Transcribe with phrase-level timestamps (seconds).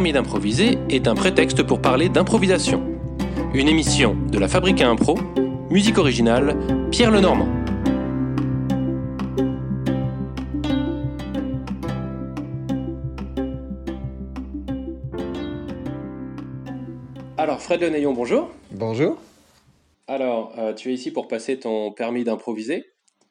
[0.00, 2.82] permis d'improviser est un prétexte pour parler d'improvisation.
[3.52, 5.18] Une émission de la Fabrique à Impro,
[5.68, 6.56] musique originale,
[6.90, 7.46] Pierre Lenormand.
[17.36, 18.50] Alors Fred Lenayon, bonjour.
[18.70, 19.18] Bonjour.
[20.06, 22.86] Alors, euh, tu es ici pour passer ton permis d'improviser.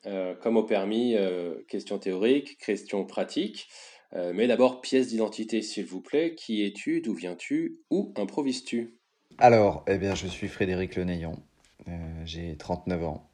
[0.05, 3.67] Euh, comme au permis, euh, questions théoriques, questions pratiques.
[4.15, 6.35] Euh, mais d'abord, pièce d'identité, s'il vous plaît.
[6.35, 7.01] Qui es-tu?
[7.01, 7.79] D'où viens-tu?
[7.89, 8.95] Où improvises-tu?
[9.37, 11.41] Alors, eh bien, je suis Frédéric Lenayon.
[11.87, 11.91] Euh,
[12.25, 13.29] J'ai 39 ans.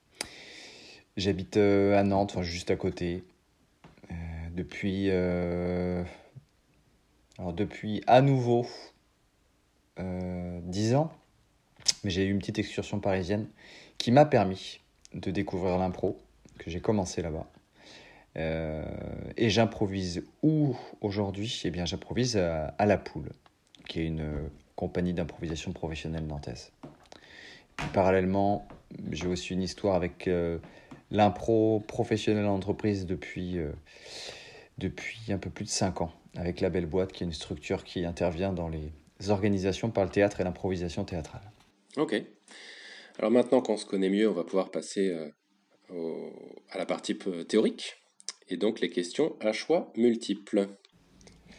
[1.18, 3.24] J'habite euh, à Nantes, enfin, juste à côté.
[4.12, 4.16] Euh,
[4.54, 5.10] depuis,
[7.40, 8.66] alors depuis à nouveau
[10.00, 11.12] euh, 10 ans.
[12.04, 13.48] Mais j'ai eu une petite excursion parisienne
[13.98, 14.82] qui m'a permis
[15.14, 16.22] de découvrir l'impro,
[16.60, 17.48] que j'ai commencé là-bas.
[18.38, 18.84] Euh,
[19.38, 21.62] et j'improvise où aujourd'hui?
[21.66, 23.32] Eh bien, j'improvise à, à La Poule,
[23.88, 26.72] qui est une euh, compagnie d'improvisation professionnelle nantaise.
[27.94, 28.68] Parallèlement,
[29.12, 30.58] j'ai aussi une histoire avec euh,
[31.12, 33.72] l'impro professionnelle en entreprise depuis, euh,
[34.78, 37.84] depuis un peu plus de 5 ans, avec La Belle Boîte, qui est une structure
[37.84, 38.92] qui intervient dans les
[39.30, 41.52] organisations par le théâtre et l'improvisation théâtrale.
[41.98, 42.22] Ok.
[43.18, 45.10] Alors maintenant qu'on se connaît mieux, on va pouvoir passer
[45.92, 46.30] euh,
[46.70, 47.96] à la partie théorique.
[48.50, 50.68] Et donc les questions à choix multiples.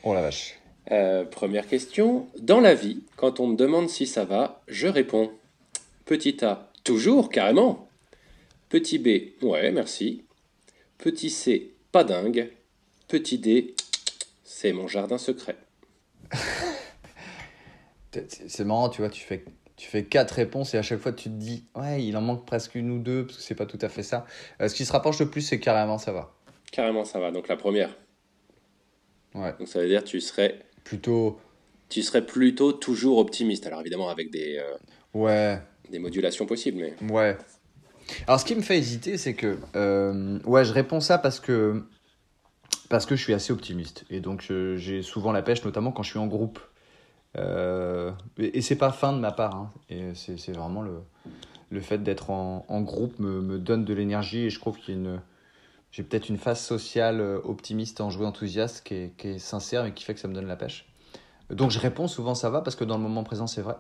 [0.03, 0.59] Oh la vache.
[0.93, 2.29] Euh, première question.
[2.39, 5.33] Dans la vie, quand on me demande si ça va, je réponds.
[6.05, 7.89] Petit A, toujours, carrément.
[8.69, 10.25] Petit B, ouais, merci.
[10.99, 12.51] Petit C, pas dingue.
[13.09, 13.75] Petit D,
[14.45, 15.57] c'est mon jardin secret.
[18.49, 19.45] C'est marrant, tu vois, tu fais,
[19.77, 22.47] tu fais quatre réponses et à chaque fois tu te dis, ouais, il en manque
[22.47, 24.25] presque une ou deux, parce que c'est pas tout à fait ça.
[24.63, 26.36] Euh, ce qui se rapproche le plus, c'est carrément ça va.
[26.73, 27.31] Carrément, ça va.
[27.31, 27.95] Donc la première.
[29.35, 29.55] Ouais.
[29.59, 31.39] Donc ça veut dire que tu serais, Plutôt,
[31.89, 33.67] tu serais plutôt toujours optimiste.
[33.67, 34.77] Alors évidemment avec des, euh,
[35.15, 37.37] ouais, des modulations possibles, mais ouais.
[38.27, 41.83] Alors ce qui me fait hésiter, c'est que, euh, ouais, je réponds ça parce que,
[42.89, 44.05] parce que je suis assez optimiste.
[44.11, 44.43] Et donc
[44.77, 46.61] j'ai souvent la pêche, notamment quand je suis en groupe.
[47.37, 49.73] Euh, et et c'est pas fin de ma part, hein.
[49.91, 51.01] et c'est c'est vraiment le,
[51.69, 54.95] le fait d'être en, en groupe me, me donne de l'énergie et je trouve qu'il
[54.95, 55.21] y a une.
[55.97, 59.95] J'ai peut-être une phase sociale euh, optimiste, enjouée, enthousiaste qui est, qui est sincère et
[59.95, 60.85] qui fait que ça me donne la pêche.
[61.49, 63.77] Donc je réponds souvent ça va parce que dans le moment présent c'est vrai.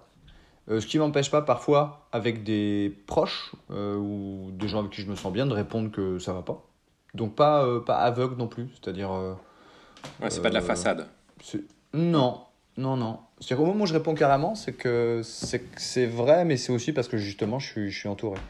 [0.70, 5.02] Euh, ce qui m'empêche pas parfois avec des proches euh, ou des gens avec qui
[5.02, 6.64] je me sens bien de répondre que ça va pas.
[7.12, 9.10] Donc pas, euh, pas aveugle non plus, c'est-à-dire.
[10.22, 11.08] ouais, c'est pas de la façade.
[11.92, 12.44] Non,
[12.78, 13.18] non, non.
[13.40, 17.08] C'est-à-dire qu'au moment où je réponds carrément, c'est que c'est vrai, mais c'est aussi parce
[17.08, 18.40] que justement, je suis, je suis entouré.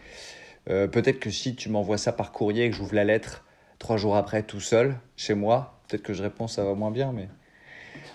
[0.66, 3.42] Peut-être que si tu m'envoies ça par courrier et que j'ouvre la lettre
[3.78, 7.12] trois jours après tout seul, chez moi, peut-être que je réponds ça va moins bien,
[7.12, 7.28] mais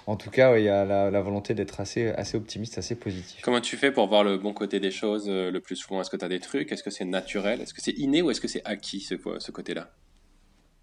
[0.08, 2.96] en tout cas, ouais, il y a la, la volonté d'être assez, assez optimiste, assez
[2.96, 3.42] positif.
[3.44, 6.02] Comment tu fais pour voir le bon côté des choses euh, le plus souvent?
[6.02, 6.72] Est-ce que tu as des trucs?
[6.72, 7.62] Est-ce que c'est naturel?
[7.62, 9.92] Est-ce que c'est inné ou est-ce que c'est acquis ce, ce côté-là?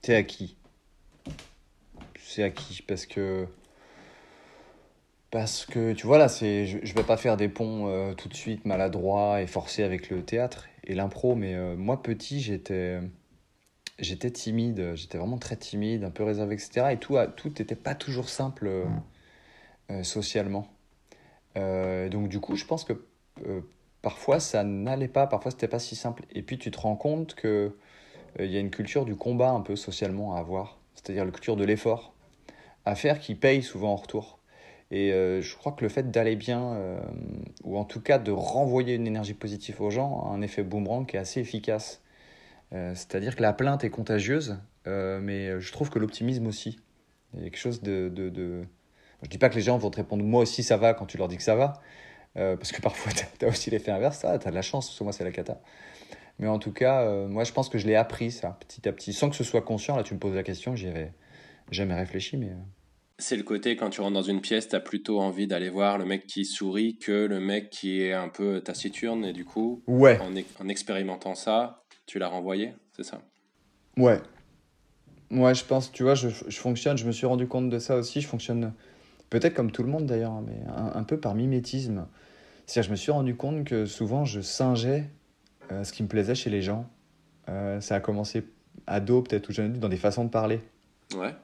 [0.02, 0.56] C'est acquis.
[2.20, 3.46] C'est acquis parce que.
[5.30, 8.30] Parce que, tu vois, là, c'est, je, je vais pas faire des ponts euh, tout
[8.30, 12.98] de suite maladroits et forcés avec le théâtre et l'impro, mais euh, moi, petit, j'étais,
[13.98, 16.92] j'étais timide, j'étais vraiment très timide, un peu réservé, etc.
[16.92, 18.84] Et tout, n'était pas toujours simple euh,
[19.90, 20.68] euh, socialement.
[21.56, 22.92] Euh, donc, du coup, je pense que
[23.46, 23.62] euh,
[24.02, 26.24] parfois, ça n'allait pas, parfois, c'était pas si simple.
[26.32, 27.74] Et puis, tu te rends compte que
[28.38, 31.56] il y a une culture du combat un peu socialement à avoir, c'est-à-dire la culture
[31.56, 32.14] de l'effort
[32.84, 34.38] à faire qui paye souvent en retour.
[34.90, 37.00] Et je crois que le fait d'aller bien,
[37.64, 41.06] ou en tout cas de renvoyer une énergie positive aux gens, a un effet boomerang
[41.06, 42.02] qui est assez efficace.
[42.72, 46.78] Euh, c'est-à-dire que la plainte est contagieuse, euh, mais je trouve que l'optimisme aussi.
[47.34, 48.64] Il y a quelque chose de, de, de...
[49.22, 51.18] Je dis pas que les gens vont te répondre moi aussi ça va quand tu
[51.18, 51.80] leur dis que ça va,
[52.36, 54.88] euh, parce que parfois tu as aussi l'effet inverse, ça, tu as de la chance,
[54.88, 55.60] parce que moi c'est la cata.
[56.38, 58.92] Mais en tout cas, euh, moi je pense que je l'ai appris ça, petit à
[58.92, 59.96] petit, sans que ce soit conscient.
[59.96, 61.12] Là tu me poses la question, j'y avais
[61.70, 62.52] jamais réfléchi, mais...
[63.20, 65.98] C'est le côté quand tu rentres dans une pièce, tu as plutôt envie d'aller voir
[65.98, 69.82] le mec qui sourit que le mec qui est un peu taciturne et du coup,
[69.88, 70.20] Ouais,
[70.60, 73.20] en expérimentant ça, tu l'as renvoyé, c'est ça?
[73.96, 74.20] Ouais.
[75.30, 77.96] Ouais, je pense, tu vois, je, je fonctionne, je me suis rendu compte de ça
[77.96, 78.72] aussi, je fonctionne
[79.28, 82.06] peut-être comme tout le monde d'ailleurs, hein, mais un, un peu par mimétisme.
[82.66, 85.04] C'est-à-dire, je me suis rendu compte que souvent je singeais
[85.70, 86.88] euh, ce qui me plaisait chez les gens.
[87.50, 88.44] Euh, ça a commencé
[88.86, 90.60] ado, peut-être, ou jeune adulte, dans des façons de parler,
[91.14, 91.34] Ouais.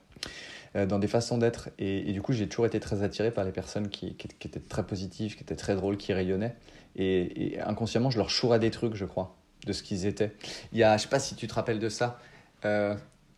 [0.77, 1.69] euh, dans des façons d'être.
[1.79, 4.49] Et, et du coup, j'ai toujours été très attiré par les personnes qui, qui, qui
[4.49, 6.57] étaient très positives, qui étaient très drôles, qui rayonnaient.
[6.97, 10.33] Et, et inconsciemment, je leur chourais des trucs, je crois, de ce qu'ils étaient.
[10.73, 12.19] Il y a, je sais pas si tu te rappelles de ça,
[12.65, 12.95] euh,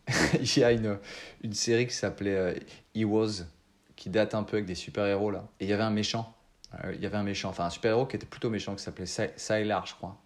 [0.40, 0.99] il y a une,
[1.43, 2.55] une série qui s'appelait euh,
[2.94, 3.44] He Was,
[3.96, 5.49] qui date un peu avec des super-héros là.
[5.61, 6.34] Et il y avait un méchant.
[6.84, 9.06] Euh, Il y avait un méchant, enfin un super-héros qui était plutôt méchant, qui s'appelait
[9.06, 10.17] Sy- Sylar, je crois.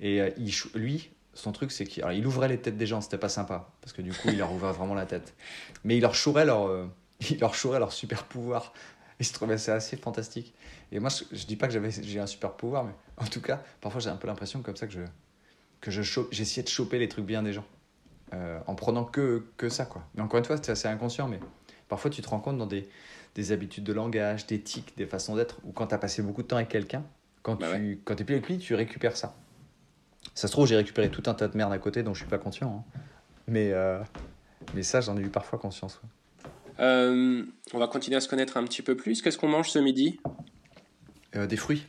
[0.00, 3.68] Et il, lui, son truc, c'est qu'il ouvrait les têtes des gens, c'était pas sympa.
[3.80, 5.34] Parce que du coup, il leur ouvrait vraiment la tête.
[5.84, 6.68] Mais il leur chourait leur,
[7.40, 8.72] leur leur super-pouvoir.
[9.20, 10.54] Et je trouvais ça assez fantastique.
[10.92, 13.62] Et moi, je, je dis pas que j'avais, j'ai un super-pouvoir, mais en tout cas,
[13.80, 15.00] parfois j'ai un peu l'impression comme ça que je,
[15.80, 17.64] que je chope- j'essayais de choper les trucs bien des gens.
[18.34, 20.04] Euh, en prenant que, que ça, quoi.
[20.14, 21.40] Mais encore une fois, c'est assez inconscient, mais
[21.88, 22.88] parfois tu te rends compte dans des,
[23.34, 26.42] des habitudes de langage, des tics, des façons d'être, ou quand tu as passé beaucoup
[26.42, 27.04] de temps avec quelqu'un,
[27.42, 29.36] quand Bah tu quand es plus avec lui, tu récupères ça.
[30.34, 32.28] Ça se trouve, j'ai récupéré tout un tas de merde à côté dont je suis
[32.28, 32.86] pas conscient.
[32.88, 33.00] hein.
[33.48, 34.02] Mais, euh,
[34.74, 36.00] mais ça, j'en ai eu parfois conscience.
[36.02, 36.10] ouais.
[36.80, 37.42] Euh,
[37.72, 39.20] on va continuer à se connaître un petit peu plus.
[39.22, 40.18] Qu'est-ce qu'on mange ce midi
[41.36, 41.86] Euh, des fruits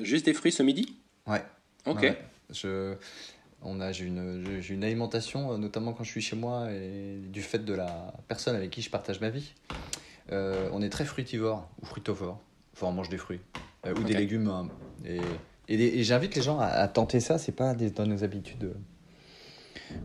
[0.00, 0.96] Juste des fruits ce midi
[1.26, 1.44] Ouais.
[1.86, 2.00] Ok.
[2.02, 2.18] Ouais, ouais.
[2.50, 2.94] Je,
[3.62, 7.18] on a, j'ai une, j'ai une alimentation, euh, notamment quand je suis chez moi, et
[7.28, 9.52] du fait de la personne avec qui je partage ma vie.
[10.32, 12.40] Euh, on est très fruitivore ou fruitovore.
[12.74, 13.40] Enfin, on mange des fruits
[13.84, 14.48] ou des légumes.
[14.48, 14.68] hein.
[15.04, 15.20] Et,
[15.68, 17.38] et, des- et j'invite les gens à, à tenter ça.
[17.38, 18.72] C'est pas des- dans nos habitudes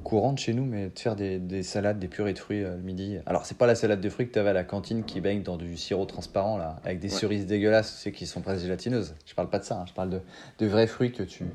[0.04, 2.82] courantes chez nous, mais de faire des, des salades, des purées de fruits euh, le
[2.84, 3.18] midi.
[3.26, 5.44] Alors, c'est pas la salade de fruits que tu avais à la cantine qui baigne
[5.44, 7.20] dans du sirop transparent là, avec des Ouais.
[7.20, 9.16] cerises dégueulasses, c'est qui sont presque gélatineuses.
[9.26, 9.80] Je parle pas de ça.
[9.80, 9.86] hein.
[9.88, 10.22] Je parle de,
[10.60, 11.46] de vrais fruits que tu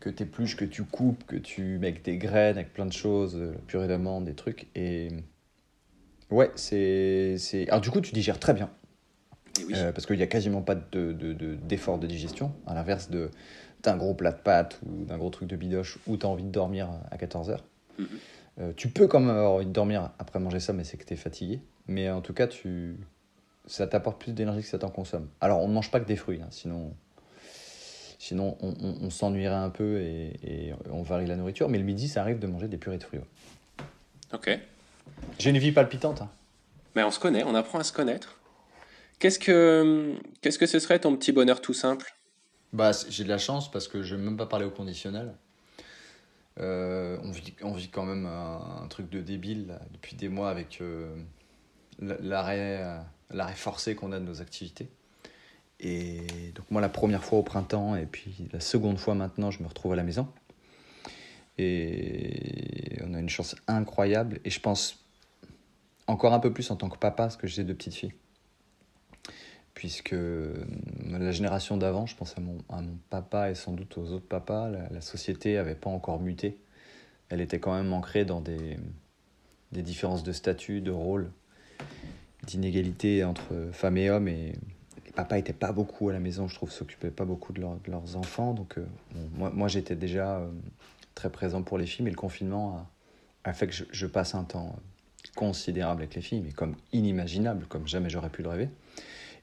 [0.00, 3.36] que t'épluches, que tu coupes, que tu mets avec des graines, avec plein de choses,
[3.36, 4.66] euh, purée d'amandes, des trucs.
[4.74, 5.08] Et
[6.30, 7.36] ouais, c'est.
[7.38, 8.70] c'est- Alors du coup, tu digères très bien,
[9.66, 9.72] oui.
[9.76, 13.08] euh, parce qu'il n'y a quasiment pas de, de- de- d'effort de digestion, à l'inverse
[13.10, 13.30] de,
[13.84, 16.44] d'un gros plat de pâtes ou d'un gros truc de bidoche où tu as envie
[16.44, 17.58] de dormir à 14h.
[17.98, 18.74] Mhm.
[18.76, 21.14] tu peux quand même avoir envie de dormir après manger ça, mais c'est que tu
[21.14, 21.60] es fatigué.
[21.86, 22.96] Mais en tout cas, tu...
[23.66, 25.28] ça t'apporte plus d'énergie que ça t'en consomme.
[25.40, 26.92] Alors, on ne mange pas que des fruits, hein, sinon,
[28.18, 31.68] sinon on, on- on s'ennuierait un peu et, et on varie la nourriture.
[31.68, 33.20] Mais le midi, ça arrive de manger des purées de fruits.
[33.20, 33.84] ouais.
[34.32, 34.58] Ok.
[35.38, 36.22] J'ai une vie palpitante.
[36.22, 36.30] hein.
[36.96, 38.40] Mais on se connaît, on apprend à se connaître.
[39.18, 42.14] Qu'est-ce que, qu'est-ce que ce serait ton petit bonheur tout simple?
[42.74, 45.32] Bah, j'ai de la chance parce que je vais même pas parler au conditionnel.
[46.58, 50.80] Euh, on, vit, on vit quand même un, truc de débile depuis des mois avec
[50.80, 51.14] euh,
[52.02, 53.00] euh,
[53.30, 54.88] l'arrêt forcé qu'on a de nos activités.
[55.78, 59.62] Et donc moi la première fois au printemps et puis la seconde fois maintenant je
[59.62, 60.26] me retrouve à la maison.
[61.58, 65.04] Et on a une chance incroyable et je pense
[66.08, 68.14] encore un peu plus en tant que papa parce que j'ai deux petites filles
[69.74, 70.54] puisque euh,
[71.10, 72.58] la génération d'avant, je pense à mon,
[73.10, 76.58] papa et sans doute aux autres papas, la, société n'avait pas encore muté.
[77.28, 78.78] Elle était quand même ancrée dans des,
[79.72, 81.30] différences de statut, de rôle,
[82.44, 84.28] d'inégalité entre femmes et hommes.
[84.28, 84.52] Et
[85.04, 87.76] les papas n'étaient pas beaucoup à la maison, je trouve, s'occupaient pas beaucoup de, leur-
[87.76, 88.54] de leurs enfants.
[88.54, 88.86] Donc euh,
[89.32, 90.50] moi, j'étais déjà euh,
[91.16, 92.88] très présent pour les filles, mais le confinement
[93.44, 94.76] a, a fait que je, je passe un temps
[95.34, 98.68] considérable avec les filles, mais comme inimaginable, comme jamais j'aurais pu le rêver.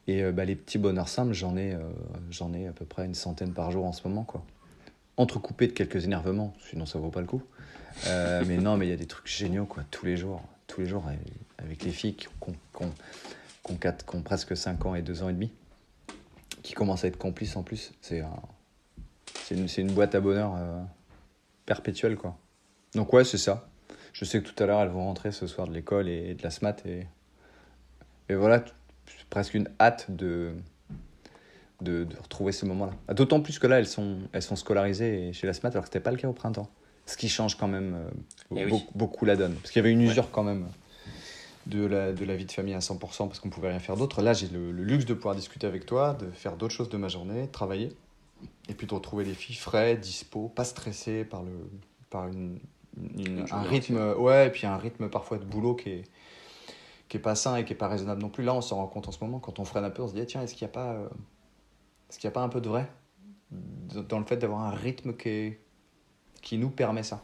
[0.08, 1.80] Et euh, bah, les petits bonheurs simples, j'en ai, euh,
[2.30, 4.24] j'en ai à peu près une centaine par jour en ce moment.
[4.24, 4.44] quoi.
[5.18, 7.44] Entrecoupé de quelques énervements, sinon ça vaut pas le coup.
[8.08, 10.42] Euh, mais non, mais il y a des trucs géniaux quoi, tous les jours.
[10.68, 11.06] Tous les jours
[11.60, 15.34] avec, les filles qui ont, qui ont- qui presque 5 ans et 2 ans et
[15.34, 15.52] demi,
[16.64, 17.92] qui commencent à être complices en plus.
[18.02, 18.30] C'est un-
[19.44, 20.54] c'est une, une boîte à bonheur
[21.66, 22.16] perpétuelle.
[22.16, 22.38] quoi.
[22.96, 23.68] Donc ouais, c'est ça.
[24.14, 26.44] Je sais que tout à l'heure, elles vont rentrer ce soir de l'école et, de
[26.44, 26.76] la SMAT.
[26.86, 27.06] Et,
[28.30, 28.64] et voilà,
[29.32, 30.52] presque une hâte de,
[31.82, 32.94] de, de retrouver ce moment-là.
[33.08, 35.88] Ah, D'autant plus que là, elles sont, elles sont scolarisées chez la SMAT, alors que
[35.88, 36.70] ce n'était pas le cas au printemps.
[37.08, 38.84] Ce qui change quand même euh, Eh oui.
[38.94, 39.56] beaucoup, la donne.
[39.56, 40.68] Parce qu'il y avait une usure quand même
[41.66, 44.22] de la, de la vie de famille à 100% parce qu'on pouvait rien faire d'autre.
[44.22, 46.98] Là, j'ai le, le luxe de pouvoir discuter avec toi, de faire d'autres choses de
[46.98, 47.90] ma journée, travailler,
[48.70, 51.52] et puis de retrouver les filles frais, dispo, pas stressées par, le,
[52.10, 52.60] par une,
[53.16, 56.04] une- Une un rythme, ouais, et puis un rythme parfois de boulot qui est,
[57.12, 58.42] qui est pas sain et qui est pas raisonnable non plus.
[58.42, 60.14] Là, on s'en rend compte en ce moment, quand on freine un peu, on se
[60.14, 61.10] dit, ah, tiens, est-ce qu'il n'y a, pas, euh,
[62.10, 62.90] est-ce qu'il y a pas un peu de vrai
[64.08, 65.60] dans le fait d'avoir un rythme qui, est-
[66.42, 67.22] qui nous permet ça?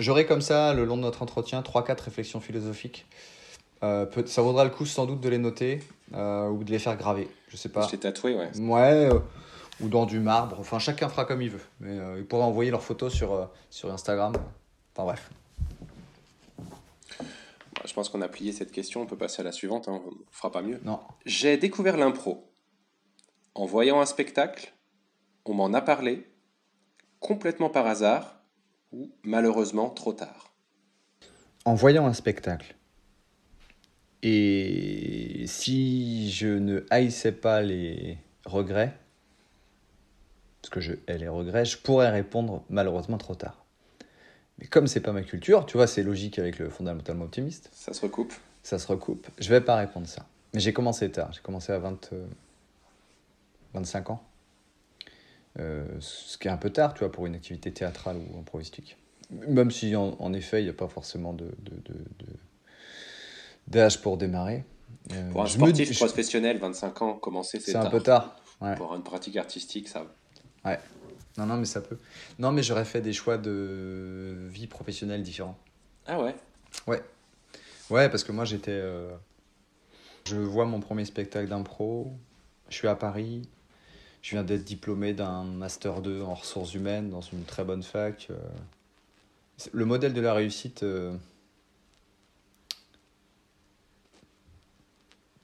[0.00, 3.06] J'aurai comme ça, le long de notre entretien, 3-4 réflexions philosophiques.
[3.84, 5.80] Euh, peut- ça vaudra le coup sans doute de les noter
[6.14, 7.28] euh, ou de les faire graver.
[7.48, 7.82] Je sais pas.
[7.82, 8.50] Je t'ai tatoué, ouais.
[8.58, 9.20] Ouais, euh,
[9.80, 10.56] ou dans du marbre.
[10.58, 11.62] Enfin, chacun fera comme il veut.
[11.78, 14.32] Mais ils pourraient envoyer leurs photos sur, sur Instagram.
[14.96, 15.30] Enfin bref.
[17.84, 20.10] Je pense qu'on a plié cette question, on peut passer à la suivante, hein, on
[20.30, 20.80] fera pas mieux.
[20.84, 21.00] Non.
[21.26, 22.52] J'ai découvert l'impro.
[23.54, 24.72] En voyant un spectacle,
[25.44, 26.26] on m'en a parlé,
[27.20, 28.40] complètement par hasard,
[28.92, 30.52] ou malheureusement trop tard.
[31.64, 32.76] En voyant un spectacle,
[34.22, 38.98] et si je ne haïssais pas les regrets,
[40.60, 43.64] parce que je hais les regrets, je pourrais répondre malheureusement trop tard.
[44.58, 47.70] Mais comme c'est pas ma culture, tu vois, c'est logique avec le fondamentalement optimiste.
[47.72, 48.32] Ça se recoupe.
[48.62, 49.26] Ça se recoupe.
[49.38, 50.26] Je vais pas répondre ça.
[50.52, 51.32] Mais j'ai commencé tard.
[51.32, 52.10] J'ai commencé à 20,
[53.74, 54.22] 25 euh, ans.
[55.58, 58.96] Euh, ce qui est un peu tard, tu vois, pour une activité théâtrale ou improvistique.
[59.30, 61.50] Même si, en, effet, il n'y a pas forcément de,
[63.66, 64.64] d'âge pour démarrer.
[65.12, 68.36] Euh, pour un sportif professionnel, 25 ans, commencer, c'est un peu tard.
[68.76, 70.06] Pour une pratique artistique, ça.
[70.64, 70.78] Ouais.
[71.36, 71.98] Non, non, mais ça peut.
[72.38, 75.58] Non, mais j'aurais fait des choix de vie professionnelle différents.
[76.06, 76.34] Ah ouais?
[76.86, 77.02] Ouais.
[77.90, 78.72] Ouais, parce que moi, j'étais.
[78.72, 79.10] Euh,
[80.24, 82.12] je vois mon premier spectacle d'impro.
[82.70, 83.48] Je suis à Paris.
[84.22, 88.28] Je viens d'être diplômé d'un Master 2 en ressources humaines dans une très bonne fac.
[88.30, 88.36] Euh.
[89.72, 90.82] Le modèle de la réussite.
[90.82, 91.14] Euh,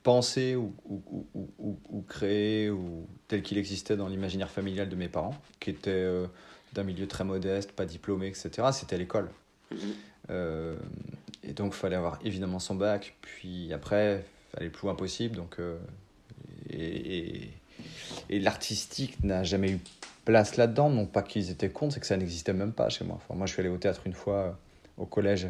[0.05, 5.07] pensé ou, ou, ou, ou, créé ou tel qu'il existait dans l'imaginaire familial de mes
[5.07, 6.27] parents, qui était euh,
[6.73, 8.67] d'un milieu très modeste, pas diplômé, etc.
[8.71, 9.31] C'était l'école.
[9.71, 9.79] Mhm.
[10.29, 10.75] Euh,
[11.43, 13.15] et donc, il fallait avoir évidemment son bac.
[13.21, 15.35] Puis après, il fallait le plus loin possible.
[15.35, 15.79] Donc, euh,
[16.69, 17.49] et,
[18.29, 19.79] et, l'artistique n'a jamais eu
[20.23, 20.91] place là-dedans.
[20.91, 23.15] Non pas qu'ils étaient contre, c'est que ça n'existait même pas chez moi.
[23.15, 24.59] Enfin, moi, je suis allé au théâtre une fois
[24.97, 25.47] au collège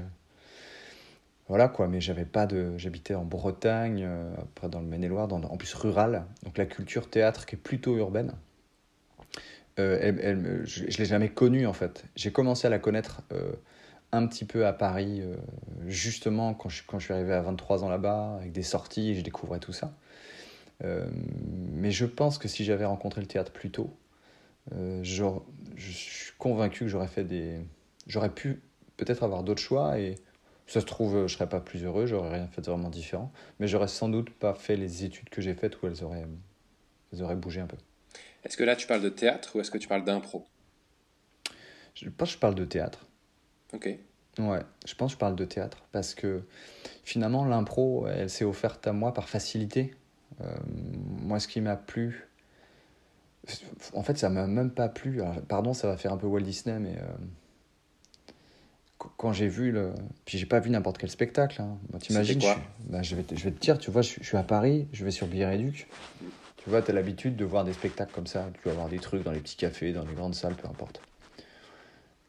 [1.47, 2.75] voilà quoi, mais j'avais pas de.
[2.77, 6.25] J'habitais en Bretagne, euh, après dans le Maine-et-Loire, en plus rural.
[6.43, 8.33] Donc la culture théâtre qui est plutôt urbaine,
[9.79, 12.05] euh, elle, je, ne l'ai jamais connue en fait.
[12.15, 13.51] J'ai commencé à la connaître euh,
[14.11, 15.21] un petit peu à Paris,
[15.85, 19.15] justement quand je, quand je suis arrivé à 23 ans là-bas, avec des sorties et
[19.15, 19.93] je découvrais tout ça.
[20.81, 23.93] mais je pense que si j'avais rencontré le théâtre plus tôt,
[24.71, 25.25] je
[25.77, 27.59] suis convaincu que j'aurais fait des.
[28.07, 28.61] J'aurais pu
[28.97, 30.15] peut-être avoir d'autres choix et
[30.67, 33.67] ça se trouve, je serais pas plus heureux, j'aurais rien fait de vraiment différent, mais
[33.67, 36.25] j'aurais sans doute pas fait les études que j'ai faites où elles auraient,
[37.13, 37.77] elles auraient bougé un peu.
[38.43, 40.45] Est-ce que là tu parles de théâtre ou est-ce que tu parles d'impro?
[41.93, 43.05] Je pense que je parle de théâtre.
[43.73, 43.89] Ok.
[44.37, 46.43] Ouais, je pense que je parle de théâtre parce que
[47.03, 49.95] finalement l'impro, elle s'est offerte à moi par facilité.
[50.41, 52.27] Euh, moi, ce qui m'a plu,
[53.93, 55.21] en fait, ça m'a même pas plu.
[55.47, 57.15] pardon, ça va faire un peu Walt Disney, mais euh,
[59.17, 59.93] quand j'ai vu le.
[60.25, 61.61] Puis j'ai pas vu n'importe quel spectacle.
[61.61, 61.77] Hein.
[61.99, 62.39] T'imagines
[62.79, 65.03] bah, je, vais te, je vais te dire, tu vois, je, suis à Paris, je
[65.05, 65.87] vais sur Billet Réduc.
[66.57, 68.49] Tu vois, tu as l'habitude de voir des spectacles comme ça.
[68.61, 71.01] Tu vas voir des trucs dans les petits cafés, dans les grandes salles, peu importe.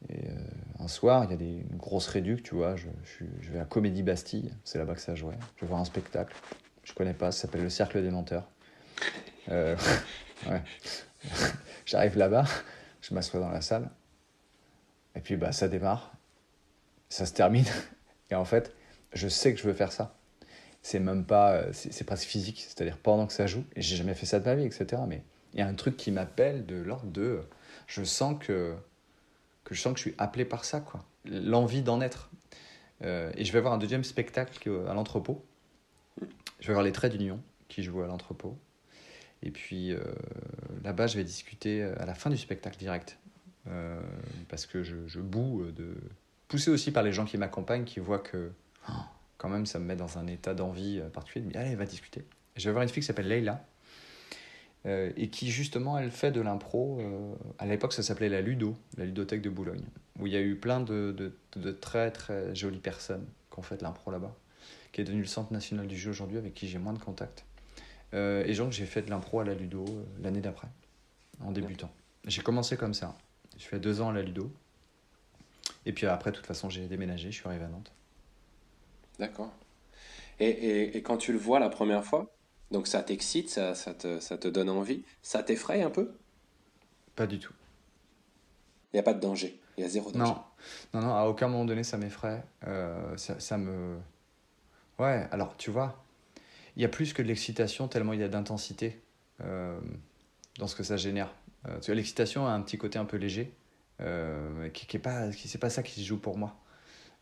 [0.08, 2.76] Et euh, un soir, il y a des grosses réducs, tu vois.
[2.76, 2.86] Je,
[3.40, 5.38] je, vais à Comédie Bastille, c'est là-bas que ça jouait.
[5.56, 6.36] Je vais voir un spectacle.
[6.84, 8.48] Je connais pas, ça s'appelle Le Cercle des Menteurs.
[9.48, 9.76] Euh,
[10.48, 10.62] ouais.
[11.86, 12.44] J'arrive là-bas,
[13.00, 13.90] je m'assois dans la salle.
[15.14, 16.15] Et puis bah, ça démarre
[17.16, 17.64] ça se termine.
[18.30, 18.74] Et en fait,
[19.14, 20.14] je sais que je veux faire ça.
[20.82, 21.54] C'est même pas.
[21.54, 22.64] Euh, c'est presque physique.
[22.68, 25.02] C'est-à-dire pendant que ça joue, et j'ai jamais fait ça de ma vie, etc.
[25.08, 25.22] Mais
[25.54, 27.40] il y a un truc qui m'appelle de l'ordre de.
[27.86, 28.74] Je sens que,
[29.64, 29.74] que.
[29.74, 31.04] Je sens que je suis appelé par ça, quoi.
[31.24, 32.30] L'envie d'en être.
[33.02, 35.44] Euh, et je vais voir un deuxième spectacle à l'entrepôt.
[36.60, 38.56] Je vais voir les Traits d'Union qui jouent à l'entrepôt.
[39.42, 40.00] Et puis euh,
[40.84, 43.18] là-bas, je vais discuter à la fin du spectacle direct.
[44.48, 45.96] parce que je, je boue de,
[46.48, 48.52] poussé aussi par les gens qui m'accompagnent, qui voient que
[48.88, 48.92] oh,
[49.38, 51.46] quand même ça me met dans un état d'envie euh, particulier.
[51.48, 52.24] Mais allez, va discuter.
[52.56, 53.64] je vais voir une fille qui s'appelle Leila.
[54.84, 57.00] Euh, et qui justement elle fait de l'impro.
[57.00, 59.84] Euh, à l'époque ça s'appelait la Ludo, la ludothèque de Boulogne,
[60.20, 63.62] où il y a eu plein de, de, de très très jolies personnes qui ont
[63.62, 64.32] fait de l'impro là-bas,
[64.92, 67.44] qui est devenu le centre national du jeu aujourd'hui, avec qui j'ai moins de contact.
[68.12, 69.84] et donc j'ai fait de l'impro à la Ludo
[70.22, 70.68] l'année d'après,
[71.40, 71.90] en débutant.
[72.24, 73.18] J'ai commencé comme ça.
[73.58, 74.52] Je fais deux ans à la Ludo.
[75.86, 77.92] Et puis après, de toute façon, j'ai déménagé, je suis arrivé à Nantes.
[79.18, 79.52] D'accord.
[80.38, 82.30] Et, et, quand tu le vois la première fois,
[82.70, 86.12] donc ça t'excite, ça, ça, te, ça te donne envie, ça t'effraie un peu?
[87.14, 87.54] Pas du tout.
[88.92, 90.34] Il n'y a pas de danger, il y a zéro danger.
[90.92, 92.44] Non, non, non à aucun moment donné ça m'effraie.
[92.66, 93.96] Euh, ça, ça, me.
[94.98, 96.04] Ouais, alors tu vois,
[96.76, 99.00] il y a plus que de l'excitation tellement il y a d'intensité
[99.42, 99.80] euh,
[100.58, 101.32] dans ce que ça génère.
[101.68, 103.52] Euh, l'excitation a un petit côté un peu léger,
[104.02, 106.56] euh, qui, qui est pas qui c'est pas ça qui se joue pour moi.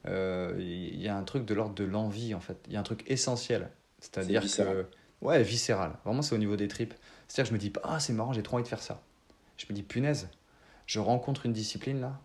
[0.07, 2.59] Il euh, y a un truc de l'ordre de l'envie en fait.
[2.67, 3.71] Il y a un truc essentiel.
[4.01, 4.87] C'est-à-dire que
[5.23, 5.93] ouais viscéral.
[6.05, 6.95] Vraiment c'est au niveau des tripes.
[7.29, 9.03] C'est-à-dire que je me dis ah c'est marrant j'ai trop envie de faire ça.
[9.57, 10.29] Je me dis punaise
[10.87, 12.21] je rencontre une discipline là.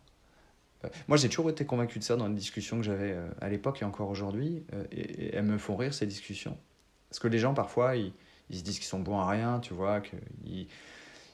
[0.83, 3.81] Euh, moi j'ai toujours été convaincu de ça dans les discussions que j'avais à l'époque
[3.81, 6.57] et encore aujourd'hui et, elles me font rire ces discussions.
[7.09, 8.13] Parce que les gens parfois ils,
[8.49, 10.67] ils se disent qu'ils sont bons à rien tu vois qu'ils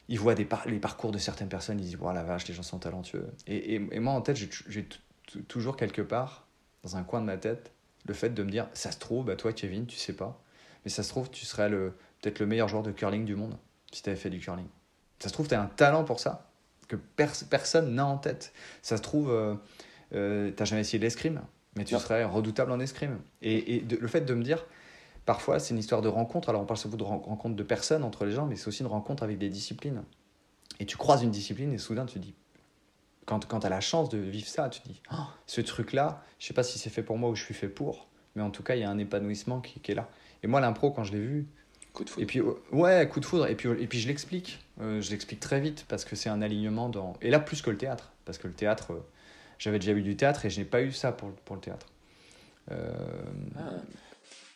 [0.08, 2.64] ils voient des les parcours de certaines personnes, ils disent voilà la vache, les gens
[2.64, 3.28] sont talentueux.
[3.48, 4.88] Et, et, moi, en tête, j'ai
[5.48, 6.48] toujours quelque part,
[6.84, 7.72] dans un coin de ma tête,
[8.06, 10.42] le fait de me dire ça se trouve, bah, toi, Kevin, tu sais pas,
[10.84, 13.58] mais ça se trouve, tu serais peut-être le meilleur joueur de curling du monde
[13.92, 14.68] si tu avais fait du curling.
[15.20, 16.50] Ça se trouve, tu as un talent pour ça
[16.88, 16.96] que
[17.50, 18.54] personne n'a en tête.
[18.84, 19.56] Ça se trouve, euh,
[20.14, 21.42] euh, t'as jamais essayé l'escrime,
[21.76, 22.00] mais tu Non.
[22.00, 23.18] serais redoutable en escrime.
[23.42, 24.64] Et, et de- le fait de me dire,
[25.26, 26.50] parfois, c'est une histoire de rencontre.
[26.50, 28.82] Alors, on parle souvent de ren- rencontre de personnes entre les gens, mais c'est aussi
[28.82, 30.04] une rencontre avec des disciplines.
[30.80, 32.34] Et tu croises une discipline et soudain, tu te dis,
[33.26, 35.16] quand, quand tu as la chance de vivre ça, tu te dis, Oh,
[35.48, 38.08] ce truc-là, je sais pas si c'est fait pour moi ou je suis fait pour,
[38.36, 40.10] mais en tout cas, il y a un épanouissement qui, qui est là.
[40.44, 41.48] Et moi, l'impro, quand je l'ai vu,
[41.94, 42.24] Coup de foudre.
[42.24, 43.48] et puis, euh, ouais, coup de foudre.
[43.48, 44.60] Et puis, et puis je l'explique.
[44.82, 47.14] Euh, je l'explique très vite parce que c'est un alignement dans.
[47.22, 48.12] Et là, plus que le théâtre.
[48.26, 49.06] Parce que le théâtre, euh,
[49.60, 51.88] j'avais déjà eu du théâtre et je n'ai pas eu ça pour, pour le théâtre.
[52.72, 52.92] Euh,
[53.58, 53.62] Ah.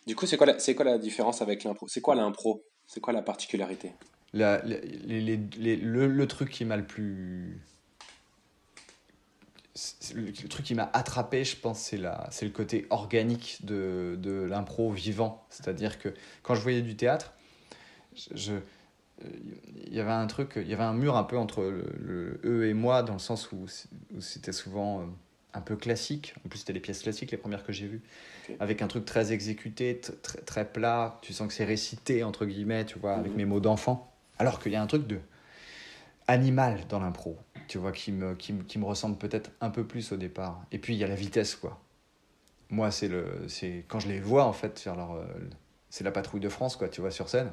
[0.09, 1.87] Du coup, c'est quoi, la- différence avec l'impro?
[1.87, 2.65] C'est quoi l'impro?
[2.87, 3.93] C'est quoi la particularité?
[4.33, 7.61] Le, truc qui m'a le plus.
[10.15, 15.45] Le, truc qui m'a attrapé, je pense, c'est le côté organique de, de l'impro vivant.
[15.51, 16.11] C'est-à-dire que
[16.41, 17.33] quand je voyais du théâtre,
[18.31, 18.63] il
[19.91, 23.03] y avait un truc, il y avait un mur un peu entre eux et moi,
[23.03, 23.67] dans le sens où
[24.19, 25.03] c'était souvent euh,
[25.53, 26.35] un peu classique.
[26.45, 28.01] En plus, c'était des pièces classiques, les premières que j'ai vues,
[28.59, 31.19] avec un truc très exécuté, très, très plat.
[31.21, 33.37] Tu sens que c'est récité, entre guillemets, tu vois, avec Mhm.
[33.37, 34.13] mes mots d'enfant.
[34.37, 35.19] Alors qu'il y a un truc de
[36.27, 37.37] animal dans l'impro,
[37.67, 40.61] tu vois, qui me, qui, qui me ressemble peut-être un peu plus au départ.
[40.71, 41.81] Et puis, il y a la vitesse, quoi.
[42.69, 45.13] Moi, c'est le, c'est quand je les vois, en fait, faire leur.
[45.13, 45.25] euh,
[45.89, 47.51] c'est la patrouille de France, quoi, tu vois, sur scène.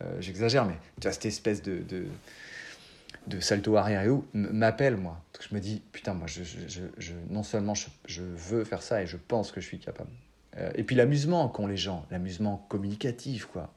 [0.00, 2.06] Euh, J'exagère, mais tu vois, cette espèce de, de,
[3.26, 5.20] de salto arrière m'appelle, moi.
[5.40, 6.42] Je me dis, putain, moi, je,
[7.30, 10.10] non seulement je, veux faire ça et je pense que je suis capable.
[10.56, 13.72] Euh, et puis l'amusement qu'ont les gens, l'amusement communicatif, quoi.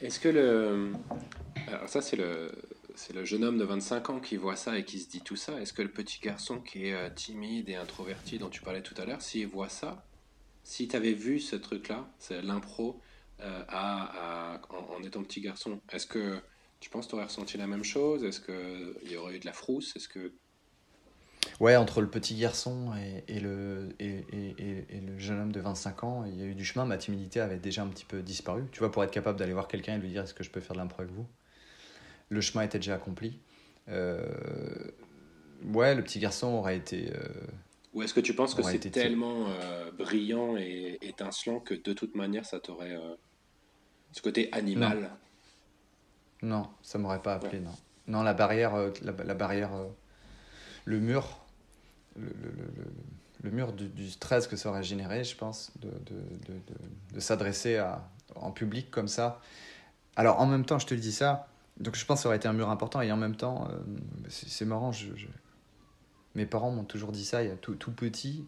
[0.00, 0.92] Est-ce que le.
[1.68, 2.50] Alors, ça, c'est le.
[2.96, 5.34] C'est le jeune homme de 25 ans qui voit ça et qui se dit tout
[5.34, 5.60] ça.
[5.60, 8.94] Est-ce que le petit garçon qui est euh, timide et introverti dont tu parlais tout
[8.98, 10.06] à l'heure, s'il voit ça,
[10.62, 13.00] si tu avais vu ce truc-là, c'est l'impro
[13.40, 16.40] euh, à, en étant petit garçon, est-ce que
[16.84, 18.24] tu penses que tu aurais ressenti la même chose?
[18.24, 19.96] Est-ce qu'il y aurait eu de la frousse?
[19.96, 20.34] Est-ce que
[21.60, 25.52] Ouais, entre le petit garçon et, et le, et, et- et- et le jeune homme
[25.52, 26.84] de 25 ans, il y a eu du chemin.
[26.84, 28.64] Ma timidité avait déjà un petit peu disparu.
[28.72, 30.60] Tu vois, pour être capable d'aller voir quelqu'un et lui dire est-ce que je peux
[30.60, 31.26] faire de l'impro avec vous?
[32.28, 33.38] Le chemin était déjà accompli.
[33.88, 34.26] Euh,
[35.72, 37.12] ouais, le petit garçon aurait été.
[37.14, 37.18] euh,
[37.92, 41.92] Ou est-ce que tu penses que c'est été tellement euh, brillant et étincelant que de
[41.92, 42.96] toute manière ça t'aurait
[44.12, 45.06] ce côté animal Non,
[46.82, 47.74] ça m'aurait pas appelé, non.
[48.06, 49.88] Non, la barrière, euh, la, la barrière, euh,
[50.84, 51.40] le mur,
[52.16, 52.54] le, le-
[53.42, 56.60] le- mur du, du stress que ça aurait généré, je pense, de, de, de,
[57.14, 57.82] de- s'adresser
[58.34, 59.40] en public comme ça.
[60.16, 62.36] Alors, en même temps, je te le dis ça, donc je pense que ça aurait
[62.38, 63.76] été un mur important, et en même temps, euh,
[64.28, 65.26] c'est marrant, je, je-
[66.34, 68.44] mes parents m'ont toujours dit ça, il y a tout, tout petit.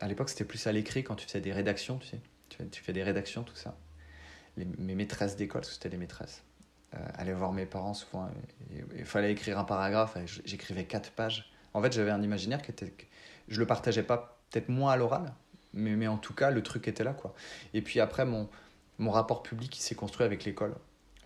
[0.00, 2.20] à l'époque, c'était plus à l'écrit quand tu faisais des rédactions, tu sais.
[2.48, 3.74] Tu fais, tu fais des rédactions, tout ça.
[4.56, 6.42] Mes maîtresses d'école, parce que c'était les maîtresses,
[6.94, 8.28] euh, voir mes parents souvent.
[8.96, 11.50] Il fallait écrire un paragraphe, j'écrivais quatre pages.
[11.72, 12.92] En fait, j'avais un imaginaire qui était.
[13.48, 15.32] Je le partageais pas, peut-être moins à l'oral,
[15.72, 17.34] mais, mais en tout cas, le truc était là, quoi.
[17.72, 18.48] Et puis après, mon,
[18.98, 20.74] mon rapport public, s'est construit avec l'école.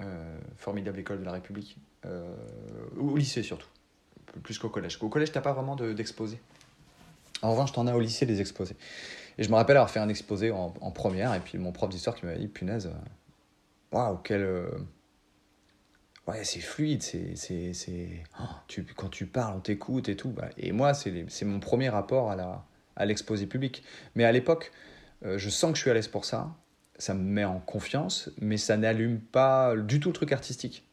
[0.00, 1.78] Euh, formidable école de la République.
[2.04, 2.34] Euh,
[2.98, 3.68] au lycée surtout,
[4.42, 4.98] plus qu'au collège.
[5.00, 6.38] Au collège, t'as pas vraiment de- d'exposé.
[7.42, 8.76] en revanche, t'en as au lycée des exposés.
[9.38, 12.16] Et je me rappelle avoir fait un exposé en, première, et puis mon prof d'histoire
[12.16, 14.42] qui m'avait dit, punaise, euh, waouh, quel...
[14.42, 14.70] euh,
[16.26, 17.36] Ouais, c'est fluide, c'est...
[17.36, 18.22] c'est, c'est...
[18.40, 20.30] oh, quand tu parles, on t'écoute et tout.
[20.30, 22.64] Bah, et moi, c'est, c'est mon premier rapport à, la,
[22.96, 23.84] à l'exposé public.
[24.16, 24.72] Mais à l'époque,
[25.24, 26.54] euh, je sens que je suis à l'aise pour ça.
[26.98, 30.85] Ça me met en confiance, mais ça n'allume pas du tout le truc artistique.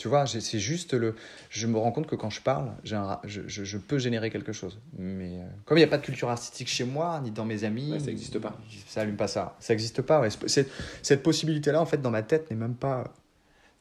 [0.00, 1.14] Tu vois, c'est juste le.
[1.50, 4.50] Je me rends compte que quand je parle, un je, je- je peux générer quelque
[4.50, 4.80] chose.
[4.96, 7.64] Mais euh, comme il n'y a pas de culture artistique chez moi, ni dans mes
[7.64, 8.56] amis, Ouais, ça n'existe pas.
[8.86, 9.58] Ça allume pas ça.
[9.60, 10.22] Ça n'existe pas.
[10.22, 10.30] ouais.
[10.46, 13.12] Cette, possibilité-là, en fait, dans ma tête, n'est même pas,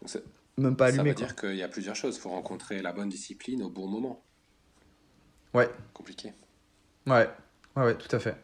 [0.01, 0.19] Donc, ça,
[0.57, 1.11] même pas ça allumée.
[1.11, 1.25] veut quoi.
[1.27, 2.17] dire qu'il y a plusieurs choses.
[2.17, 4.21] Il faut rencontrer la bonne discipline au bon moment.
[5.53, 6.33] Ouais, Compliqué.
[7.07, 7.29] ouais,
[7.77, 8.35] ouais, ouais, tout à fait.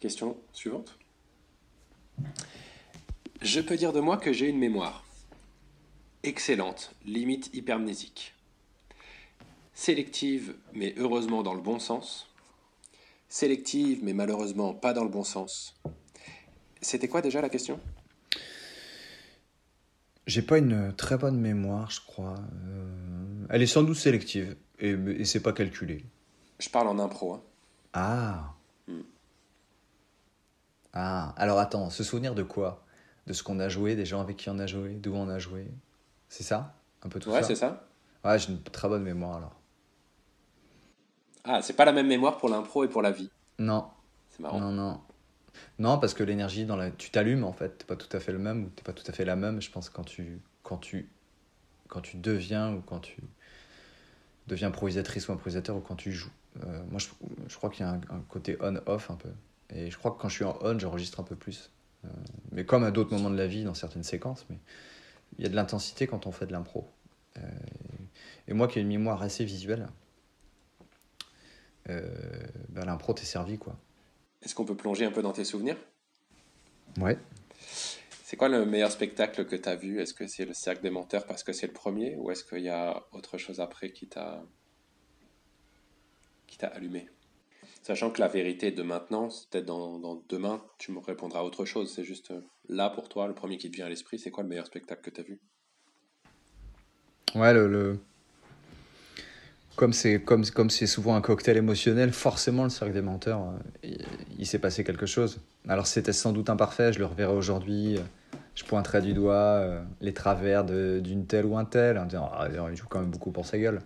[0.00, 0.98] Question suivante.
[3.40, 5.02] Je peux dire de moi que j'ai une mémoire.
[6.28, 8.34] Excellente, limite hypermnésique.
[9.72, 12.28] Sélective, mais heureusement dans le bon sens.
[13.30, 15.74] Sélective, mais malheureusement pas dans le bon sens.
[16.82, 17.80] C'était quoi déjà la question?
[20.26, 22.34] J'ai pas une très bonne mémoire, je crois.
[22.66, 26.04] Euh, Elle est sans doute sélective et, et c'est pas calculé.
[26.58, 27.32] Je parle en impro.
[27.32, 27.42] hein.
[27.94, 28.52] Ah.
[28.86, 29.00] Hmm.
[30.92, 31.32] Ah.
[31.38, 32.84] Alors attends, se souvenir de quoi?
[33.26, 35.38] De ce qu'on a joué, des gens avec qui on a joué, d'où on a
[35.38, 35.68] joué?
[36.28, 37.88] C'est ça Un peu tout Ouais, ça c'est ça
[38.24, 39.54] Ouais, j'ai une très bonne mémoire alors.
[41.44, 43.30] Ah, c'est pas la même mémoire pour l'impro et pour la vie.
[43.58, 43.88] Non,
[44.30, 44.60] C'est marrant.
[44.60, 45.00] non, non.
[45.78, 46.90] Non, parce que l'énergie dans la.
[46.90, 49.04] Tu t'allumes en fait, t'es pas tout à fait le même ou t'es pas tout
[49.06, 50.40] à fait la même, je pense, quand tu.
[50.62, 51.08] Quand tu,
[51.88, 53.22] quand tu deviens ou quand tu.
[54.46, 56.30] deviens improvisatrice ou improvisateur ou quand tu joues.
[56.64, 57.08] Euh, moi, je,
[57.48, 59.30] je crois qu'il y a un, côté on-off un peu.
[59.70, 61.70] Et je crois que quand je suis en on, j'enregistre un peu plus.
[62.04, 62.08] Euh,
[62.52, 64.58] mais comme à d'autres moments de la vie, dans certaines séquences, mais
[65.36, 66.88] il y a de l'intensité quand on fait de l'impro.
[67.36, 67.40] Euh,
[68.46, 69.88] et moi qui ai une mémoire assez visuelle,
[71.86, 73.78] ben, l'impro t'est servi, quoi.
[74.42, 75.76] Est-ce qu'on peut plonger un peu dans tes souvenirs?
[76.98, 77.18] Ouais.
[78.28, 80.00] C'est quoi le meilleur spectacle que tu as vu?
[80.00, 82.14] Est-ce que c'est le Cercle des Menteurs parce que c'est le premier?
[82.16, 84.44] Ou est-ce qu'il y a autre chose après qui t'a
[86.46, 87.08] qui t'a allumé?
[87.82, 91.92] Sachant que la vérité de maintenant, peut-être dans, demain, tu me répondras à autre chose.
[91.94, 94.42] C'est juste euh, là pour toi, le premier qui te vient à l'esprit, c'est quoi
[94.42, 95.40] le meilleur spectacle que tu as vu?
[97.34, 97.98] Ouais, le,
[99.76, 103.40] comme c'est comme comme c'est souvent un cocktail émotionnel, forcément le cercle des menteurs,
[103.84, 103.90] euh,
[104.38, 105.40] il, s'est passé quelque chose.
[105.68, 107.96] Alors c'était sans doute imparfait, je le reverrai aujourd'hui.
[107.96, 108.00] Euh,
[108.54, 112.76] je pointerai du doigt les travers d'une telle ou un tel, en disant ah, il
[112.76, 113.80] joue quand même beaucoup pour sa gueule.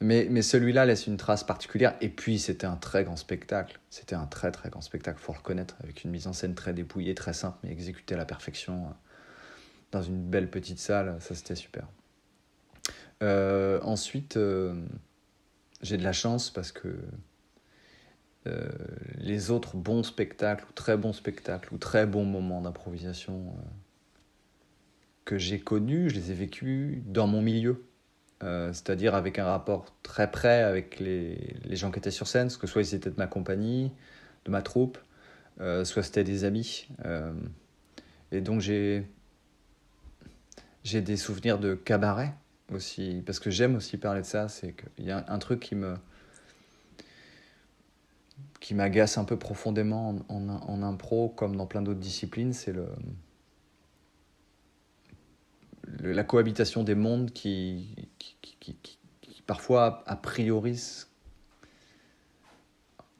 [0.00, 1.96] Mais celui-là laisse une trace particulière.
[2.00, 3.78] Et puis c'était un très grand spectacle.
[3.90, 6.72] C'était un très très grand spectacle, faut le reconnaître, avec une mise en scène très
[6.72, 8.94] dépouillée, très simple, mais exécutée à la perfection
[9.92, 11.16] dans une belle petite salle.
[11.20, 11.86] Ça c'était super.
[13.22, 14.74] Euh, ensuite, euh,
[15.82, 16.96] j'ai de la chance parce que
[18.46, 18.68] euh,
[19.16, 23.54] les autres bons spectacles, ou très bons spectacles, ou très bons moments d'improvisation
[25.24, 27.84] que j'ai connus, je les ai vécus dans mon milieu.
[28.40, 32.66] C'est-à-dire avec un rapport très près avec les, les, gens qui étaient sur scène, que
[32.66, 33.90] soit ils étaient de ma compagnie,
[34.44, 34.98] de ma troupe,
[35.58, 36.88] soit c'était des amis.
[38.30, 39.04] et donc j'ai
[40.84, 42.32] j'ai des souvenirs de cabaret
[42.72, 45.74] aussi, parce que j'aime aussi parler de ça, c'est qu'il y a un truc qui
[45.74, 45.96] me
[48.60, 52.88] qui m'agace un peu profondément en, en, impro, comme dans plein d'autres disciplines, c'est le,
[56.00, 58.98] la cohabitation des mondes qui, qui,
[59.46, 60.78] parfois, a priori,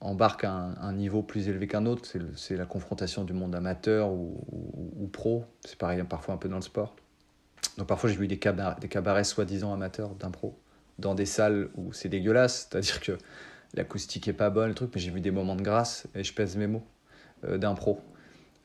[0.01, 2.09] embarque à un, niveau plus élevé qu'un autre.
[2.37, 4.45] C'est la confrontation du monde amateur ou,
[4.97, 5.45] ou pro.
[5.65, 6.95] C'est pareil parfois un peu dans le sport.
[7.77, 10.59] Donc parfois j'ai vu des cabarets, des cabarets soi-disant amateurs d'impro
[10.99, 13.19] dans des salles où c'est dégueulasse, c'est-à-dire que
[13.75, 16.35] l'acoustique est pas bonne, le truc, mais j'ai vu des moments de grâce, et je
[16.35, 16.85] pèse mes mots,
[17.45, 18.01] euh, d'impro,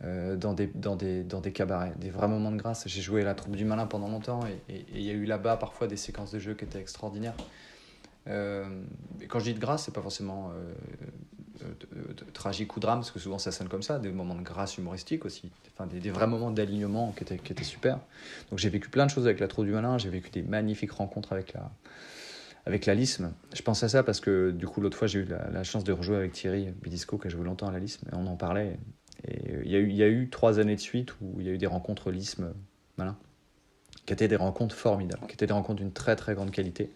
[0.03, 2.88] euh, dans, des, dans, des, dans des cabarets, des vrais moments de grâce.
[2.88, 5.88] J'ai joué la troupe du malin pendant longtemps, et il y a eu là-bas parfois
[5.88, 7.36] des séquences de jeu qui étaient extraordinaires.
[8.27, 8.84] Euh,
[9.27, 10.51] quand je dis de grâce, c'est pas forcément
[12.34, 15.25] tragique ou drame, parce que souvent ça sonne comme ça, des moments de grâce humoristique
[15.25, 17.99] aussi, enfin des, vrais moments d'alignement qui étaient, qui étaient super.
[18.49, 20.91] Donc j'ai vécu plein de choses avec la Trou du Malin, j'ai vécu des magnifiques
[20.91, 21.71] rencontres avec la,
[22.65, 23.32] avec la LISM.
[23.53, 25.91] Je pense à ça parce que du coup l'autre fois j'ai eu la, chance de
[25.91, 28.77] rejouer avec Thierry Bidisco qui a joué longtemps à la LISM, et on en parlait.
[29.28, 31.49] Et il y, a eu, y a eu trois années de suite où il y
[31.49, 32.54] a eu des rencontres LISM
[32.97, 33.17] Malin,
[34.06, 36.91] qui étaient des rencontres formidables, qui étaient des rencontres d'une très très grande qualité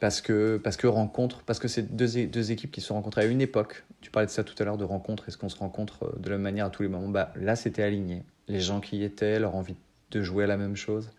[0.00, 3.22] parce que, parce que rencontre, parce que c'est deux, deux, équipes qui se sont rencontrées
[3.22, 3.84] à une époque.
[4.00, 6.30] Tu parlais de ça tout à l'heure, de rencontre, est-ce qu'on se rencontre euh, de
[6.30, 7.08] la même manière à tous les moments?
[7.08, 8.22] Bah, Là, c'était aligné.
[8.46, 9.76] Les gens qui y étaient, leur envie
[10.10, 11.10] de jouer à la même chose,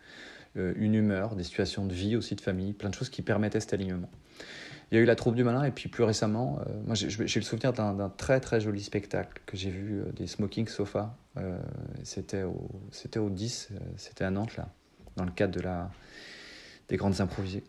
[0.56, 3.60] euh, une humeur, des situations de vie aussi, de famille, plein de choses qui permettaient
[3.60, 4.10] cet alignement.
[4.90, 7.40] Il y a eu la troupe du malin, et puis plus récemment, euh, moi j'ai
[7.40, 11.16] le souvenir d'un très très joli spectacle que j'ai vu, des Smoking Sofa.
[12.02, 12.68] c'était au,
[13.16, 14.68] au 10, c'était à Nantes, là,
[15.16, 15.90] dans le cadre de la,
[16.88, 17.64] des grandes improvisées.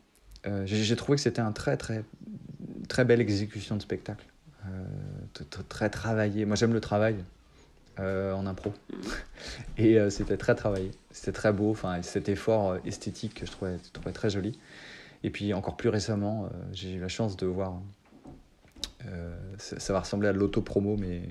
[0.48, 2.04] Euh, j'ai trouvé que c'était un très très
[2.90, 4.26] très belle exécution de spectacle,
[4.66, 6.46] euh, très travaillé.
[6.46, 7.16] Moi j'aime le travail
[8.00, 8.74] euh, en impro,
[9.78, 11.70] et c'était très travaillé, c'était très beau.
[11.70, 14.58] Enfin cet effort esthétique que je trouvais, trouvais très joli.
[15.24, 17.80] Et puis encore plus récemment, j'ai eu la chance de voir.
[19.58, 21.22] Ça, va ressembler à de l'auto-promo, mais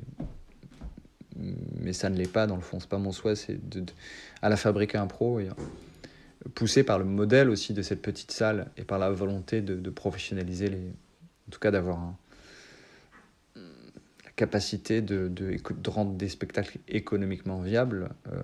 [1.37, 2.81] mais ça ne l'est pas dans le fond.
[2.81, 3.85] C'est pas mon souhait, c'est de,
[4.43, 5.49] à la fabriquer un pro et
[6.55, 10.69] poussé par le modèle aussi de cette petite salle et par la volonté de, professionnaliser
[10.69, 10.93] les.
[11.49, 12.15] En tout cas, d'avoir
[13.57, 18.41] la capacité de, de, rendre des spectacles économiquement viables, euh,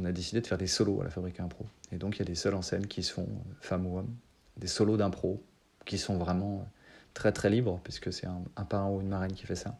[0.00, 1.66] on a décidé de faire des solos à la Fabrique Impro.
[1.90, 3.98] Et donc, il y a des seuls en scène qui se font, euh, femmes ou
[3.98, 4.14] hommes,
[4.60, 5.42] des solos d'impro
[5.86, 6.68] qui sont vraiment
[7.14, 9.78] très très libres, puisque c'est un, parrain ou une marraine qui fait ça.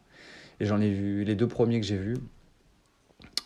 [0.59, 2.17] Et j'en ai vu les deux premiers que j'ai vus,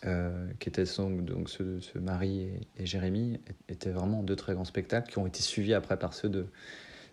[0.05, 5.11] euh, qui étaient donc ceux, ce Marie et, Jérémy, étaient vraiment deux très grands spectacles
[5.11, 6.47] qui ont été suivis après par ceux de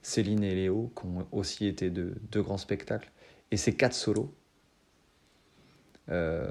[0.03, 3.11] Céline et Léo, qui ont aussi été deux, deux grands spectacles.
[3.51, 4.35] Et ces quatre solos,
[6.09, 6.51] euh,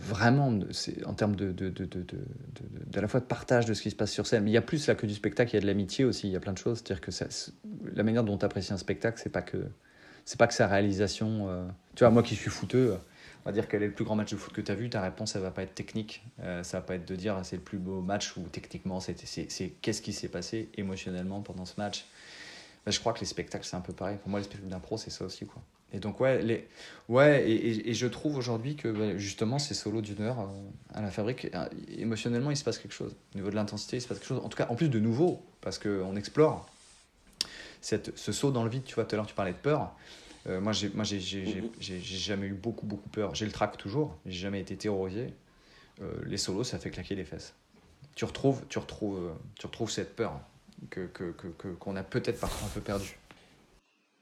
[0.00, 0.52] vraiment,
[1.06, 4.10] en termes de, de, de, de, la fois de partage de ce qui se passe
[4.10, 6.04] sur scène, il y a plus là que du spectacle, il y a de l'amitié
[6.04, 6.78] aussi, il y a plein de choses.
[6.78, 7.10] C'est-à-dire que
[7.94, 9.58] la manière dont tu apprécies un spectacle, c'est pas que
[10.24, 11.48] c'est pas que sa réalisation.
[11.48, 12.96] Euh, tu vois, moi qui suis fouteux
[13.44, 14.90] on va dire quel est le plus grand match de foot que tu as vu,
[14.90, 16.22] ta réponse, elle va pas être technique.
[16.40, 19.14] Euh, ça va pas être de dire c'est le plus beau match ou techniquement, c'est
[19.80, 22.04] qu'est-ce qui s'est passé émotionnellement pendant ce match.
[22.84, 24.18] Bah, je crois que les spectacles, c'est un peu pareil.
[24.18, 25.46] Pour moi, les spectacles d'impro, c'est ça aussi.
[25.46, 25.62] Quoi.
[25.92, 26.68] Et donc, ouais, les...
[27.08, 31.02] ouais et, et, je trouve aujourd'hui que bah, justement, ces solos d'une heure euh, à
[31.02, 31.66] la fabrique, euh,
[31.98, 33.16] émotionnellement, il se passe quelque chose.
[33.34, 34.40] Au niveau de l'intensité, il se passe quelque chose.
[34.44, 36.68] En tout cas, en plus de nouveau, parce qu'on explore
[37.80, 38.84] cette, ce saut dans le vide.
[38.84, 39.94] Tu vois, tout à l'heure, tu parlais de peur.
[40.46, 40.90] Euh, moi, j'ai,
[41.80, 43.34] jamais eu beaucoup, beaucoup peur.
[43.34, 44.16] J'ai le trac toujours.
[44.26, 45.34] J'ai jamais été terrorisé.
[46.24, 47.54] les solos, ça fait claquer les fesses.
[48.14, 50.40] Tu retrouves, tu retrouves, tu retrouves cette peur
[50.88, 53.19] que, que, que, qu'on a peut-être parfois un peu perdu.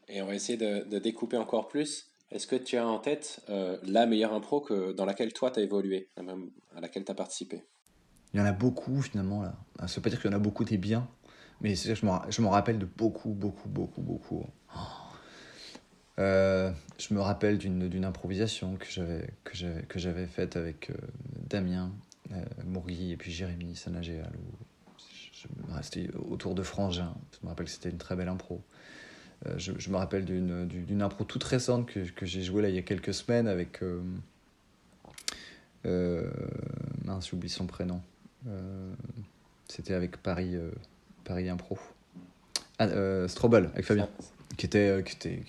[0.08, 2.10] Et on va essayer de, découper encore plus.
[2.30, 5.60] Est-ce que tu as en tête euh, la meilleure impro que, dans laquelle toi tu
[5.60, 7.64] as évolué, à laquelle tu as participé?
[8.34, 9.54] Il y en a beaucoup finalement là.
[9.86, 11.08] Ça veut pas dire qu'il y en a beaucoup des biens,
[11.62, 14.44] mais je me, je me rappelle de beaucoup, beaucoup, beaucoup, beaucoup.
[16.18, 20.94] Euh, je me rappelle d'une improvisation que j'avais que j'avais que j'avais faite avec euh,
[21.48, 21.92] Damien
[22.32, 22.44] euh,
[22.88, 24.32] et puis Jérémy Sanagéal.
[25.82, 27.14] C'était autour de Frangin.
[27.30, 28.64] Je me rappelle que c'était une très belle impro.
[29.46, 32.78] Euh, je, me rappelle d'une impro toute récente que, que j'ai jouée là il y
[32.78, 33.82] a quelques semaines avec.
[33.82, 34.02] Euh,
[35.86, 36.28] euh,
[37.04, 38.02] mince, j'oublie son prénom.
[39.68, 40.56] C'était avec Paris,
[41.24, 41.78] Paris Impro.
[42.78, 44.08] Ah, Strobel, avec Fabien.
[44.56, 45.42] Qui était, qui était,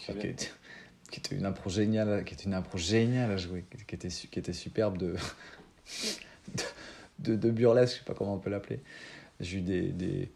[1.10, 4.40] qui, était, une impro géniale, qui était une impro géniale à jouer, qui était, qui
[4.40, 5.16] était superbe de,
[7.20, 8.82] de, de, burlesque, je sais pas comment on peut l'appeler.
[9.40, 10.30] J'ai eu des, des,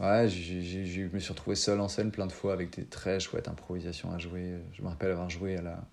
[0.00, 3.46] Ouais, je me suis retrouvé seul en scène plein de fois avec des très chouettes
[3.46, 4.58] improvisations à jouer.
[4.72, 5.84] Je me rappelle avoir joué à la,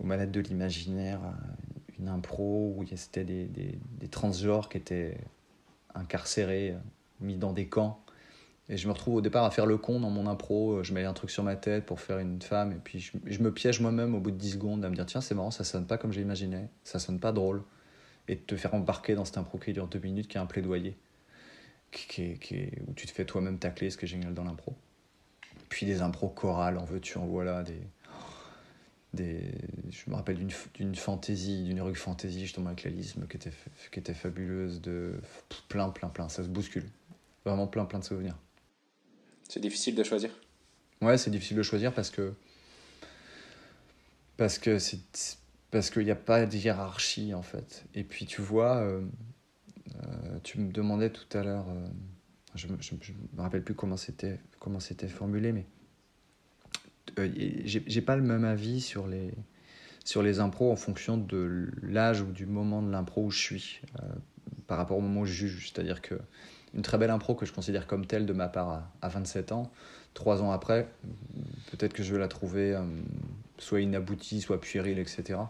[0.00, 1.20] aux de l'imaginaire,
[2.00, 5.16] une impro où c'était des, des, des transgenres qui étaient
[5.94, 6.74] incarcérés,
[7.20, 8.04] mis dans des camps.
[8.68, 10.82] Et je me retrouve au départ à faire le con dans mon impro.
[10.82, 12.72] Je mets un truc sur ma tête pour faire une femme.
[12.72, 15.06] Et puis je, je me piège moi-même au bout de 10 secondes à me dire
[15.06, 16.68] tiens, c'est marrant, ça sonne pas comme j'ai imaginé.
[16.82, 17.62] Ça sonne pas drôle.
[18.26, 20.46] Et de te faire embarquer dans cette impro qui dure deux minutes, qui est un
[20.46, 20.96] plaidoyer
[21.94, 24.74] qui où tu te fais toi-même tacler, ce qui est génial dans l'impro.
[25.68, 27.80] Puis des impros chorales, en veux-tu, en voilà, des,
[29.14, 29.40] des,
[29.90, 33.52] je me rappelle d'une fantaisie, d'une rue fantaisie justement avec l'alisme qui était,
[33.90, 35.14] qui était fabuleuse, de
[35.68, 36.86] plein, plein, plein, ça se bouscule.
[37.44, 38.36] Vraiment plein, plein de souvenirs.
[39.48, 40.30] C'est difficile de choisir?
[41.02, 42.34] Ouais, c'est difficile de choisir parce que.
[44.36, 45.38] Parce que c'est.
[45.70, 47.84] Parce qu'il n'y a pas de hiérarchie en fait.
[47.94, 49.02] Et puis tu vois, euh,
[50.42, 51.86] tu me demandais tout à l'heure, euh,
[52.54, 54.38] je ne me rappelle plus comment c'était,
[55.08, 55.66] formulé, mais
[57.18, 57.28] euh,
[57.64, 59.32] j'ai pas le même avis sur les,
[60.04, 63.80] sur les impros en fonction de l'âge ou du moment de l'impro où je suis,
[64.66, 65.72] par rapport au moment où je juge.
[65.72, 66.14] C'est-à-dire que
[66.74, 69.52] une très belle impro que je considère comme telle de ma part à, à 27
[69.52, 69.70] ans,
[70.12, 70.88] trois ans après,
[71.70, 72.76] peut-être que je vais la trouver
[73.58, 75.40] soit inaboutie, soit puérile, etc.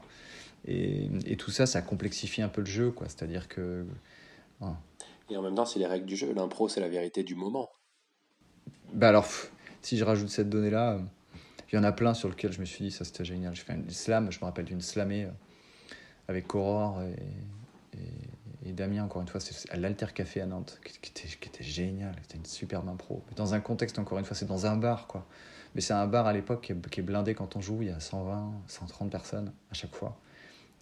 [0.67, 3.07] Et, et, tout ça, ça complexifie un peu le jeu, quoi.
[3.09, 3.85] C'est-à-dire que
[5.31, 6.33] et en même temps, c'est les règles du jeu.
[6.35, 7.71] L'impro, c'est la vérité du moment.
[8.93, 9.27] Bah alors,
[9.83, 11.01] si je rajoute cette donnée-là,
[11.73, 13.55] il y en a plein sur lesquels je me suis dit, ça c'était génial.
[13.55, 15.31] J'ai fait une slam, je me rappelle d'une slamée euh,
[16.29, 17.17] avec Aurore et,
[18.67, 21.63] et, Damien, encore une fois, c'est à l'Alter Café à Nantes, qui, était, qui était
[21.63, 22.15] génial.
[22.23, 23.23] C'était une superbe impro.
[23.37, 25.27] dans un contexte, encore une fois, c'est dans un bar, quoi.
[25.75, 27.91] Mais c'est un bar à l'époque qui, qui est blindé quand on joue, il y
[27.91, 30.17] a 120, 130 personnes à chaque fois.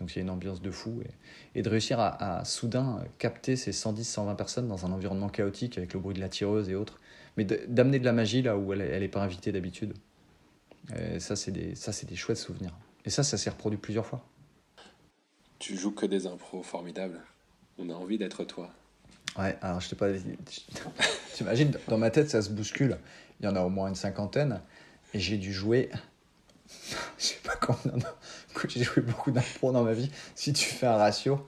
[0.03, 1.01] Donc il y a une ambiance de fou.
[1.55, 6.01] Et, de réussir à, soudain capter ces 110-120 personnes dans un environnement chaotique avec le
[6.01, 6.99] bruit de la tireuse et autres.
[7.37, 9.95] Mais d'amener de, la magie là où elle n'est pas invitée d'habitude.
[11.21, 12.77] Ça, c'est des, ça, des chouettes souvenirs.
[13.05, 14.27] Et ça, ça s'est reproduit plusieurs fois.
[15.61, 17.21] Tu joues que des impros formidables.
[17.79, 18.71] On a envie d'être toi.
[19.39, 20.09] Ouais, alors je t'ai pas.
[21.35, 22.99] T'imagines, dans ma tête, ça se bouscule.
[23.39, 24.61] Il y en a au moins une cinquantaine.
[25.15, 25.91] Et j'ai dû jouer
[27.19, 27.99] je sais pas combien
[28.69, 30.11] j'ai joué beaucoup d'impro dans ma vie.
[30.35, 31.47] Si tu fais un ratio,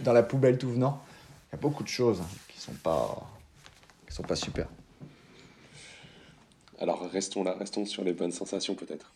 [0.00, 1.02] dans la poubelle tout venant,
[1.48, 3.30] il y a beaucoup de choses qui sont pas,
[4.08, 4.68] qui sont pas super.
[6.80, 9.12] Alors restons là, restons sur les bonnes sensations peut-être.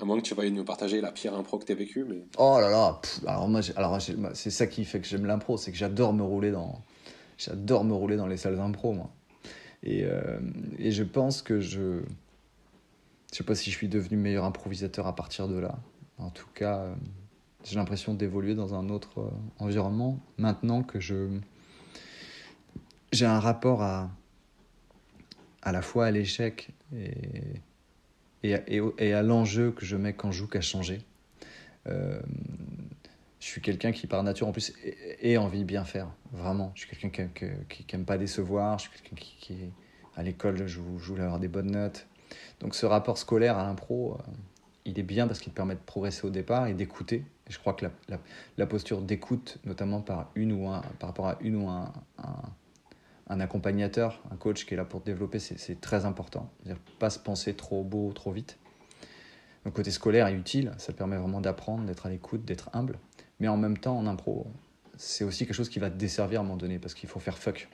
[0.00, 2.04] À moins que tu veuilles nous partager la pire impro que tu as vécue.
[2.04, 2.18] Mais...
[2.36, 3.98] Oh là là, alors moi, alors
[4.34, 6.82] c'est ça qui fait que j'aime l'impro, c'est que j'adore me rouler dans,
[7.38, 9.10] j'adore me rouler dans les salles d'impro moi.
[9.82, 10.38] Et, euh,
[10.78, 12.00] et je pense que je,
[13.32, 15.78] je sais pas si je suis devenu meilleur improvisateur à partir de là.
[16.18, 16.94] En tout cas, euh,
[17.64, 21.28] j'ai l'impression d'évoluer dans un autre euh, environnement maintenant que je
[23.12, 24.10] j'ai un rapport à
[25.62, 27.12] à la fois à l'échec et,
[28.44, 31.00] et, et, à l'enjeu que je mets quand je joue qu'à changer.
[31.88, 32.20] Euh,
[33.40, 34.72] je suis quelqu'un qui, par nature, en plus,
[35.20, 36.08] ait envie de bien faire.
[36.32, 36.70] Vraiment.
[36.76, 37.46] Je suis quelqu'un qui,
[37.84, 38.78] qui, aime pas décevoir.
[38.78, 39.56] Je suis quelqu'un qui, qui,
[40.16, 42.06] à l'école, je, je voulais avoir des bonnes notes.
[42.60, 44.18] Donc ce rapport scolaire à l'impro,
[44.86, 47.24] il est bien parce qu'il permet de progresser au départ et d'écouter.
[47.48, 47.86] Je crois que
[48.56, 51.92] la, posture d'écoute, notamment par, une ou un, par rapport à une ou un,
[53.28, 56.50] un, accompagnateur, un coach qui est là pour développer, c'est très important.
[56.66, 58.58] -dire pas se penser trop beau, trop vite.
[59.64, 62.98] Le côté scolaire est utile, ça permet vraiment d'apprendre, d'être à l'écoute, d'être humble.
[63.40, 64.46] Mais en même temps, en impro,
[64.96, 67.20] c'est aussi quelque chose qui va te desservir à un moment donné parce qu'il faut
[67.20, 67.68] faire fuck.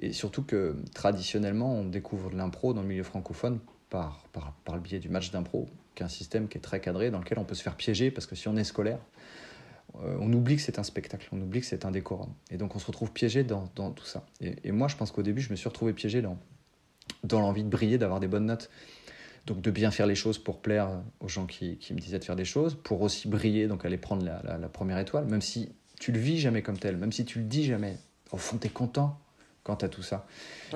[0.00, 3.60] Et surtout que traditionnellement, on découvre l'impro dans le milieu francophone
[3.90, 5.68] par, par, par le biais du match d'impro,
[6.00, 8.10] qui est un système qui est très cadré, dans lequel on peut se faire piéger,
[8.10, 8.98] parce que si on est scolaire,
[9.96, 12.32] euh, on oublie que c'est un spectacle, on oublie que c'est un décorum.
[12.50, 14.24] Et donc on se retrouve piégé dans, dans tout ça.
[14.40, 16.38] Et, et, moi, je pense qu'au début, je me suis retrouvé piégé dans,
[17.22, 18.70] dans l'envie de briller, d'avoir des bonnes notes.
[19.46, 22.24] Donc de bien faire les choses pour plaire aux gens qui, qui, me disaient de
[22.24, 25.40] faire des choses, pour aussi briller, donc aller prendre la, la, la première étoile, même
[25.42, 27.96] si tu le vis jamais comme tel, même si tu le dis jamais.
[28.32, 29.18] Au fond, tu es content
[29.64, 30.26] quant à tout ça.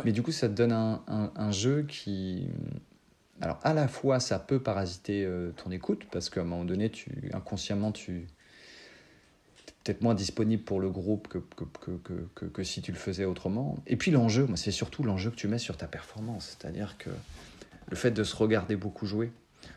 [0.04, 2.48] Mais du coup, ça te donne un, un, jeu qui.
[3.40, 6.90] Alors, à la fois, ça peut parasiter euh, ton écoute, parce qu'à un moment donné,
[6.90, 8.26] tu, inconsciemment, tu
[9.82, 11.90] peut-être moins disponible pour le groupe que que,
[12.34, 13.76] que, que, si tu le faisais autrement.
[13.86, 16.56] Et puis l'enjeu, c'est surtout l'enjeu que tu mets sur ta performance.
[16.58, 17.10] C'est-à-dire que
[17.90, 19.30] le fait de se regarder beaucoup jouer,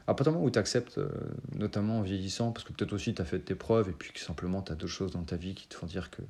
[0.08, 1.10] à partir du moment où tu acceptes, euh,
[1.56, 4.62] notamment en vieillissant, parce que peut-être aussi tu as fait tes preuves, et puis simplement
[4.62, 6.22] tu as d'autres choses dans ta vie qui te font dire que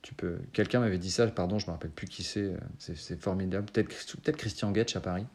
[0.00, 0.38] tu peux.
[0.52, 3.66] Quelqu'un m'avait dit ça, pardon, je me rappelle plus qui c'est, euh, c'est formidable.
[3.70, 3.88] Peut-être
[4.22, 5.26] peut Christian Getch à Paris.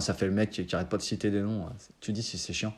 [0.00, 1.66] Ça fait le mec qui, arrête pas de citer des noms.
[1.66, 1.72] Hein.
[2.00, 2.74] Tu dis si c'est chiant.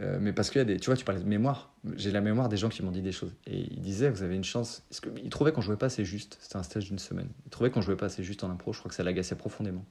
[0.00, 0.78] Euh, mais parce qu'il y a des.
[0.78, 1.72] Tu vois, tu parlais de mémoire.
[1.96, 3.32] J'ai la mémoire des gens qui m'ont dit des choses.
[3.46, 4.82] Et il disait, vous avez une chance.
[4.88, 6.36] Parce qu'il trouvait qu'on jouait pas assez juste.
[6.40, 7.28] C'était un stage d'une semaine.
[7.46, 8.72] Il trouvait qu'on jouait pas assez juste en impro.
[8.72, 9.84] Je crois que ça l'agaçait profondément.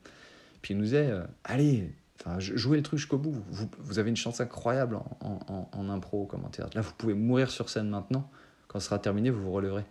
[0.62, 1.94] Puis il nous disait, euh, allez,
[2.40, 3.36] jouez le truc jusqu'au bout.
[3.50, 6.76] Vous, vous, avez une chance incroyable en, impro comme en théâtre.
[6.76, 8.30] Là, vous pouvez mourir sur scène maintenant.
[8.68, 9.86] Quand ce sera terminé, vous vous releverez.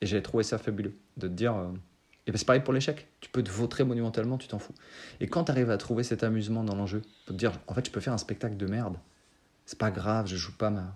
[0.00, 1.54] Et j'ai trouvé ça fabuleux de te dire.
[1.54, 1.68] Euh,
[2.28, 3.08] et ben c'est pareil pour l'échec.
[3.20, 4.74] Tu peux te vautrer monumentalement, tu t'en fous.
[5.18, 7.86] Et quand tu arrives à trouver cet amusement dans l'enjeu, pour te dire, en fait,
[7.86, 8.98] je peux faire un spectacle de merde.
[9.64, 10.94] C'est pas grave, je joue pas ma,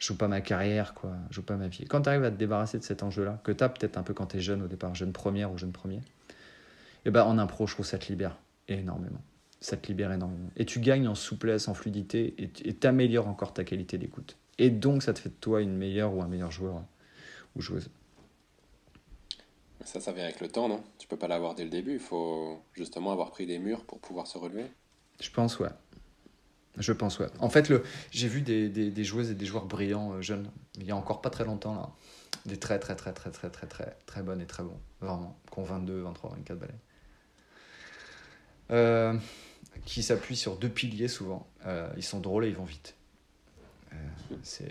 [0.00, 1.12] je joue pas ma carrière, quoi.
[1.30, 1.84] Je joue pas ma vie.
[1.84, 4.14] Quand tu arrives à te débarrasser de cet enjeu-là, que tu as peut-être un peu
[4.14, 6.00] quand tu es jeune au départ, jeune première ou jeune premier,
[7.04, 9.22] et ben en impro, je trouve ça te libère énormément.
[9.60, 10.50] Ça te libère énormément.
[10.56, 14.36] Et tu gagnes en souplesse, en fluidité, et tu améliores encore ta qualité d'écoute.
[14.58, 16.82] Et donc, ça te fait de toi une meilleure ou un meilleur joueur
[17.54, 17.90] ou joueuse.
[19.84, 20.82] Ça, ça vient avec le temps, non?
[20.98, 21.94] Tu peux pas l'avoir dès le début.
[21.94, 24.66] Il faut justement avoir pris des murs pour pouvoir se relever.
[25.20, 25.70] Je pense, ouais.
[26.76, 27.26] Je pense, ouais.
[27.40, 30.50] En fait, le, j'ai vu des, des, des, joueuses et des joueurs brillants euh, jeunes,
[30.76, 31.90] il y a encore pas très longtemps, là.
[32.46, 34.78] Des très, très, très, très, très, très, très, très bonnes et très bons.
[35.00, 35.38] Vraiment.
[35.52, 36.74] Qui ont 22, 23, 24 balais.
[38.70, 39.14] Euh,
[39.84, 41.48] qui s'appuient sur deux piliers souvent.
[41.66, 42.94] Euh, ils sont drôles et ils vont vite.
[44.42, 44.64] C'est...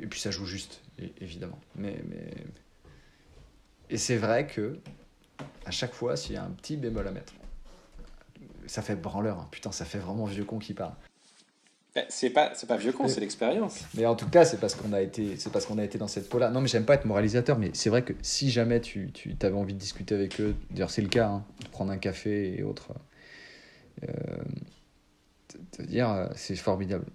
[0.00, 0.80] Et puis ça joue juste,
[1.20, 1.60] évidemment.
[1.76, 2.32] Mais, mais,
[3.90, 4.78] et c'est vrai que
[5.64, 7.34] à chaque fois, s'il y a un petit bémol à mettre,
[8.66, 9.38] ça fait branleur.
[9.38, 9.48] Hein.
[9.50, 10.94] Putain, ça fait vraiment vieux con qui parle.
[11.94, 13.80] Ben, c'est pas, c'est pas vieux con, c'est l'expérience.
[13.94, 16.08] Mais en tout cas, c'est parce qu'on a été, c'est parce qu'on a été dans
[16.08, 16.50] cette peau-là.
[16.50, 19.56] Non, mais j'aime pas être moralisateur, mais c'est vrai que si jamais tu, tu avais
[19.56, 22.62] envie de discuter avec eux, d'ailleurs c'est le cas, hein, de prendre un café et
[22.62, 22.92] autres,
[24.06, 24.12] euh,
[25.70, 27.06] te dire euh, c'est formidable.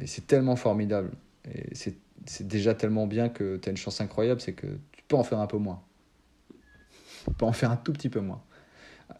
[0.00, 1.12] Et c'est tellement formidable.
[1.50, 1.96] Et c'est
[2.46, 5.38] déjà tellement bien que tu as une chance incroyable, c'est que tu peux en faire
[5.38, 5.82] un peu moins
[7.32, 8.42] peut en faire un tout petit peu moins.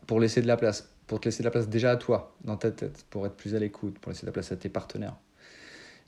[0.06, 2.56] Pour laisser de la place, pour te laisser de la place déjà à toi, dans
[2.56, 5.16] ta tête, pour être plus à l'écoute, pour laisser de la place à tes partenaires.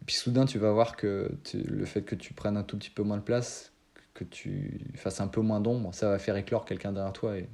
[0.03, 2.91] Et puis soudain, tu vas voir que le fait que tu prennes un tout petit
[2.91, 3.73] peu moins de place,
[4.15, 7.37] que tu fasses un peu moins d'ombre, ça va faire éclore quelqu'un derrière toi.
[7.37, 7.49] Et,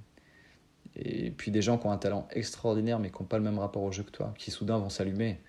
[0.96, 3.58] et puis des gens qui ont un talent extraordinaire, mais qui n'ont pas le même
[3.58, 5.40] rapport au jeu que toi, qui soudain vont s'allumer.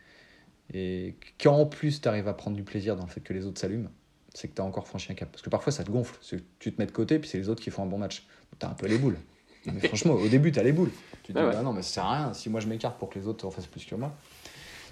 [0.74, 3.46] Et quand en plus tu arrives à prendre du plaisir dans le fait que les
[3.46, 3.92] autres s'allument,
[4.34, 5.32] c'est que tu as encore franchi un cap.
[5.32, 6.20] Parce que parfois ça te gonfle,
[6.60, 8.28] tu te mets de côté, puis c'est les autres qui font un bon match
[8.60, 9.18] t'as un peu les boules.
[9.66, 10.92] Mais franchement, au début, t'as les boules.
[11.24, 12.34] Tu te dis, bah non, mais ça sert à rien.
[12.34, 14.16] Si moi je m'écarte pour que les autres en fassent plus que moi.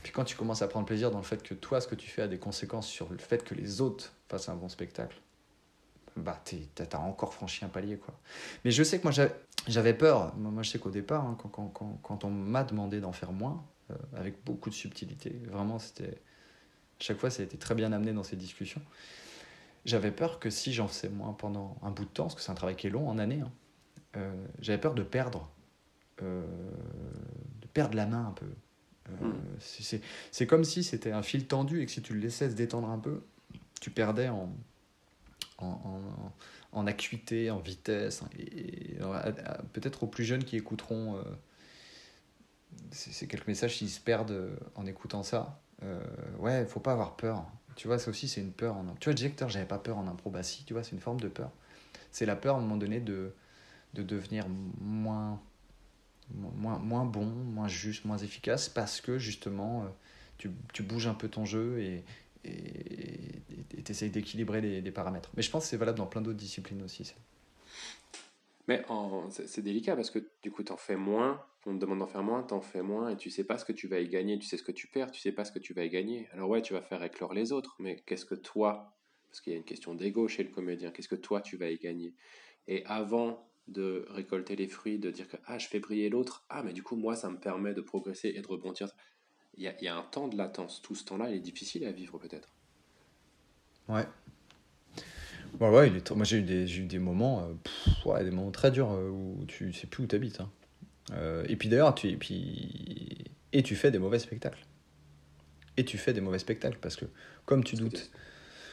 [0.02, 2.10] Puis quand tu commences à prendre plaisir dans le fait que toi, ce que tu
[2.10, 5.15] fais a des conséquences sur le fait que les autres fassent un bon spectacle,
[6.17, 8.13] bah t'as encore franchi un palier, quoi.
[8.65, 9.12] Mais je sais que moi
[9.67, 10.36] j'avais peur.
[10.36, 13.32] Moi, je sais qu'au départ, hein, quand, quand, quand, quand, on m'a demandé d'en faire
[13.32, 16.22] moins, euh, avec beaucoup de subtilité, vraiment, c'était.
[16.99, 18.82] Chaque fois, ça a été très bien amené dans ces discussions.
[19.86, 22.51] J'avais peur que si j'en faisais moins pendant un bout de temps, parce que c'est
[22.51, 23.51] un travail qui est long en année, hein,
[24.15, 25.49] euh, j'avais peur de perdre,
[26.21, 26.45] euh,
[27.61, 28.45] de perdre la main un peu.
[29.09, 29.99] Euh, hmm.
[30.31, 32.89] C'est comme si c'était un fil tendu et que si tu le laissais se détendre
[32.89, 33.23] un peu,
[33.81, 34.55] tu perdais en,
[35.57, 36.34] en, en,
[36.71, 38.21] en acuité, en vitesse.
[38.39, 38.97] Et,
[39.73, 41.21] peut-être aux plus jeunes qui écouteront
[42.91, 45.59] c'est quelques messages qui se perdent en écoutant ça.
[46.39, 47.45] ouais, il faut pas avoir peur.
[47.76, 48.76] Tu vois, ça aussi, c'est une peur.
[48.76, 48.95] En...
[48.99, 50.30] Tu vois, directeur, j'avais pas peur en impro.
[50.30, 51.51] Bah si, tu vois, c'est une forme de peur.
[52.11, 53.34] C'est la peur, à un moment donné, de,
[53.93, 54.45] de devenir
[54.80, 55.41] moins,
[56.32, 59.86] moins, moins bon, moins juste, moins efficace, parce que justement,
[60.38, 62.03] tu, tu bouges un peu ton jeu et
[62.43, 65.32] tu essayes d'équilibrer les, paramètres.
[65.36, 67.13] Mais je pense que c'est valable dans plein d'autres disciplines aussi.
[68.68, 68.86] Mais
[69.30, 72.24] c'est délicat parce que du coup, tu en fais moins, on te demande d'en faire
[72.24, 74.39] moins, tu en fais moins et tu sais pas ce que tu vas y gagner,
[74.39, 76.28] tu sais ce que tu perds, tu sais pas ce que tu vas y gagner.
[76.32, 78.95] Alors ouais, tu vas faire éclore les autres, mais qu'est-ce que toi,
[79.30, 81.70] parce qu'il y a une question d'ego chez le comédien, qu'est-ce que toi tu vas
[81.70, 82.14] y gagner?
[82.68, 86.64] Et avant de récolter les fruits, de dire que ah, je fais briller l'autre, ah,
[86.64, 88.89] mais du coup, moi, ça me permet de progresser et de rebondir.
[89.55, 90.82] Il y a un temps de latence.
[90.82, 92.55] Tout ce temps-là, il est difficile à vivre peut-être.
[93.88, 94.07] Ouais,
[95.64, 96.11] Ouais, ouais, il est...
[96.11, 99.07] moi j'ai eu, des, j'ai eu des moments, euh, ouais, des moments très durs euh,
[99.09, 100.41] où tu sais plus où tu habites.
[100.41, 100.49] Hein.
[101.14, 103.32] Euh, et puis d'ailleurs, tu, et, puis...
[103.53, 104.66] et tu fais des mauvais spectacles.
[105.78, 107.05] Et tu fais des mauvais spectacles parce que,
[107.45, 108.11] comme tu doutes.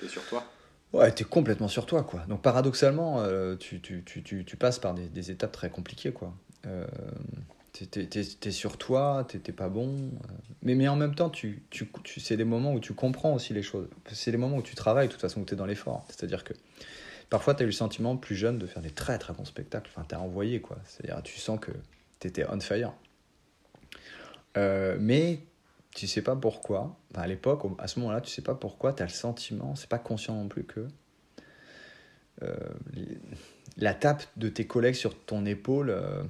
[0.01, 0.45] T'es sur toi
[0.93, 2.25] Ouais, t'es complètement sur toi, quoi.
[2.27, 3.25] Donc paradoxalement,
[3.59, 6.35] tu, tu, tu, tu, passes par des, des, étapes très compliquées, quoi.
[7.73, 9.97] T'es, es, sur toi, t'es pas bon.
[10.63, 13.55] Mais, mais en même temps, tu, tu, tu, c'est des moments où tu comprends aussi
[13.55, 13.89] les choses.
[14.13, 16.05] C'est des moments où tu travailles, de toute façon, où tu es dans l'effort.
[16.09, 16.53] C'est-à-dire que
[17.31, 19.91] parfois, tu as eu le sentiment, plus jeune, de faire des très très bons spectacles.
[19.95, 20.79] Enfin, t'es envoyé, quoi.
[20.85, 21.71] C'est-à-dire, tu sens que
[22.19, 22.93] tu étais on fire.
[24.57, 25.41] Euh, mais
[25.95, 26.97] tu sais pas pourquoi.
[27.15, 29.99] à l'époque, à ce moment-là, tu sais pas pourquoi, tu as le sentiment, c'est pas
[29.99, 30.87] conscient non plus que.
[32.43, 32.57] Euh,
[33.77, 35.91] la tape de tes collègues sur ton épaule.
[35.91, 36.23] Euh,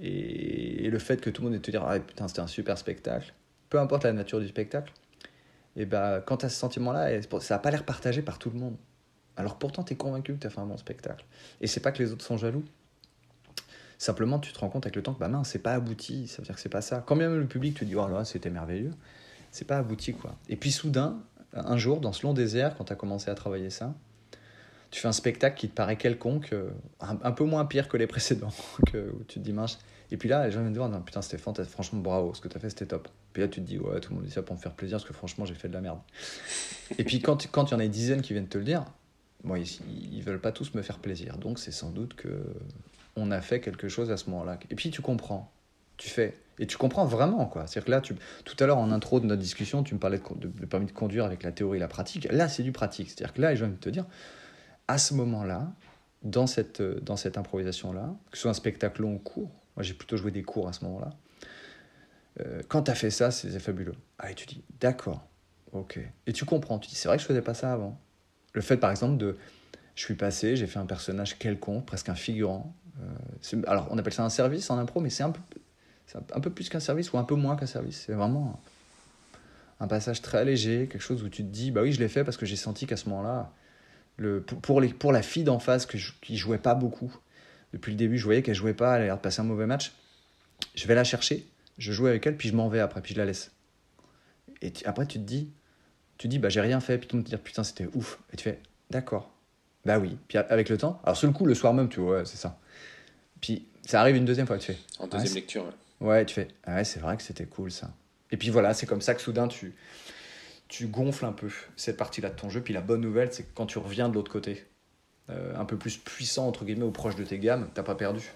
[0.00, 3.34] et, le fait que tout le monde te dire ah putain c'était un super spectacle,
[3.68, 4.92] peu importe la nature du spectacle,
[5.76, 8.58] et ben quand tu as ce sentiment-là, ça n'a pas l'air partagé par tout le
[8.58, 8.76] monde.
[9.36, 11.24] Alors pourtant tu es convaincu que tu as fait un bon spectacle.
[11.60, 12.64] Et c'est pas que les autres sont jaloux.
[13.98, 16.46] Simplement tu te rends compte avec le temps que bah c'est pas abouti, ça veut
[16.46, 17.02] dire que c'est pas ça.
[17.06, 18.92] Quand même le public te dit oh là c'était merveilleux,
[19.50, 20.36] c'est pas abouti quoi.
[20.48, 21.20] Et puis soudain,
[21.52, 23.94] un jour dans ce long désert quand tu as commencé à travailler ça,
[24.90, 26.70] tu fais un spectacle qui te paraît quelconque, euh,
[27.00, 28.52] un, peu moins pire que les précédents,
[28.90, 29.78] que, où tu te dis mince.
[30.10, 32.40] Et puis là, les gens viennent te voir, non, putain, c'était fantastique, franchement, bravo, ce
[32.40, 33.08] que tu as fait, c'était top.
[33.32, 34.96] Puis là, tu te dis, ouais, tout le monde dit ça pour me faire plaisir,
[34.96, 36.00] parce que franchement, j'ai fait de la merde.
[36.96, 38.84] Et puis quand, il y en a des dizaines qui viennent te le dire,
[39.44, 39.68] bon, ils,
[40.12, 41.36] ils veulent pas tous me faire plaisir.
[41.36, 42.42] Donc c'est sans doute que
[43.18, 44.58] on a fait quelque chose à ce moment-là.
[44.70, 45.52] Et puis tu comprends,
[45.96, 46.34] tu fais.
[46.60, 47.66] Et tu comprends vraiment, quoi.
[47.66, 48.14] C'est-à-dire que là, tu,
[48.44, 50.92] tout à l'heure, en intro de notre discussion, tu me parlais de, de, permis de
[50.92, 52.26] conduire avec la théorie et la pratique.
[52.32, 53.10] Là, c'est du pratique.
[53.10, 54.06] C'est-à-dire que là, les gens viennent te dire,
[54.88, 55.70] à ce moment-là,
[56.22, 59.94] dans cette, dans cette improvisation-là, que ce soit un spectacle long ou court, moi j'ai
[59.94, 61.10] plutôt joué des cours à ce moment-là,
[62.40, 63.94] euh, quand tu as fait ça, c'est fabuleux.
[64.18, 65.26] Ah, et tu dis, d'accord,
[65.72, 65.98] ok.
[66.26, 68.00] Et tu comprends, tu dis, c'est vrai que je faisais pas ça avant.
[68.52, 69.36] Le fait, par exemple, de.
[69.94, 72.72] Je suis passé, j'ai fait un personnage quelconque, presque un figurant.
[73.00, 75.40] Euh, alors, on appelle ça un service en impro, mais c'est un, peu,
[76.32, 78.04] un peu plus qu'un service ou un peu moins qu'un service.
[78.06, 78.60] C'est vraiment
[79.80, 82.22] un passage très léger, quelque chose où tu te dis, bah oui, je l'ai fait
[82.22, 83.52] parce que j'ai senti qu'à ce moment-là,
[84.18, 87.16] le, pour, les, pour la fille d'en face que je, qui jouait pas beaucoup,
[87.72, 89.66] depuis le début, je voyais qu'elle jouait pas, elle a l'air de passer un mauvais
[89.66, 89.92] match.
[90.74, 91.46] Je vais la chercher,
[91.78, 93.52] je joue avec elle, puis je m'en vais après, puis je la laisse.
[94.60, 95.50] Et après, tu te dis,
[96.18, 98.18] tu dis, bah j'ai rien fait, puis tu te dis, putain, c'était ouf.
[98.32, 98.60] Et tu fais,
[98.90, 99.32] d'accord.
[99.84, 100.18] Bah oui.
[100.26, 102.58] Puis avec le temps, alors sur le coup, le soir même, tu vois, c'est ça.
[103.40, 104.78] Puis ça arrive une deuxième fois, tu fais.
[104.98, 105.72] En deuxième lecture, ouais.
[106.00, 107.90] Ouais, tu fais, ah ouais, c'est vrai que c'était cool ça.
[108.30, 109.74] Et puis voilà, c'est comme ça que soudain, tu,
[110.68, 112.60] tu gonfles un peu cette partie-là de ton jeu.
[112.60, 114.64] Puis la bonne nouvelle, c'est que quand tu reviens de l'autre côté,
[115.30, 118.30] euh, un peu plus puissant, entre guillemets, ou proche de tes gammes, t'as pas perdu.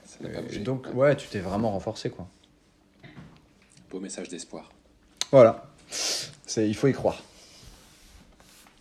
[0.64, 2.26] donc, ouais, tu t'es vraiment renforcé, quoi.
[3.90, 4.72] Beau message d'espoir.
[5.30, 5.70] Voilà.
[6.56, 7.22] Il faut y croire.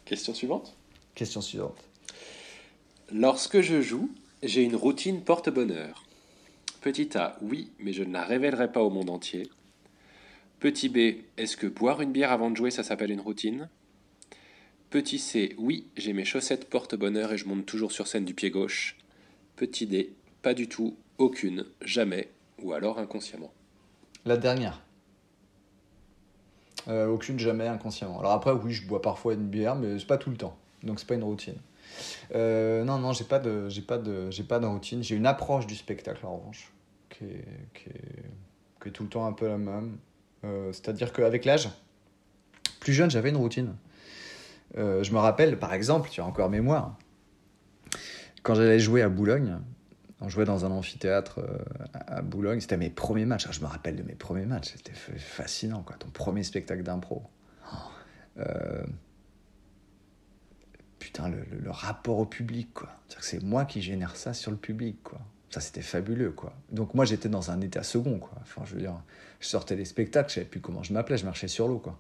[0.06, 0.76] Question suivante
[1.16, 1.78] Question suivante.
[3.14, 4.10] Lorsque je joue,
[4.44, 6.04] j'ai une routine porte-bonheur.
[6.82, 9.50] Petit A, oui, mais je ne la révélerai pas au monde entier.
[10.62, 13.68] Petit B, est-ce que boire une bière avant de jouer, ça s'appelle une routine?
[14.92, 18.52] Petit C, oui, j'ai mes chaussettes porte-bonheur et je monte toujours sur scène du pied
[18.52, 18.96] gauche.
[19.56, 22.30] Petit D, pas du tout, aucune, jamais,
[22.62, 23.52] ou alors inconsciemment.
[24.24, 24.84] La dernière.
[26.88, 28.20] Euh, aucune, jamais, inconsciemment.
[28.20, 30.56] Alors après, oui, je bois parfois une bière, mais c'est pas tout le temps.
[30.84, 31.58] Donc c'est pas une routine.
[32.36, 35.02] Euh, non, non, j'ai pas de, pas de, routine.
[35.02, 36.72] J'ai une approche du spectacle en revanche,
[37.10, 37.26] qui
[37.74, 39.98] qui est tout le temps un peu la même.
[40.44, 41.70] Euh, c'est-à-dire qu'avec l'âge,
[42.80, 43.76] plus jeune, j'avais une routine.
[44.78, 46.98] Euh, je me rappelle, par exemple, tu as encore mémoire,
[48.44, 49.60] quand j'allais jouer à Boulogne,
[50.20, 51.58] on jouait dans un amphithéâtre euh,
[51.94, 53.48] à Boulogne, c'était mes premiers matchs.
[53.52, 55.96] je me rappelle de mes premiers matchs, c'était fascinant, quoi.
[55.98, 57.24] Ton premier spectacle d'impro.
[61.00, 62.90] putain, le, rapport au public, quoi.
[63.20, 65.22] C'est moi qui génère ça sur le public, quoi.
[65.52, 66.54] Ça, c'était fabuleux, quoi.
[66.72, 68.32] Donc moi, j'étais dans un état second, quoi.
[68.42, 68.96] Enfin, je veux dire,
[69.42, 72.00] je sortais des spectacles, je savais plus comment je m'appelais, je marchais sur l'eau, quoi.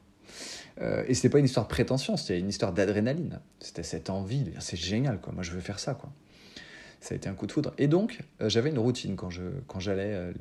[0.81, 3.39] Euh, et c'était pas une histoire de prétention, c'était une histoire d'adrénaline.
[3.59, 5.33] C'était cette envie de dire c'est génial, quoi.
[5.33, 6.09] Moi, je veux faire ça, quoi.
[7.01, 7.73] ça a été un coup de foudre.
[7.77, 10.31] Et donc, euh, j'avais une routine quand je quand j'allais euh,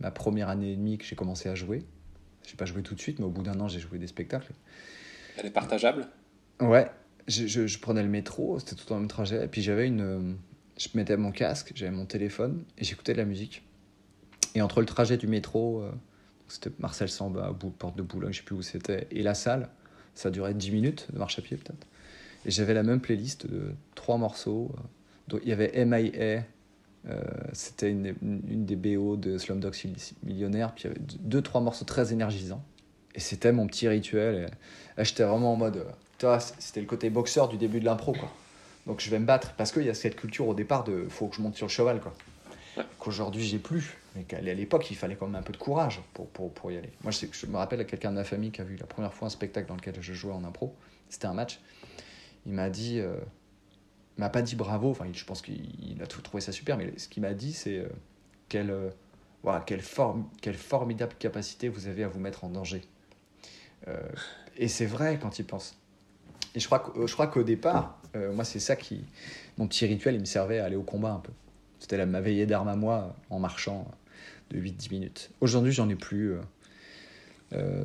[0.00, 1.84] ma première année et demie que j'ai commencé à jouer.
[2.46, 4.52] J'ai pas joué tout de suite, mais au bout d'un an, j'ai joué des spectacles.
[5.36, 6.06] Elle est partageable?
[6.60, 6.88] Ouais,
[7.26, 10.32] je, je, prenais le métro, c'était tout le même trajet, et puis j'avais une, euh,
[10.76, 13.62] je mettais mon casque, j'avais mon téléphone et j'écoutais de la musique.
[14.54, 15.84] Et entre le trajet du métro,
[16.48, 19.68] c'était Marcel Samba, porte de Boulogne, je sais plus où c'était, et la salle,
[20.14, 21.86] ça durait 10 minutes de marche à pied peut-être.
[22.46, 24.74] Et j'avais la même playlist de trois morceaux
[25.28, 26.44] donc, il y avait MIA,
[27.08, 27.20] euh,
[27.52, 29.74] c'était une, des BO de Slumdog
[30.22, 32.64] Millionnaire, puis il y avait deux, trois morceaux très énergisants.
[33.14, 34.50] Et c'était mon petit rituel.
[34.98, 35.86] J'étais vraiment en mode.
[36.58, 38.30] C'était le côté boxeur du début de l'impro, quoi.
[38.86, 41.28] Donc je vais me battre parce qu'il y a cette culture au départ de faut
[41.28, 42.14] que je monte sur le cheval, quoi.
[42.98, 46.28] Qu'aujourd'hui j'ai plus, mais qu'à l'époque il fallait quand même un peu de courage pour,
[46.28, 46.92] pour, pour y aller.
[47.02, 48.86] Moi je, sais, je me rappelle à quelqu'un de ma famille qui a vu la
[48.86, 50.74] première fois un spectacle dans lequel je jouais en impro,
[51.08, 51.60] c'était un match.
[52.44, 53.16] Il m'a dit euh,
[54.18, 57.08] m'a pas dit bravo, enfin, je pense qu'il a tout trouvé ça super, mais ce
[57.08, 57.88] qu'il m'a dit, c'est euh,
[58.48, 58.90] quelle, euh,
[59.42, 59.82] voilà, quelle,
[60.40, 62.82] quelle formidable capacité vous avez à vous mettre en danger.
[63.88, 64.00] Euh,
[64.56, 65.76] et c'est vrai quand il pense.
[66.54, 67.98] Et je crois, je crois qu'au départ,
[68.32, 69.00] moi, c'est ça qui.
[69.58, 71.32] Mon petit rituel, il me servait à aller au combat un peu.
[71.78, 73.86] C'était ma veillée d'armes à moi en marchant
[74.50, 75.30] de 8-10 minutes.
[75.40, 76.34] Aujourd'hui, j'en ai plus.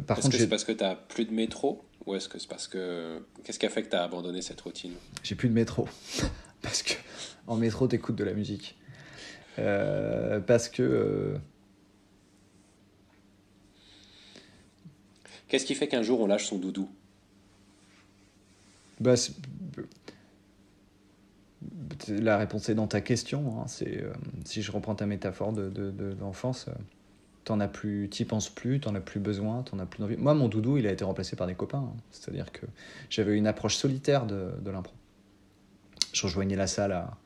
[0.07, 2.49] par Est-ce que c'est parce que tu as plus de métro ou est-ce que c'est
[2.49, 3.21] parce que.
[3.43, 4.93] Qu'est-ce qui a fait que tu as abandonné cette routine?
[5.23, 5.87] J'ai plus de métro.
[6.61, 6.93] parce que
[7.47, 8.77] en métro, tu écoutes de la musique.
[9.59, 10.81] Euh, parce que.
[10.83, 11.37] Euh,
[15.47, 16.89] Qu'est-ce qui fait qu'un jour on lâche son doudou?
[18.99, 19.15] Bah,
[22.07, 23.59] La réponse est dans ta question.
[23.59, 23.65] Hein.
[23.67, 24.11] C'est, euh,
[24.45, 26.67] si je reprends ta métaphore de, de, de l'enfance,
[27.43, 30.17] t'en as plus, t'y penses plus, t'en as plus besoin, t'en as plus envie.
[30.17, 31.89] Moi, mon doudou, il a été remplacé par des copains.
[31.91, 31.97] Hein.
[32.11, 32.65] C'est-à-dire que
[33.09, 34.93] j'avais une approche solitaire de, de l'impro.
[36.13, 37.17] Je rejoignais la salle à,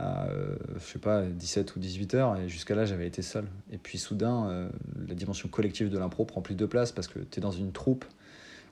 [0.00, 3.46] euh, je sais pas, 17 ou 18 heures, et jusqu'à là, j'avais été seul.
[3.70, 4.68] Et puis soudain, euh,
[5.08, 7.72] la dimension collective de l'impro prend plus de place parce que tu es dans une
[7.72, 8.04] troupe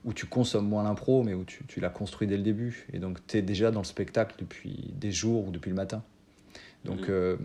[0.04, 2.86] où tu consommes moins l'impro, mais où tu, tu l'as construit dès le début.
[2.92, 6.02] Et donc, tu es déjà dans le spectacle depuis des jours ou depuis le matin.
[6.84, 7.06] Donc, mhm.
[7.10, 7.36] euh,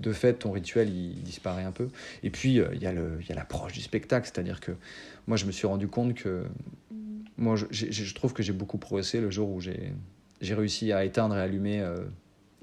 [0.00, 1.88] de fait, ton rituel, il, disparaît un peu.
[2.22, 4.30] Et puis, euh, il y a l'approche du spectacle.
[4.32, 4.72] C'est-à-dire que
[5.26, 6.44] moi, je me suis rendu compte que.
[7.36, 9.94] Moi, je, je trouve que j'ai beaucoup progressé le jour où j'ai
[10.42, 11.96] réussi à éteindre et allumer euh,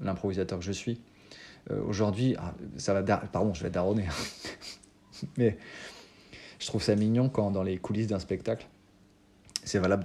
[0.00, 1.00] l'improvisateur que je suis.
[1.88, 3.02] Aujourd'hui, ah, ça va.
[3.02, 4.04] Pardon, je vais daronner.
[4.06, 5.26] Hein.
[5.38, 5.56] Mais
[6.60, 8.66] je trouve ça mignon quand, dans les coulisses d'un spectacle,
[9.66, 10.04] c'est valable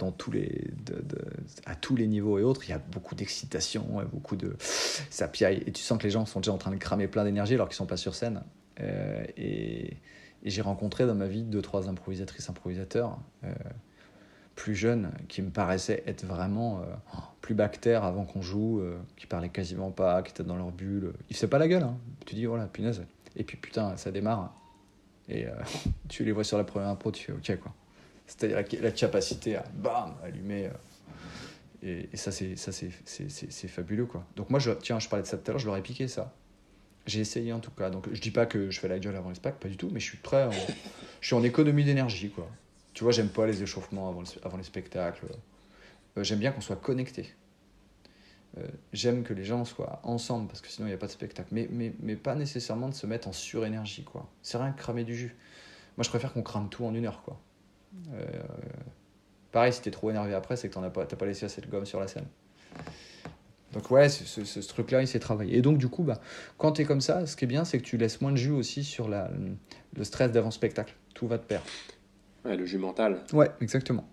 [1.65, 2.63] à tous les niveaux et autres.
[2.65, 4.55] Il y a beaucoup d'excitation, beaucoup de.
[4.59, 5.63] Ça piaille.
[5.67, 7.69] Et tu sens que les gens sont déjà en train de cramer plein d'énergie alors
[7.69, 8.41] qu'ils sont pas sur scène.
[8.79, 9.97] Euh, et,
[10.43, 13.53] j'ai rencontré dans ma vie deux, trois improvisatrices, improvisateurs euh,
[14.55, 16.85] plus jeunes qui me paraissaient être vraiment euh,
[17.41, 18.81] plus bactères avant qu'on joue,
[19.15, 21.13] qui parlaient quasiment pas, qui étaient dans leur bulle.
[21.29, 21.83] Ils faisaient pas la gueule.
[21.83, 21.97] Hein.
[22.25, 23.03] Tu dis, voilà, punaise.
[23.35, 24.55] Et puis putain, ça démarre.
[25.29, 25.45] Et
[26.09, 27.71] tu les vois sur la première impro, tu fais ok quoi.
[28.37, 30.67] C'est-à-dire la capacité à bam, allumer.
[31.83, 34.05] Euh, et, ça, c'est, ça c'est, c'est, fabuleux.
[34.05, 34.25] Quoi.
[34.35, 36.07] Donc moi, je, tiens, je parlais de ça tout à l'heure, je leur ai piqué
[36.07, 36.33] ça.
[37.07, 37.89] J'ai essayé en tout cas.
[37.89, 39.89] Donc je dis pas que je fais la gueule avant les spectacles, pas du tout,
[39.91, 40.19] mais je suis.
[40.31, 40.51] En,
[41.21, 42.29] je suis en économie d'énergie.
[42.29, 42.47] quoi.
[42.93, 45.25] Tu vois, j'aime pas les échauffements avant, avant les spectacles.
[46.17, 47.33] Euh, j'aime bien qu'on soit connecté.
[48.57, 51.11] Euh, j'aime que les gens soient ensemble parce que sinon il n'y a pas de
[51.11, 51.49] spectacle.
[51.51, 54.03] Mais, mais, mais pas nécessairement de se mettre en surénergie.
[54.03, 54.29] quoi.
[54.43, 55.35] C'est rien que cramer du jus.
[55.97, 57.23] Moi je préfère qu'on crame tout en une heure.
[57.23, 57.39] quoi.
[58.13, 58.25] Euh,
[59.51, 61.85] pareil, si t'es trop énervé après, c'est que t'as pas, pas laissé assez de gomme
[61.85, 62.25] sur la scène.
[63.73, 65.57] Donc ouais, ce, ce, truc-là, il s'est travaillé.
[65.57, 66.19] Et donc du coup, bah,
[66.57, 68.37] quand tu es comme ça, ce qui est bien, c'est que tu laisses moins de
[68.37, 69.31] jus aussi sur la,
[69.95, 70.95] le stress d'avant-spectacle.
[71.13, 71.61] Tout va de pair.
[72.43, 73.19] Ouais, le jus mental.
[73.31, 74.07] Ouais, exactement.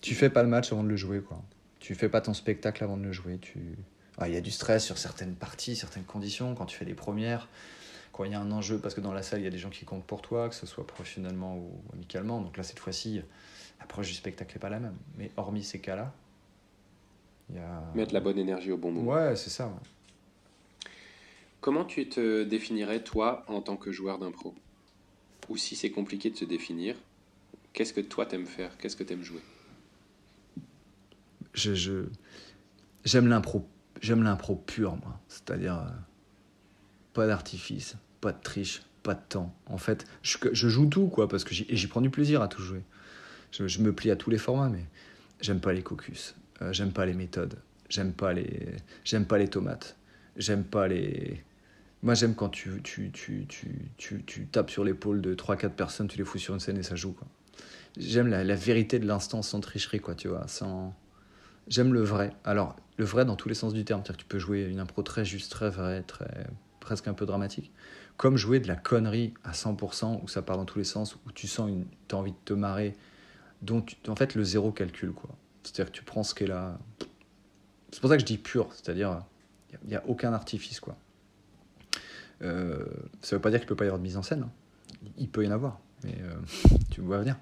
[0.00, 1.40] Tu fais pas le match avant de le jouer, quoi.
[1.78, 3.38] Tu fais pas ton spectacle avant de le jouer.
[3.38, 3.58] Tu...
[4.24, 7.48] Il y a du stress sur certaines parties, certaines conditions, quand tu fais les premières
[8.14, 9.58] quand il y a un enjeu, parce que dans la salle, il y a des
[9.58, 12.40] gens qui comptent pour toi, que ce soit professionnellement ou amicalement.
[12.40, 13.20] Donc là, cette fois-ci,
[13.80, 14.96] l'approche du spectacle n'est pas la même.
[15.18, 16.14] Mais hormis ces cas-là,
[17.50, 17.82] il y a...
[17.96, 19.12] Mettre la bonne énergie au bon moment.
[19.12, 19.68] Ouais, c'est ça.
[21.60, 24.54] Comment tu te définirais, toi, en tant que joueur d'impro?
[25.48, 26.94] Ou si c'est compliqué de se définir,
[27.72, 28.78] qu'est-ce que toi t'aimes faire?
[28.78, 29.42] Qu'est-ce que t'aimes jouer?
[31.52, 32.04] Je,
[33.04, 33.66] J'aime l'impro.
[34.00, 35.18] J'aime l'impro pur, moi.
[35.26, 35.80] C'est-à-dire...
[35.80, 35.90] Euh,
[37.12, 39.54] pas d'artifice, pas de triche, pas de temps.
[39.66, 42.80] En fait, je, joue tout, quoi, parce que j'y prends du plaisir à tout jouer.
[43.52, 44.86] Je, me plie à tous les formats, mais
[45.42, 47.56] j'aime pas les caucus, euh, j'aime pas les méthodes,
[47.90, 49.98] j'aime pas les, j'aime pas les tomates,
[50.38, 51.44] j'aime pas les.
[52.02, 53.46] Moi, j'aime quand tu, tu, tu,
[53.98, 56.82] tu, tu, tapes sur l'épaule de 3-4 personnes, tu les fous sur une scène et
[56.82, 57.28] ça joue, quoi.
[57.98, 60.94] J'aime la, vérité de l'instant sans tricherie, quoi, tu vois, sans
[61.68, 62.32] J'aime le vrai.
[62.44, 64.00] Alors, le vrai dans tous les sens du terme.
[64.00, 66.46] C'est-à-dire que tu peux jouer une impro très juste, très vraie, très,
[66.84, 67.72] presque un peu dramatique.
[68.16, 71.32] Comme jouer de la connerie à 100%, où ça part dans tous les sens, où
[71.32, 71.84] tu sens une...
[72.12, 72.96] as envie de te marrer.
[73.62, 75.30] Donc, en fait, le zéro calcul, quoi.
[75.62, 76.78] C'est-à-dire que tu prends ce qui est là.
[77.90, 78.68] C'est pour ça que je dis pur.
[78.72, 79.24] C'est-à-dire,
[79.82, 80.96] il n'y a, aucun artifice, quoi.
[82.42, 82.84] Euh,
[83.22, 84.42] ça veut pas dire qu'il peut pas y avoir de mise en scène.
[84.42, 84.50] Hein.
[85.16, 85.80] Il peut y en avoir.
[86.04, 87.36] Mais euh, tu vois venir.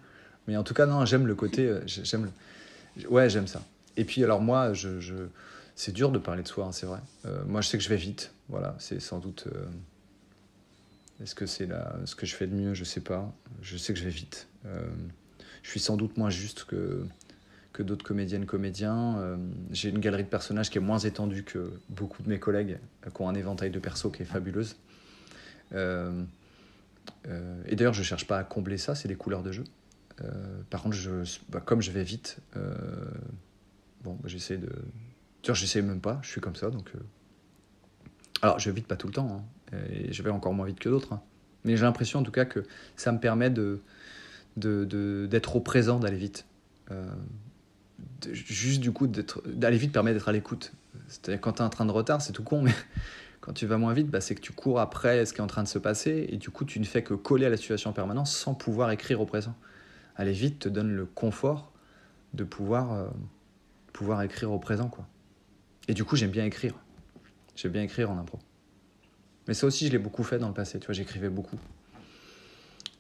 [0.46, 1.66] Mais en tout cas, non, j'aime le côté.
[1.66, 2.30] Euh, j'aime
[2.96, 3.08] le...
[3.08, 3.62] Ouais, j'aime ça.
[3.96, 5.14] Et puis, alors, moi, je, je...
[5.74, 7.00] c'est dur de parler de soi, hein, c'est vrai.
[7.46, 8.32] Moi, je sais que je vais vite.
[8.48, 9.48] Voilà, c'est sans doute.
[11.22, 11.68] Euh, est-ce que c'est
[12.04, 12.74] ce que je fais de mieux?
[12.74, 13.32] Je sais pas.
[13.62, 14.48] Je sais que je vais vite.
[14.64, 17.04] je suis sans doute moins juste que,
[17.72, 19.38] que d'autres comédiennes, comédiens.
[19.70, 23.22] J'ai une galerie de personnages qui est moins étendue que beaucoup de mes collègues, qui
[23.22, 24.76] ont un éventail de persos qui est fabuleuse.
[25.72, 25.76] et
[27.76, 29.64] d'ailleurs, je cherche pas à combler ça, c'est des couleurs de jeu.
[30.70, 30.96] par contre,
[31.48, 32.38] bah, comme je vais vite,
[34.02, 34.70] Bon, bah, j'essaie de.
[35.42, 36.90] Tu j'essaie même pas, je suis comme ça, donc.
[36.94, 37.00] Euh.
[38.42, 39.44] Alors, je vite pas tout le temps, hein,
[39.90, 41.12] et je vais encore moins vite que d'autres.
[41.12, 41.22] Hein.
[41.64, 42.64] Mais j'ai l'impression, en tout cas, que
[42.96, 43.80] ça me permet de
[44.56, 46.44] d'être au présent, d'aller vite.
[46.90, 47.06] Euh,
[48.32, 50.72] juste du coup, d'aller vite permet d'être à l'écoute.
[51.08, 52.74] C'est-à-dire, quand tu es en train de retard, c'est tout con, mais
[53.40, 55.46] quand tu vas moins vite, bah, c'est que tu cours après ce qui est en
[55.46, 57.90] train de se passer, et du coup, tu ne fais que coller à la situation
[57.90, 59.54] en permanence sans pouvoir écrire au présent.
[60.16, 61.72] Aller vite te donne le confort
[62.34, 62.92] de pouvoir.
[62.92, 63.08] Euh,
[63.92, 65.06] pouvoir écrire au présent, quoi.
[65.88, 66.74] Et du coup, j'aime bien écrire.
[67.56, 68.38] J'aime bien écrire en impro.
[69.49, 71.59] Mais ça aussi, je l'ai beaucoup fait dans le passé, tu vois, j'écrivais beaucoup.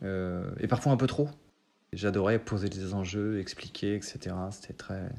[0.02, 1.28] Euh, et parfois un peu trop.
[1.92, 4.34] J'adorais poser des enjeux, expliquer, etc.
[4.50, 5.10] C'était très.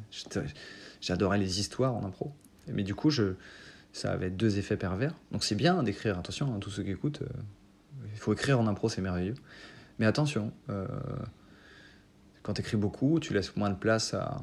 [1.01, 2.33] J'adorais les histoires en impro.
[2.67, 3.35] Mais du coup, je...
[3.91, 5.13] ça avait deux effets pervers.
[5.31, 8.67] Donc c'est bien d'écrire, attention, hein, tous ceux qui écoutent, euh, il faut écrire en
[8.67, 9.35] impro, c'est merveilleux.
[9.99, 10.87] Mais attention, euh,
[12.41, 14.41] quand tu écris beaucoup, tu laisses moins de place à,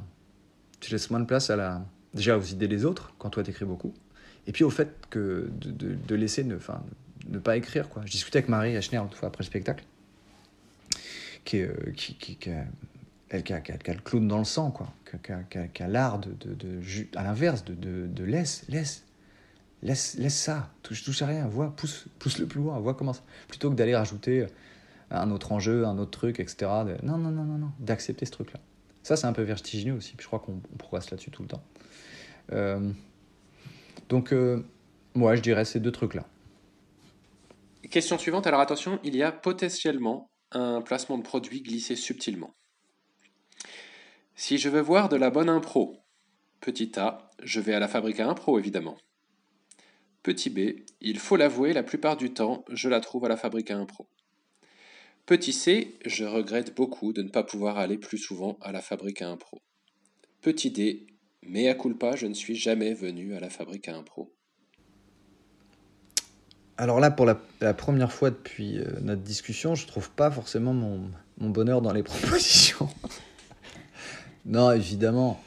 [0.79, 3.65] tu laisses moins de place à la, déjà aux idées des autres quand toi t'écris
[3.65, 3.93] beaucoup,
[4.47, 6.83] et puis au fait que de, de, laisser ne, enfin,
[7.29, 7.89] ne pas écrire.
[7.89, 8.03] Quoi.
[8.05, 9.85] Je discutais avec Marie Echner une fois après le spectacle,
[11.45, 12.65] qui, est, euh, qui, qui, a,
[13.29, 16.81] elle, qui, a, le clown dans le sang, quoi, qui a, l'art de, de,
[17.17, 19.05] à l'inverse, de, de, de, laisse, laisse,
[19.83, 23.13] laisse, laisse ça, touche, touche à rien, vois, pousse, pousse le plus loin, vois comment
[23.13, 24.47] ça, plutôt que d'aller rajouter
[25.11, 26.71] un autre enjeu, un autre truc, etc.
[27.03, 28.61] non, non, non, non, non, d'accepter ce truc-là.
[29.03, 30.15] Ça, c'est un peu vertigineux aussi.
[30.15, 31.63] Puis je crois qu'on progresse là-dessus tout le temps.
[32.53, 32.93] Euh,
[34.11, 34.63] donc, euh,
[35.15, 36.27] moi, je dirais ces deux trucs-là.
[37.91, 38.47] Question suivante.
[38.47, 42.53] Alors attention, il y a potentiellement un placement de produit glissé subtilement.
[44.35, 45.97] Si je veux voir de la bonne impro,
[46.61, 48.97] petit a, je vais à la fabrique à impro évidemment.
[50.23, 53.71] Petit b, il faut l'avouer, la plupart du temps, je la trouve à la fabrique
[53.71, 54.09] à impro.
[55.25, 59.23] Petit c, je regrette beaucoup de ne pas pouvoir aller plus souvent à la fabrique
[59.23, 59.63] à impro.
[60.43, 61.07] Petit d,
[61.47, 64.33] mea culpa, je ne suis jamais venu à la fabrique à impro.
[66.77, 71.11] Alors là, pour la, première fois depuis euh, notre discussion, je trouve pas forcément mon,
[71.39, 72.89] bonheur dans les propositions.
[74.47, 75.43] non, évidemment.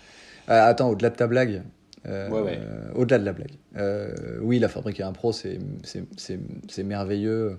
[0.50, 1.64] Euh, attends, au-delà de ta blague,
[2.06, 4.42] euh, au-delà de la blague.
[4.42, 7.58] oui, la fabrique à impro, c'est merveilleux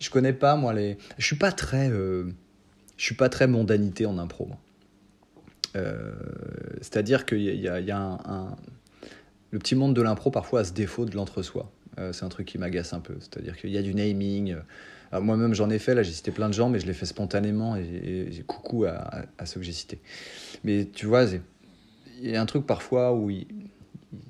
[0.00, 0.96] je connais pas moi les.
[1.18, 2.32] Je suis pas très, je
[2.96, 4.48] suis pas très mondanité en impro.
[4.48, 4.69] Euh,
[5.74, 8.56] c'est-à-dire qu'il y a, y a un,
[9.50, 11.70] le petit monde de l'impro parfois a ce défaut de l'entre-soi.
[11.98, 13.16] Euh, c'est un truc qui m'agace un peu.
[13.18, 14.56] C'est-à-dire qu'il y a du naming.
[15.12, 17.74] Moi-même, j'en ai fait, là, j'ai cité plein de gens, mais je l'ai fait spontanément
[17.74, 20.00] et, coucou à, à, ceux que j'ai cités.
[20.62, 21.24] Mais tu vois,
[22.22, 23.28] il y a un truc parfois où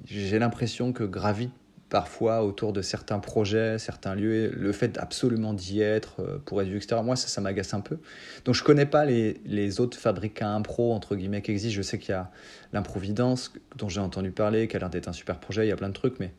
[0.07, 1.53] j'ai l'impression que gravite
[1.91, 6.69] parfois autour de certains projets, certains lieux, le fait absolument d'y être euh, pour être
[6.69, 7.01] vu, etc.
[7.05, 7.99] Moi, ça, ça m'agace un peu.
[8.45, 11.77] Donc, je connais pas les, les autres fabricants impro, entre guillemets, qui existent.
[11.77, 12.31] Je sais qu'il y a
[12.73, 15.77] l'improvidence, dont j'ai entendu parler, qui a l'air d'être un super projet, il y a
[15.77, 16.33] plein de trucs, mais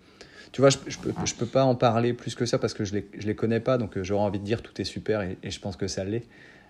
[0.52, 2.84] tu vois, je, je, peux, je peux pas en parler plus que ça parce que
[2.84, 5.22] je les, je les connais pas, donc euh, j'aurais envie de dire tout est super
[5.22, 6.24] et, je pense que ça l'est.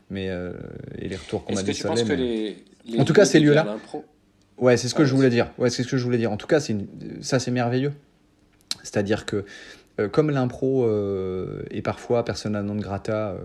[0.10, 0.54] Mais euh,
[0.98, 2.56] et les retours qu'on m'a dit, ça l'est.
[2.98, 3.78] en tout cas, ces lieux-là.
[4.58, 5.52] Ouais, c'est ce que je voulais dire.
[5.58, 6.32] Ouais, c'est ce que je voulais dire.
[6.32, 6.76] En tout cas, c'est
[7.22, 7.94] ça, c'est merveilleux.
[8.84, 9.46] C'est-à-dire que
[10.00, 13.40] euh, comme l'impro euh, est parfois persona non grata euh,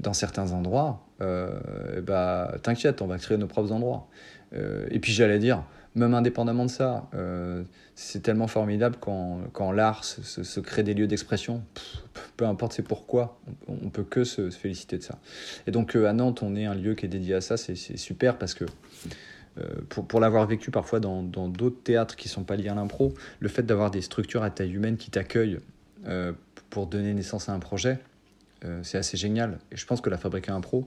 [0.00, 4.08] dans certains endroits, bah, t'inquiète, on va créer nos propres endroits.
[4.52, 5.64] et puis j'allais dire,
[5.94, 7.08] même indépendamment de ça,
[7.94, 11.62] c'est tellement formidable quand, quand l'art se, crée des lieux d'expression,
[12.36, 15.18] peu importe c'est pourquoi, on, ne peut que se, féliciter de ça.
[15.66, 18.36] Et donc à Nantes, on est un lieu qui est dédié à ça, c'est super
[18.36, 18.66] parce que
[19.88, 23.48] pour, pour l'avoir vécu parfois dans d'autres théâtres qui sont pas liés à l'impro, le
[23.48, 25.60] fait d'avoir des structures à taille humaine qui t'accueillent
[26.06, 26.32] euh,
[26.70, 27.98] pour donner naissance à un projet,
[28.64, 29.58] euh, c'est assez génial.
[29.72, 30.84] Et je pense que la Fabrique à Impro,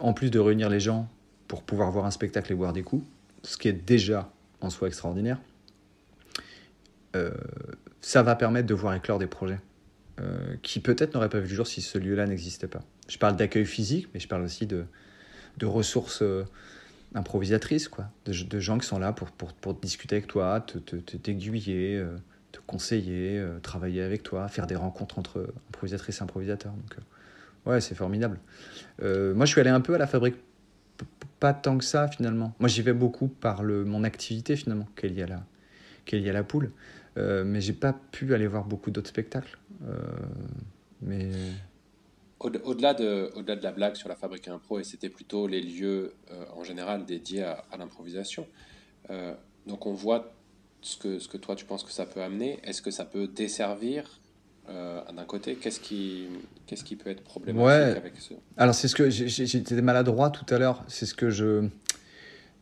[0.00, 1.08] en plus de réunir les gens
[1.46, 3.06] pour pouvoir voir un spectacle et voir des coups,
[3.42, 4.30] ce qui est déjà
[4.60, 5.38] en soi extraordinaire,
[7.14, 7.30] euh,
[8.00, 9.60] ça va permettre de voir éclore des projets
[10.20, 12.82] euh, qui peut-être n'auraient pas vu le jour si ce lieu-là n'existait pas.
[13.08, 14.84] Je parle d'accueil physique, mais je parle aussi de,
[15.62, 16.44] ressources euh,
[17.14, 21.16] improvisatrices, quoi, de, gens qui sont là pour, pour, pour discuter avec toi, te, te,
[21.16, 22.04] t'aiguiller,
[22.52, 26.72] te conseiller, travailler avec toi, faire des rencontres entre improvisatrices et improvisateurs.
[26.72, 26.96] Donc,
[27.66, 28.38] ouais, c'est formidable.
[29.00, 30.36] moi, je suis allé un peu à la fabrique
[31.40, 32.54] pas tant que ça finalement.
[32.58, 35.44] Moi j'y vais beaucoup par le, mon activité finalement, qu'elle y a la,
[36.04, 36.70] qu'elle y a la poule.
[37.16, 39.58] Euh, mais j'ai pas pu aller voir beaucoup d'autres spectacles.
[39.86, 39.94] Euh,
[41.02, 41.30] mais
[42.44, 46.14] au-delà de, au-delà de la blague sur la fabrique impro, et c'était plutôt les lieux
[46.30, 48.46] euh, en général dédiés à, à l'improvisation.
[49.10, 49.34] Euh,
[49.66, 50.32] donc on voit
[50.82, 52.60] ce que, ce que toi tu penses que ça peut amener.
[52.64, 54.20] Est-ce que ça peut desservir
[54.68, 56.28] euh, d'un côté, qu'est-ce qui,
[56.66, 58.32] qu'est-ce qui peut être problématique avec ce...
[58.56, 60.84] Alors, c'est ce que j'étais maladroit tout à l'heure.
[60.88, 61.68] C'est ce que je.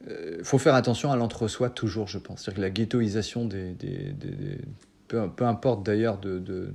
[0.04, 2.42] Il euh, faut faire attention à l'entre-soi toujours, je pense.
[2.42, 3.72] C'est-à-dire que la ghettoisation des.
[3.74, 4.58] des, des,
[5.06, 6.74] peu, peu, importe d'ailleurs de, de,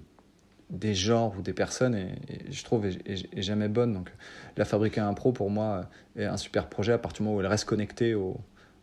[0.70, 2.10] des genres ou des personnes, et,
[2.50, 3.94] je trouve, est, jamais bonne.
[3.94, 4.12] Donc,
[4.58, 7.42] la fabriquer un pro, pour moi, est un super projet à partir du moment où
[7.42, 8.40] elle reste connectée aux,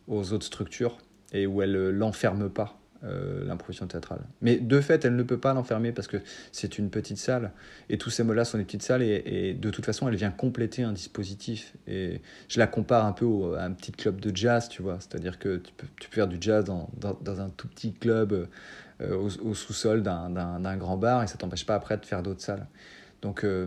[0.09, 0.99] autres structures
[1.33, 4.21] et où elle ne l'enferme pas euh, l'improvisation théâtrale.
[4.41, 6.19] Mais de fait, elle ne peut pas l'enfermer parce que
[6.53, 7.53] c'est une petite salle
[7.91, 10.85] et tous ces mots-là sont des petites salles et, de toute façon, elle vient compléter
[10.85, 11.75] un dispositif.
[11.87, 14.99] Et je la compare un peu à un petit club de jazz, tu vois.
[15.01, 18.49] C'est-à-dire que tu peux, tu peux, faire du jazz dans, dans, un tout petit club
[19.11, 22.67] euh, au, sous-sol d'un grand bar et ça t'empêche pas après de faire d'autres salles.
[23.23, 23.67] Donc, euh,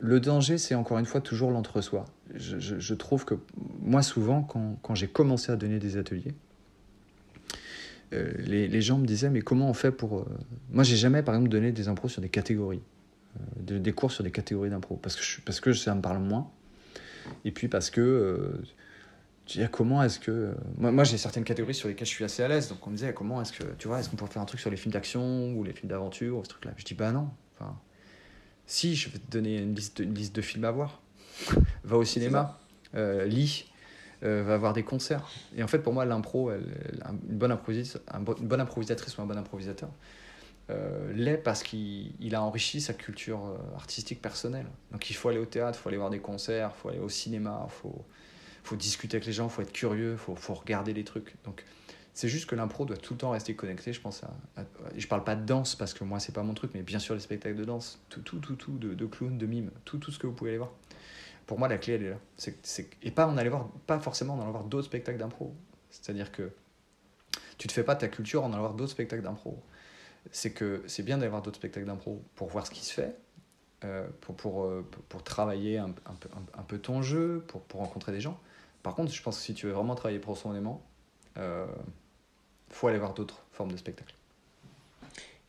[0.00, 2.04] le danger, c'est encore une fois toujours l'entre-soi.
[2.34, 3.34] Je, je, trouve que
[3.80, 6.34] moi, souvent, quand, quand j'ai commencé à donner des ateliers,
[8.12, 10.18] euh, les, gens me disaient, mais comment on fait pour...
[10.18, 10.24] Euh,
[10.70, 12.82] moi, j'ai jamais, par exemple, donné des impros sur des catégories,
[13.60, 16.50] des cours sur des catégories d'impro, parce que, je, parce que ça me parle moins.
[17.44, 18.60] Et puis parce que...
[19.46, 20.54] tu dis, comment est-ce que...
[20.76, 22.96] Moi, moi j'ai certaines catégories sur lesquelles je suis assez à l'aise, donc on me
[22.96, 23.64] disait, comment est-ce que...
[23.78, 25.88] Tu vois, est-ce qu'on pourrait faire un truc sur les films d'action ou les films
[25.88, 26.72] d'aventure, ou ce truc-là?
[26.76, 27.30] Je dis, bah non.
[27.54, 27.78] Enfin,
[28.66, 31.00] si, je vais te donner une liste, une liste de films à voir.
[31.84, 32.58] Va au cinéma,
[32.94, 33.66] lis
[34.22, 35.28] euh, va avoir des concerts.
[35.54, 36.64] Et en fait, pour moi, l'impro, une,
[37.22, 39.90] bonne improvisatrice, une bonne improvisatrice ou un bon improvisateur,
[40.70, 44.66] euh, l'est parce qu'il a enrichi sa culture euh, artistique personnelle.
[44.90, 46.98] Donc il faut aller au théâtre, il faut aller voir des concerts, il faut aller
[46.98, 48.04] au cinéma, il faut,
[48.66, 51.34] faut discuter avec les gens, faut être curieux, faut, faut, regarder les trucs.
[51.44, 51.64] Donc
[52.14, 54.24] c'est juste que l'impro doit tout le temps rester connecté, je pense.
[54.24, 54.64] À,
[54.96, 57.14] je parle pas de danse parce que moi, c'est pas mon truc, mais bien sûr
[57.14, 60.10] les spectacles de danse, tout, tout, tout, tout de, de clown, de mime, tout, tout
[60.10, 60.72] ce que vous pouvez aller voir
[61.46, 62.18] pour moi, la clé, elle est là.
[63.02, 65.54] Et pas, en aller voir, pas forcément en allant voir d'autres spectacles d'impro.
[65.90, 66.50] C'est-à-dire que
[67.56, 69.62] tu te fais pas ta culture en allant voir d'autres spectacles d'impro.
[70.32, 73.16] C'est que c'est bien d'aller voir d'autres spectacles d'impro pour voir ce qui se fait,
[73.84, 75.94] euh, pour, pour, euh, pour, travailler un,
[76.56, 78.40] un, peu, ton jeu, pour rencontrer des gens.
[78.86, 80.80] Par contre, je pense que si tu veux vraiment travailler profondément,
[81.34, 81.66] il euh,
[82.68, 84.14] faut aller voir d'autres formes de spectacles.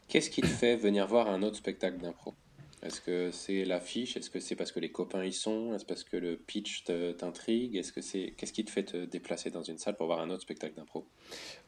[0.08, 2.34] Qu'est-ce qui te fait venir voir un autre spectacle d'impro?
[2.82, 4.18] Est-ce que c'est l'affiche?
[4.18, 5.76] Est-ce que c'est parce que les copains y sont?
[5.76, 6.84] Est-ce parce que le pitch
[7.20, 7.76] t'intrigue?
[7.76, 10.32] Est-ce que c'est qu'est-ce qui te fait te déplacer dans une salle pour voir un
[10.32, 11.08] autre spectacle d'impro?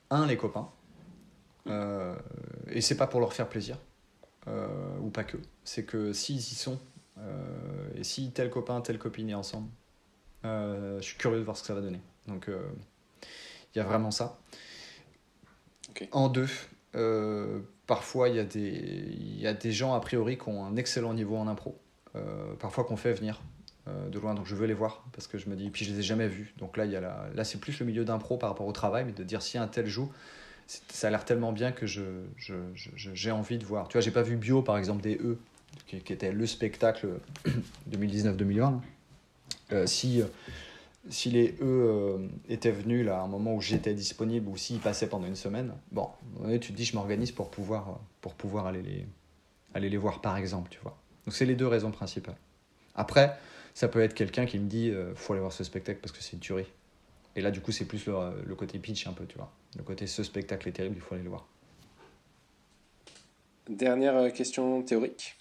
[0.10, 0.72] Un, les copains.
[1.68, 2.16] Euh,
[2.72, 3.78] et c'est pas pour leur faire plaisir
[4.48, 5.38] euh, ou pas que.
[5.64, 6.80] C'est que s'ils y sont
[7.20, 9.70] euh, et si tel copain, telle copine est ensemble,
[10.44, 12.02] je suis curieux de voir ce que ça va donner.
[12.28, 14.40] Donc il y a vraiment ça.
[16.12, 16.48] En deux
[17.90, 21.16] parfois il y, a des, y a des gens a priori qui ont un excellent
[21.16, 21.76] niveau en impro,
[22.16, 23.42] euh, parfois qu'on fait venir
[23.88, 25.92] euh, de loin, donc je veux les voir parce que je me dis, puis je
[25.92, 28.06] les ai jamais vus, donc là, il y a la, là c'est plus le milieu
[28.06, 30.12] d'impro par rapport au travail, mais de dire si un tel joue,
[30.68, 32.04] ça a l'air tellement bien que je,
[32.38, 33.88] je, j'ai envie de voir.
[33.88, 35.40] Tu vois, j'ai pas vu Bio par exemple des E,
[35.88, 37.08] qui, qui était le spectacle
[37.90, 38.82] 2019-2020.
[39.72, 40.24] Euh, si
[41.10, 44.80] si les E euh, étaient venus là, à un moment où j'étais disponible ou s'ils
[44.80, 46.10] passaient pendant une semaine, bon,
[46.60, 49.06] tu te dis, je m'organise pour pouvoir, pour pouvoir aller, les,
[49.74, 50.98] aller les voir, par exemple, tu vois.
[51.26, 52.38] Donc, c'est les deux raisons principales.
[52.96, 53.38] Après,
[53.74, 56.22] ça peut être quelqu'un qui me dit, euh, faut aller voir ce spectacle parce que
[56.22, 56.68] c'est une tuerie.
[57.36, 58.14] Et là, du coup, c'est plus le,
[58.46, 59.52] le, côté pitch un peu, tu vois.
[59.78, 61.48] Le côté, ce spectacle est terrible, il faut aller le voir.
[63.70, 65.39] Dernière euh, question théorique.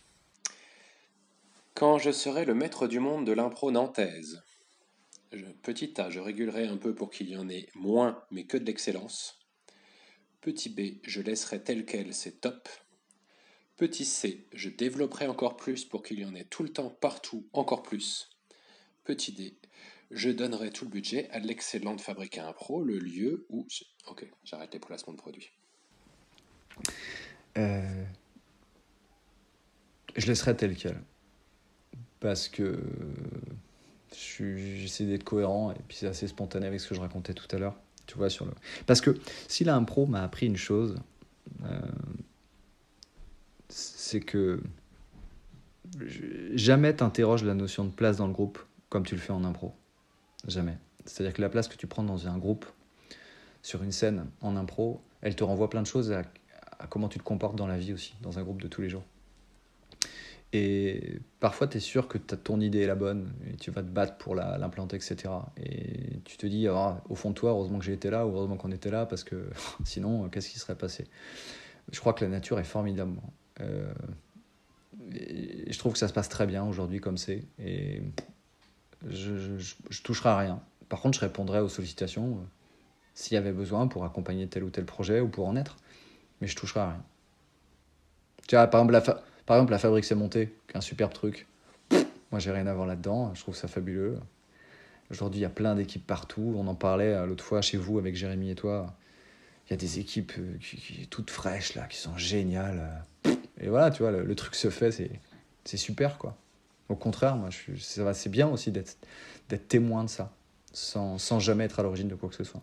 [1.78, 4.42] Quand je serai le maître du monde de l'impro nantaise,
[5.62, 8.64] petit a, je régulerai un peu pour qu'il y en ait moins, mais que de
[8.64, 9.38] l'excellence.
[10.40, 12.68] Petit b, je laisserai tel quel, c'est top.
[13.76, 17.46] Petit c, je développerai encore plus pour qu'il y en ait tout le temps, partout,
[17.52, 18.28] encore plus.
[19.04, 19.56] Petit d,
[20.10, 23.68] je donnerai tout le budget à l'excellente fabrique à pro, le lieu où...
[24.08, 25.52] Ok, j'arrête les placements de produits.
[27.56, 28.04] Euh,
[30.16, 31.00] je laisserai tel quel.
[32.20, 32.78] Parce que
[34.40, 37.58] J'essaie d'être cohérent et puis c'est assez spontané avec ce que je racontais tout à
[37.58, 37.76] l'heure.
[38.06, 38.52] Tu vois, sur le...
[38.86, 40.96] Parce que si l'impro m'a appris une chose,
[41.64, 41.80] euh,
[43.68, 44.62] c'est que
[46.54, 48.58] jamais t'interroges la notion de place dans le groupe
[48.88, 49.74] comme tu le fais en impro.
[50.46, 50.78] Jamais.
[51.04, 52.64] C'est-à-dire que la place que tu prends dans un groupe,
[53.62, 56.22] sur une scène, en impro, elle te renvoie plein de choses à,
[56.88, 59.04] comment tu te comportes dans la vie aussi, dans un groupe de tous les jours.
[60.52, 63.88] Et parfois, tu es sûr que ton idée est la bonne, et tu vas te
[63.88, 65.16] battre pour l'implanter, etc.
[65.58, 68.56] Et tu te dis, ah, au fond de toi, heureusement que j'ai été là, heureusement
[68.56, 69.50] qu'on était là, parce que
[69.84, 71.06] sinon, qu'est-ce qui serait passé?
[71.92, 73.16] Je crois que la nature est formidable.
[73.60, 73.92] Euh,
[75.12, 77.44] et je trouve que ça se passe très bien aujourd'hui comme c'est.
[77.58, 78.02] Et
[79.06, 80.62] je, je, toucherai à rien.
[80.88, 82.44] Par contre, je répondrai aux sollicitations euh,
[83.14, 85.76] s'il y avait besoin pour accompagner tel ou tel projet ou pour en être.
[86.40, 87.04] Mais je toucherai à rien.
[88.48, 91.46] Tu vois, par exemple, la, par exemple, la fabrique s'est montée, qui un superbe truc.
[91.90, 93.34] Moi, j'ai rien à voir là-dedans.
[93.34, 94.18] Je trouve ça fabuleux.
[95.10, 96.54] Aujourd'hui, il y a plein d'équipes partout.
[96.58, 98.94] On en parlait euh, l'autre fois chez vous avec Jérémy et toi.
[99.66, 103.02] Il y a des équipes euh, qui, toutes fraîches, là, qui sont géniales.
[103.58, 104.90] Et voilà, tu vois, le, truc se fait,
[105.64, 106.36] c'est super, quoi.
[106.90, 108.98] Au contraire, moi, c'est bien aussi d'être
[109.66, 110.30] témoin de ça,
[110.74, 112.60] sans jamais être à l'origine de quoi que ce soit.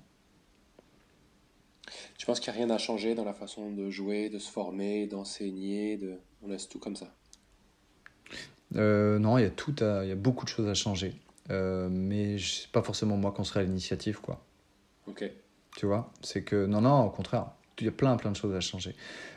[2.18, 4.52] Tu penses qu'il n'y a rien à changer dans la façon de jouer, de se
[4.52, 6.20] former, d'enseigner de...
[6.42, 7.14] On laisse tout comme ça?
[8.76, 11.14] Euh, Non, il y, a tout il y a beaucoup de choses à changer.
[11.52, 14.44] Euh, mais c'est pas forcément moi qu'on serait à l'initiative, quoi.
[15.08, 15.30] Ok.
[15.78, 16.12] Tu vois?
[16.22, 18.96] C'est que, non, non, au contraire, il y a plein, plein de choses à changer.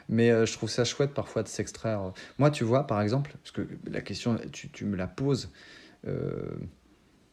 [0.09, 2.12] Mais euh, je trouve ça chouette parfois de s'extraire.
[2.38, 5.51] Moi, tu vois, par exemple, parce que la question, tu, tu me la poses.
[6.07, 6.57] Euh,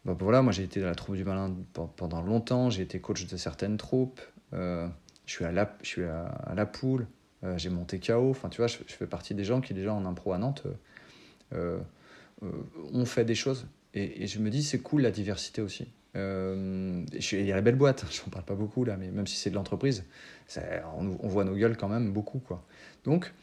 [0.05, 1.55] bah, voilà, moi j'ai été dans la troupe du malin
[1.95, 4.22] pendant longtemps, j'ai été coach de certaines troupes,
[4.53, 4.88] euh,
[5.26, 7.08] je suis à la, je suis à, la poule,
[7.58, 10.34] j'ai monté KO, enfin tu vois, je, fais partie des gens qui déjà en impro
[10.34, 10.64] à Nantes
[11.52, 13.68] ont fait des choses.
[13.96, 15.88] Et, je me dis, c'est cool la diversité aussi.
[16.16, 19.28] Euh, il y a la belle boîte, je n'en parle pas beaucoup là, mais même
[19.28, 20.04] si c'est de l'entreprise,
[20.98, 22.40] on, voit nos gueules quand même beaucoup.
[22.40, 22.64] Quoi.
[23.04, 23.34] Donc,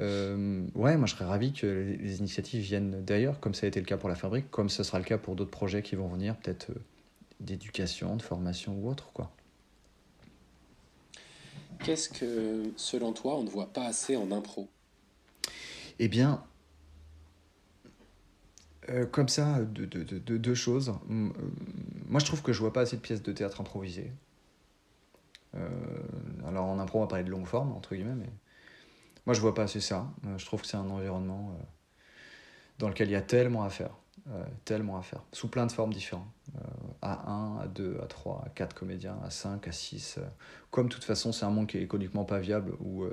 [0.00, 3.80] euh, ouais, moi je serais ravi que les, initiatives viennent d'ailleurs, comme ça a été
[3.80, 6.08] le cas pour la fabrique, comme ce sera le cas pour d'autres projets qui vont
[6.08, 6.80] venir, peut-être euh,
[7.40, 9.12] d'éducation, de formation ou autre.
[9.12, 9.32] quoi.
[11.84, 14.68] Qu'est-ce que, selon toi, on ne voit pas assez en impro?
[15.98, 16.42] Eh bien,
[18.90, 20.92] euh, comme ça, deux de, de, choses.
[21.10, 21.28] Euh,
[22.08, 24.12] moi, je trouve que je vois pas assez de pièces de théâtre improvisées.
[25.54, 25.68] Euh,
[26.46, 28.30] alors, en impro, on va parler de longue forme, entre guillemets, mais
[29.26, 30.10] moi, je vois pas assez ça.
[30.36, 31.56] je trouve que c'est un environnement
[32.78, 33.99] dans lequel il y a tellement à faire.
[34.28, 36.28] Euh, tellement à faire, sous plein de formes différentes.
[36.54, 36.60] Euh,
[37.00, 40.16] à 1, à 2, à 3, à 4 comédiens, à 5, à 6.
[40.18, 40.22] Euh.
[40.70, 43.04] Comme de toute façon, c'est un monde qui est économiquement pas viable, où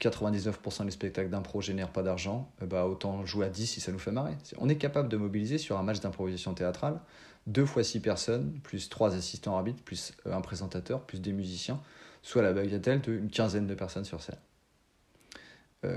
[0.00, 3.98] 99% des spectacles d'impro génèrent pas d'argent, bah, autant jouer à 10 si ça nous
[3.98, 4.36] fait marrer.
[4.58, 7.00] On est capable de mobiliser sur un match d'improvisation théâtrale
[7.46, 11.80] 2 fois 6 personnes, plus 3 assistants arbitres, plus un présentateur, plus des musiciens,
[12.22, 14.38] soit la bagatelle d'une quinzaine de personnes sur scène.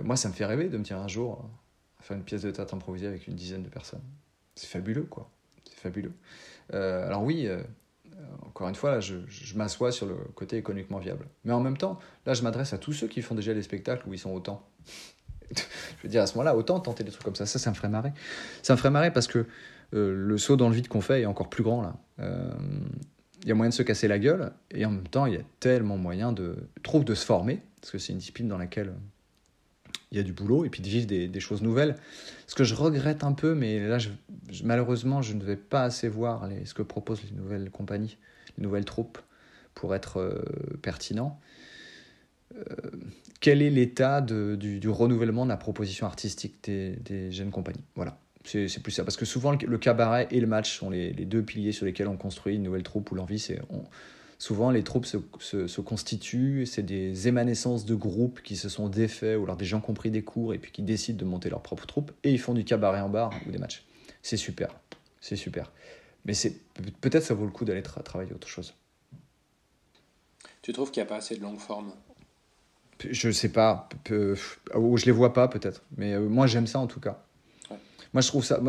[0.03, 1.47] moi, ça me fait rêver de me dire un jour,
[2.01, 4.01] faire une pièce de théâtre improvisée avec une dizaine de personnes
[4.57, 5.29] c'est fabuleux, quoi.
[5.65, 6.13] C'est fabuleux.
[6.73, 7.61] Euh, alors oui, euh,
[8.45, 9.15] encore une fois, là, je,
[9.55, 11.27] m'assois sur le côté économiquement viable.
[11.45, 14.07] Mais en même temps, là, je m'adresse à tous ceux qui font déjà des spectacles
[14.07, 14.67] où ils sont autant.
[15.55, 15.63] je
[16.03, 17.45] veux dire, à ce moment-là, autant tenter des trucs comme ça.
[17.45, 18.11] Ça, ça me ferait marrer.
[18.63, 19.45] Ça me ferait marrer parce que
[19.93, 21.95] euh, le saut dans le vide qu'on fait est encore plus grand, là.
[23.43, 25.37] Il y a moyen de se casser la gueule, et en même temps, il y
[25.37, 28.91] a tellement moyen de, trouve, de se former, parce que c'est une discipline dans laquelle
[30.11, 31.95] il y a du boulot et puis de vivre des, choses nouvelles.
[32.47, 33.97] Ce que je regrette un peu, mais là,
[34.63, 38.17] malheureusement, je ne vais pas assez voir ce que proposent les nouvelles compagnies,
[38.57, 39.19] les nouvelles troupes
[39.73, 40.41] pour être euh,
[40.81, 41.39] pertinent.
[42.55, 42.61] Euh,
[43.39, 47.83] quel est l'état du, renouvellement de la proposition artistique des, jeunes compagnies?
[47.95, 49.03] Voilà, c'est plus ça.
[49.03, 52.17] Parce que souvent, le, cabaret et le match sont les, deux piliers sur lesquels on
[52.17, 53.59] construit une nouvelle troupe où l'envie, c'est
[54.37, 59.43] souvent les troupes se, constituent, c'est des émanescences de groupes qui se sont défaits ou
[59.43, 61.61] alors des gens qui ont pris des cours et puis qui décident de monter leur
[61.61, 63.83] propre troupe et ils font du cabaret en bar ou des matchs.
[64.21, 64.75] C'est super,
[65.21, 65.71] c'est super.
[66.25, 66.59] Mais c'est
[67.01, 68.73] peut-être ça vaut le coup d'aller travailler autre chose.
[70.61, 71.93] Tu trouves qu'il n'y a pas assez de longue forme?
[73.09, 73.87] Je sais pas,
[74.75, 77.23] ou je les vois pas peut-être, mais euh, moi j'aime ça en tout cas.
[78.13, 78.59] Moi je trouve ça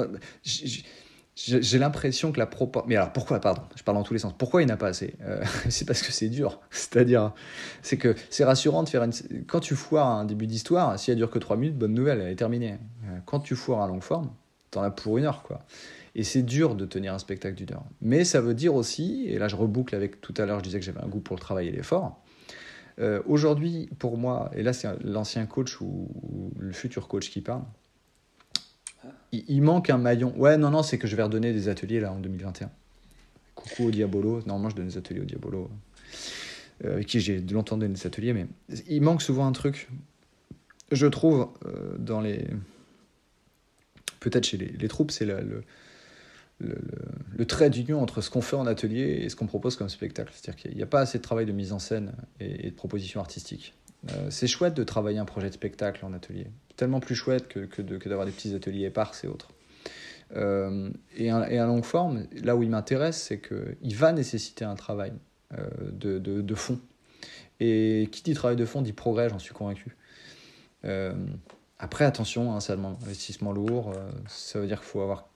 [1.38, 2.88] j'ai l'impression que la proportion.
[2.88, 4.34] Mais alors pourquoi, pardon, je parle dans tous les sens.
[4.36, 6.60] Pourquoi il n'y en a pas assez euh, C'est parce que c'est dur.
[6.70, 7.32] C'est-à-dire,
[7.82, 9.12] c'est que c'est rassurant de faire une.
[9.46, 12.32] Quand tu foires un début d'histoire, si elle dure que 3 minutes, bonne nouvelle, elle
[12.32, 12.78] est terminée.
[13.04, 14.30] Euh, quand tu foires à longue forme,
[14.70, 15.60] t'en as pour une heure, quoi.
[16.14, 17.84] Et c'est dur de tenir un spectacle d'une heure.
[18.00, 20.80] Mais ça veut dire aussi, et là je reboucle avec tout à l'heure, je disais
[20.80, 22.20] que j'avais un goût pour le travail et l'effort.
[22.98, 26.08] Euh, aujourd'hui, pour moi, et là c'est l'ancien coach ou
[26.58, 27.62] le futur coach qui parle,
[29.32, 30.32] il, manque un maillon.
[30.36, 32.70] Ouais, non, non, c'est que je vais redonner des ateliers là en 2021.
[33.54, 34.42] Coucou au Diabolo.
[34.46, 35.70] Normalement, je donne des ateliers au Diabolo.
[36.84, 38.46] euh, avec qui j'ai longtemps donné des ateliers, mais
[38.88, 39.88] il manque souvent un truc,
[40.92, 42.46] je trouve, euh, dans les.
[44.20, 45.62] Peut-être chez les, troupes, c'est le,
[46.58, 50.32] le trait d'union entre ce qu'on fait en atelier et ce qu'on propose comme spectacle.
[50.34, 52.74] C'est-à-dire qu'il n'y a pas assez de travail de mise en scène et, et de
[52.74, 53.74] proposition artistique.
[54.10, 56.46] Euh, c'est chouette de travailler un projet de spectacle en atelier.
[56.76, 59.48] Tellement plus chouette que, que, d'avoir des petits ateliers épars et autres.
[60.36, 64.76] Euh, et, un, et long forme, là où il m'intéresse, c'est qu'il va nécessiter un
[64.76, 65.12] travail
[65.56, 66.78] euh, de, de, fond.
[67.60, 69.96] Et qui dit travail de fond dit progrès, j'en suis convaincu.
[71.80, 73.92] Après, attention, hein, ça demande un investissement lourd.
[74.26, 75.28] Ça veut dire qu'il faut avoir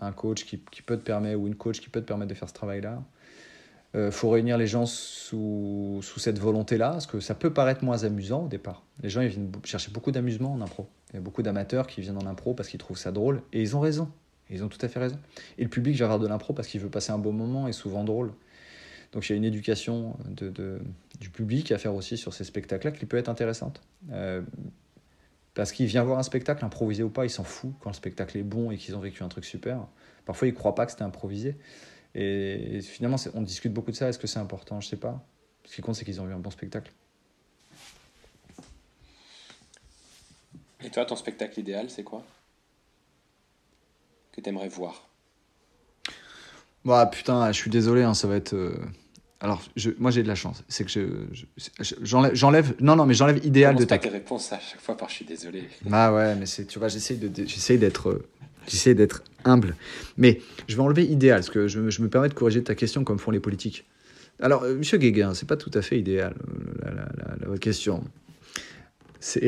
[0.00, 2.34] un coach qui, qui, peut te permettre, ou une coach qui peut te permettre de
[2.34, 3.02] faire ce travail-là.
[3.96, 8.04] Euh, faut réunir les gens sous, sous cette volonté-là, parce que ça peut paraître moins
[8.04, 8.84] amusant au départ.
[9.02, 10.88] Les gens ils viennent chercher beaucoup d'amusement en impro.
[11.10, 13.60] Il y a beaucoup d'amateurs qui viennent en impro parce qu'ils trouvent ça drôle, et
[13.60, 14.08] ils ont raison.
[14.48, 15.16] Ils ont tout à fait raison.
[15.58, 17.72] Et le public va voir de l'impro parce qu'il veut passer un beau moment et
[17.72, 18.32] souvent drôle.
[19.12, 20.80] Donc il y a une éducation de, de,
[21.20, 23.80] du public à faire aussi sur ces spectacles-là qui peut être intéressante.
[24.12, 24.42] Euh,
[25.54, 28.38] parce qu'il vient voir un spectacle, improvisé ou pas, il s'en fout quand le spectacle
[28.38, 29.86] est bon et qu'ils ont vécu un truc super.
[30.24, 31.56] Parfois, il ne croit pas que c'était improvisé.
[32.14, 34.08] Et, et finalement, on discute beaucoup de ça.
[34.08, 34.80] Est-ce que c'est important?
[34.80, 35.24] Je ne sais pas.
[35.64, 36.90] Ce qui compte, c'est qu'ils ont vu un bon spectacle.
[40.82, 42.24] Et toi, ton spectacle idéal, c'est quoi?
[44.32, 45.08] Que tu aimerais voir?
[46.84, 48.54] Bah putain, je suis désolé, hein, ça va être.
[48.54, 48.74] Euh...
[49.40, 50.64] Alors, je, moi j'ai de la chance.
[50.68, 51.44] C'est que je,
[52.00, 53.98] j'enlève, j'enlève, non, non, mais j'enlève idéal de ta.
[53.98, 55.68] tes réponses à chaque fois par je suis désolé?
[55.92, 58.22] Ah ouais, mais c'est, tu vois, j'essaye de, j'essaye d'être,
[58.66, 59.74] j'essaye d'être humble.
[60.16, 63.18] Mais je vais enlever idéal, parce que je, me permets de corriger ta question comme
[63.18, 63.86] font les politiques.
[64.40, 66.34] Alors, euh, Monsieur Guéguin, c'est pas tout à fait idéal
[66.82, 68.04] la, la, votre question.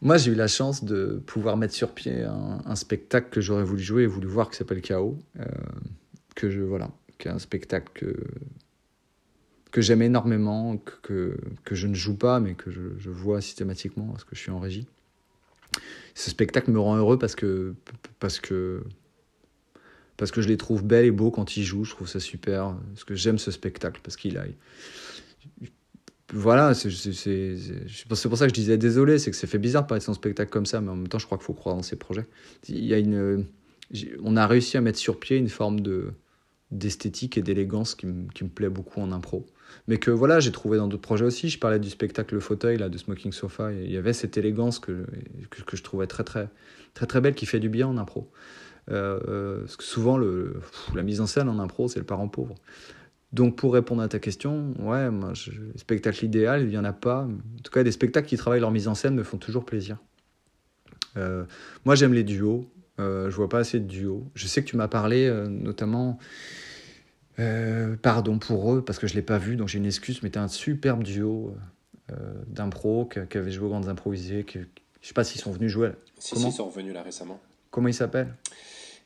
[0.00, 3.82] Moi j'ai eu la chance de pouvoir mettre sur pied un, spectacle que j'aurais voulu
[3.82, 5.44] jouer et voulu voir qui s'appelle Chaos, euh,
[6.34, 8.14] que je voilà, qui est un spectacle que
[9.72, 11.34] que j'aime énormément, que,
[11.64, 14.60] que, je ne joue pas, mais que je, vois systématiquement parce que je suis en
[14.60, 14.86] régie.
[16.14, 17.74] Ce spectacle me rend heureux parce que,
[18.20, 18.82] parce que,
[20.16, 21.84] parce que je les trouve belles et beaux quand ils jouent.
[21.84, 22.76] Je trouve ça super.
[22.92, 24.44] Parce que j'aime ce spectacle, parce qu'il a.
[26.34, 26.88] Voilà, c'est
[28.08, 30.14] pour ça que je disais désolé, c'est que c'est fait bizarre de parler de son
[30.14, 32.26] spectacle comme ça, mais en même temps, je crois qu'il faut croire dans ses projets.
[32.68, 33.46] Il y a une,
[34.22, 36.12] on a réussi à mettre sur pied une forme de
[36.70, 39.44] d'esthétique et d'élégance qui, qui, me plaît beaucoup en impro
[39.88, 41.48] mais que voilà, j'ai trouvé dans d'autres projets aussi.
[41.48, 44.78] Je parlais du spectacle Le Fauteuil, là, de Smoking Sofa, il y avait cette élégance
[44.78, 45.06] que,
[45.50, 46.48] que, je trouvais très, très,
[46.94, 48.30] très, très belle, qui fait du bien en impro.
[48.90, 50.60] Euh, euh, parce que souvent, le,
[50.94, 52.54] la mise en scène en impro, c'est le parent pauvre.
[53.32, 56.92] Donc, pour répondre à ta question, ouais, moi, le spectacle idéal, il n'y en a
[56.92, 57.22] pas.
[57.22, 59.96] En tout cas, des spectacles qui travaillent leur mise en scène me font toujours plaisir.
[61.16, 61.44] Euh,
[61.84, 62.68] moi, j'aime les duos.
[62.98, 64.30] Je vois pas assez de duos.
[64.36, 66.20] Je sais que tu m'as parlé, notamment
[67.38, 70.22] euh, pardon pour eux, parce que je ne l'ai pas vu, donc j'ai une excuse,
[70.22, 71.54] mais c'était un superbe duo
[72.10, 72.14] euh,
[72.46, 74.44] d'impro qui, qui, avait joué aux grandes improvisées.
[74.44, 74.66] Qui, je ne
[75.02, 75.90] sais pas s'ils sont venus jouer.
[76.18, 77.40] Si, Comment si, ils sont revenus là récemment.
[77.70, 78.34] Comment ils s'appellent?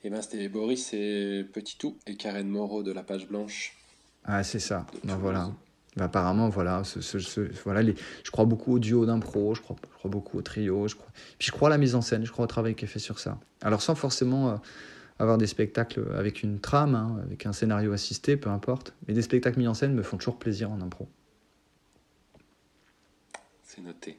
[0.04, 3.76] Eh ben, c'était Boris et Petit Tout et Karen Moreau de La Page Blanche.
[4.24, 4.86] Ah, c'est ça.
[5.04, 5.50] Ben, voilà.
[5.96, 9.62] Ben, apparemment, voilà, ce, ce, ce, voilà les, je crois beaucoup au duo d'impro, je
[9.62, 11.08] crois, je crois beaucoup au trio, je crois,
[11.38, 12.98] puis je crois à la mise en scène, je crois au travail qui est fait
[12.98, 13.38] sur ça.
[13.62, 14.56] Alors sans forcément euh,
[15.18, 18.92] avoir des spectacles avec une trame, hein, avec un scénario assisté, peu importe.
[19.06, 21.08] Mais des spectacles mis en scène me font toujours plaisir en impro.
[23.64, 24.18] C'est noté.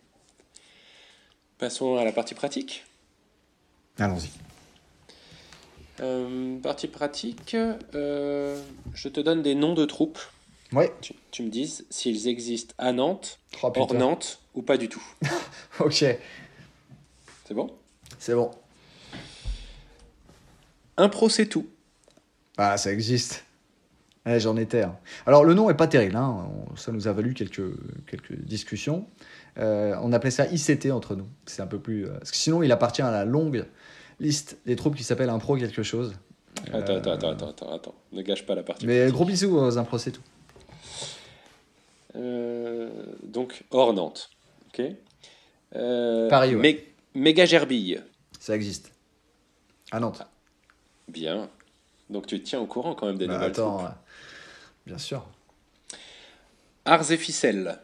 [1.58, 2.86] Passons à la partie pratique.
[3.98, 4.30] Allons-y.
[6.00, 8.62] Euh, partie pratique, euh,
[8.94, 10.20] je te donne des noms de troupes.
[10.72, 10.94] Ouais.
[11.02, 15.04] Tu, tu me dis s'ils existent à Nantes, oh, hors Nantes ou pas du tout.
[15.80, 16.06] ok.
[17.46, 17.72] C'est bon?
[18.20, 18.52] C'est bon.
[20.98, 21.68] Impro, c'est tout.
[22.58, 23.46] Ah, ça existe.
[24.26, 24.84] Eh, J'en étais.
[24.84, 24.98] Hein.
[25.26, 26.16] Alors, le nom est pas terrible.
[26.16, 26.50] Hein.
[26.76, 27.62] Ça nous a valu quelques,
[28.08, 29.06] quelques discussions.
[29.58, 31.28] Euh, on appelait ça ICT entre nous.
[31.46, 32.06] C'est un peu plus.
[32.06, 32.18] Euh...
[32.18, 33.66] Parce que sinon, il appartient à la longue
[34.20, 36.16] liste des troupes qui s'appelle Impro quelque chose.
[36.74, 36.98] Attends, euh...
[36.98, 37.96] attends, attends, attends, attends, attends.
[38.12, 38.86] Ne gâche pas la partie.
[38.86, 40.22] Mais gros bisous aux Impro, c'est tout.
[42.16, 42.90] Euh,
[43.24, 44.30] donc, hors Nantes.
[44.68, 44.82] Ok.
[45.76, 46.62] Euh, Paris, ouais.
[46.62, 46.84] Mé
[47.16, 48.02] Méga Gerbille.
[48.40, 48.92] Ça existe.
[49.92, 50.20] À Nantes.
[50.22, 50.30] Ah.
[51.08, 51.50] Bien.
[52.10, 53.94] Donc tu te tiens au courant quand même des bah, nouvelles Attends,
[54.86, 55.26] bien sûr.
[56.86, 57.80] Arts et ficelles.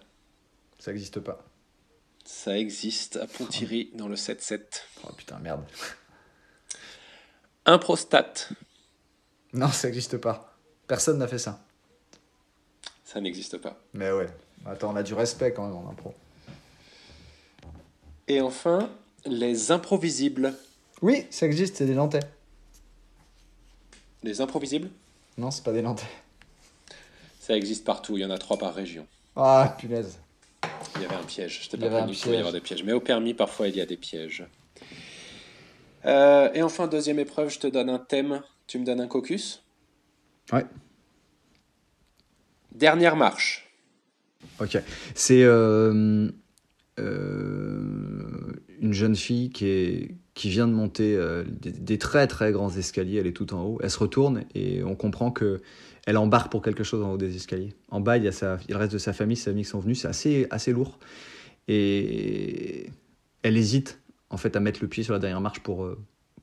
[0.79, 1.43] Ça n'existe pas.
[2.25, 3.97] Ça existe à Pontivy oh.
[3.97, 4.61] dans le 7-7.
[5.03, 5.63] Oh putain, merde.
[7.65, 8.49] Improstate.
[9.53, 10.57] Non, ça n'existe pas.
[10.87, 11.63] Personne n'a fait ça.
[13.03, 13.77] Ça n'existe pas.
[13.93, 14.27] Mais ouais.
[14.65, 16.13] Attends, on a du respect quand même en impro.
[18.27, 18.89] Et enfin,
[19.25, 20.53] les improvisibles.
[21.01, 22.21] Oui, ça existe, c'est des Nantais.
[24.23, 24.89] Les improvisibles
[25.37, 26.05] Non, c'est pas des Nantais.
[27.39, 29.05] Ça existe partout, il y en a trois par région.
[29.35, 30.17] Ah, punaise.
[30.95, 31.63] Il y avait un piège.
[31.63, 32.83] Je t'ai pas prévenu qu'il y avoir des pièges.
[32.83, 34.45] Mais au permis, parfois, il y a des pièges.
[36.05, 38.41] Euh, et enfin, deuxième épreuve, je te donne un thème.
[38.67, 39.61] Tu me donnes un caucus
[40.51, 40.65] Ouais.
[42.71, 43.69] Dernière marche.
[44.59, 44.77] Ok.
[45.15, 46.29] C'est euh,
[46.99, 52.51] euh, une jeune fille qui, est, qui vient de monter euh, des, des très très
[52.51, 53.17] grands escaliers.
[53.19, 53.79] Elle est tout en haut.
[53.83, 55.61] Elle se retourne et on comprend que
[56.05, 57.73] elle embarque pour quelque chose en haut des escaliers.
[57.89, 59.79] En bas, il y a, sa, il reste de sa famille, ses amis qui sont
[59.79, 60.01] venus.
[60.01, 60.99] C'est assez, assez lourd.
[61.67, 62.89] Et
[63.41, 65.97] elle hésite en fait à mettre le pied sur la dernière marche pour, euh,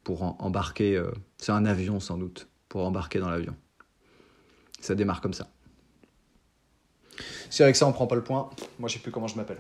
[0.05, 0.97] pour en- embarquer.
[0.97, 3.55] euh, c'est un avion sans doute, pour embarquer dans l'avion.
[4.81, 5.51] Ça démarre comme ça.
[7.51, 9.59] Si avec ça on prend pas le point, moi je sais plus comment je m'appelle.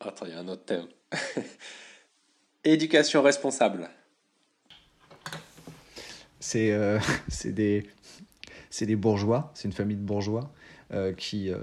[0.00, 0.86] Attends, il y a un autre thème.
[2.64, 3.90] Éducation responsable.
[6.38, 7.00] C'est euh,
[7.44, 7.88] des,
[8.80, 10.52] des bourgeois, c'est une famille de bourgeois
[10.92, 11.58] euh, qui, euh,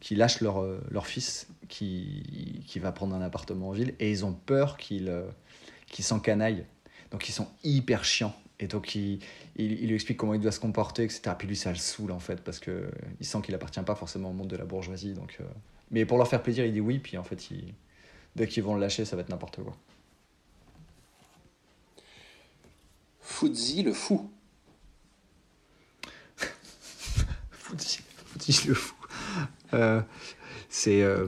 [0.00, 4.10] qui lâchent leur, euh, leur fils qui, qui va prendre un appartement en ville et
[4.10, 5.10] ils ont peur qu'il
[5.86, 6.66] qu'il s'encanaille.
[7.12, 8.34] Donc ils sont hyper chiants.
[8.60, 9.20] Et donc il,
[9.56, 11.30] il, lui explique comment il doit se comporter, etc.
[11.38, 12.90] Puis lui ça le saoule en fait parce que
[13.20, 15.14] il sent qu'il appartient pas forcément au monde de la bourgeoisie.
[15.14, 15.38] Donc,
[15.90, 16.98] Mais pour leur faire plaisir, il dit oui.
[16.98, 17.48] Puis en fait,
[18.36, 19.76] dès qu'ils vont le lâcher, ça va être n'importe quoi.
[23.24, 24.30] Footsy le fou.
[27.50, 28.94] Foutis le fou.
[29.72, 30.02] Euh,
[30.68, 31.26] c'est euh,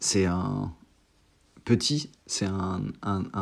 [0.00, 0.72] c'est un
[1.64, 2.82] petit, c'est un,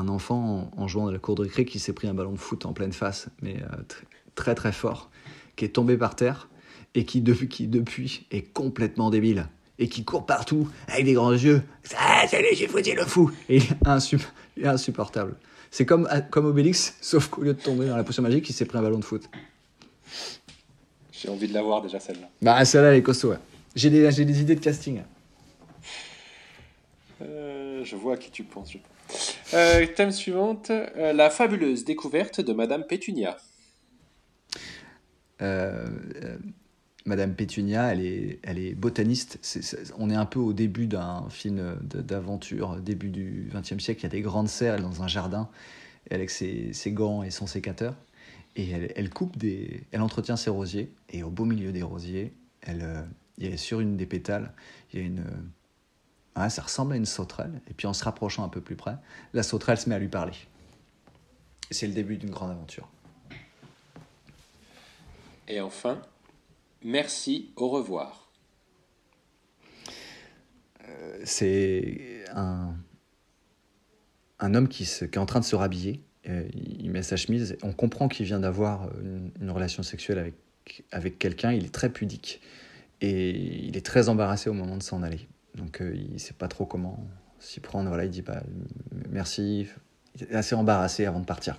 [0.09, 2.67] enfant en, jouant à la cour de récré qui s'est pris un ballon de foot
[2.67, 4.03] en pleine face, mais euh, tr-
[4.35, 5.11] très très fort,
[5.57, 6.49] qui est tombé par terre
[6.95, 11.63] et qui depuis, est complètement débile et qui court partout avec des grands yeux.
[11.97, 13.31] Ah, salut, j'ai le fou.
[13.49, 15.37] Et il est insupportable.
[15.71, 18.65] C'est comme, comme Obélix, sauf qu'au lieu de tomber dans la potion magique, il s'est
[18.67, 19.29] pris un ballon de foot.
[21.13, 22.29] J'ai envie de l'avoir déjà celle-là.
[22.43, 23.39] Bah, celle-là, elle est costaud, ouais.
[23.77, 25.03] J'ai des, j'ai des idées de casting.
[27.23, 28.73] Euh, je vois à qui tu penses.
[28.73, 29.37] je pense.
[29.55, 30.71] Euh, thème suivante.
[30.71, 33.37] euh, la fabuleuse découverte de Madame Pétunia.
[37.11, 39.41] Madame Pétunia, elle est, elle est botaniste.
[39.99, 44.01] On est un peu au début d'un film d'aventure, début du XXe siècle.
[44.01, 45.49] Il y a des grandes serres, dans un jardin,
[46.13, 47.97] avec ses, ses gants et son sécateur.
[48.55, 49.83] Et elle, coupe des.
[49.91, 50.93] Elle entretient ses rosiers.
[51.09, 52.33] Et au beau milieu des rosiers,
[52.63, 53.05] elle,
[53.39, 54.53] il y a sur une des pétales,
[54.93, 55.25] il y a une.
[56.39, 57.61] euh, ça ressemble à une sauterelle.
[57.69, 58.97] Et puis en se rapprochant un peu plus près,
[59.33, 60.35] la sauterelle se met à lui parler.
[61.73, 62.89] C'est le début d'une grande aventure.
[65.49, 66.01] Et enfin,
[66.83, 68.27] merci, au revoir.
[71.25, 72.75] c'est un,
[74.39, 76.01] un homme qui, se- qui est en train de se rhabiller.
[76.29, 77.57] Euh, il met sa chemise.
[77.63, 80.35] On comprend qu'il vient d'avoir une, une relation sexuelle avec,
[80.91, 81.53] avec quelqu'un.
[81.53, 82.41] Il est très pudique.
[83.01, 83.31] Et
[83.67, 85.27] il est très embarrassé au moment de s'en aller.
[85.55, 87.07] Donc euh, il ne sait pas trop comment
[87.39, 87.89] s'y prendre.
[87.89, 88.43] Voilà, il dit bah,
[89.11, 89.67] merci.
[90.17, 91.59] Il est assez embarrassé avant de partir.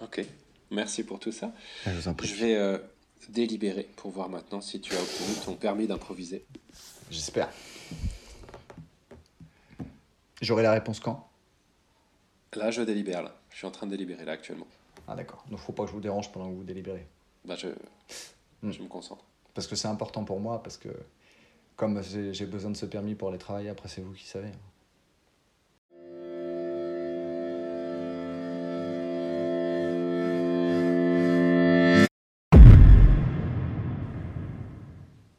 [0.00, 0.24] Ok,
[0.70, 1.52] merci pour tout ça.
[1.84, 2.28] Ah, Je vous en prie.
[2.28, 2.78] Je vais euh,
[3.28, 6.44] délibérer pour voir maintenant si tu as obtenu ton permis d'improviser.
[7.10, 7.48] J'espère.
[10.42, 11.28] J'aurai la réponse quand?
[12.54, 13.34] Là, je délibère, là.
[13.50, 14.66] Je suis en train de délibérer, là, actuellement.
[15.08, 15.44] Ah d'accord.
[15.50, 17.06] Donc faut pas que je vous dérange pendant que vous délibérez.
[17.44, 17.68] Bah, je,
[18.62, 18.72] Hmm.
[18.72, 19.24] je me concentre.
[19.54, 20.88] Parce que c'est important pour moi, parce que
[21.76, 24.50] comme j'ai j'ai besoin de ce permis pour aller travailler, après c'est vous qui savez.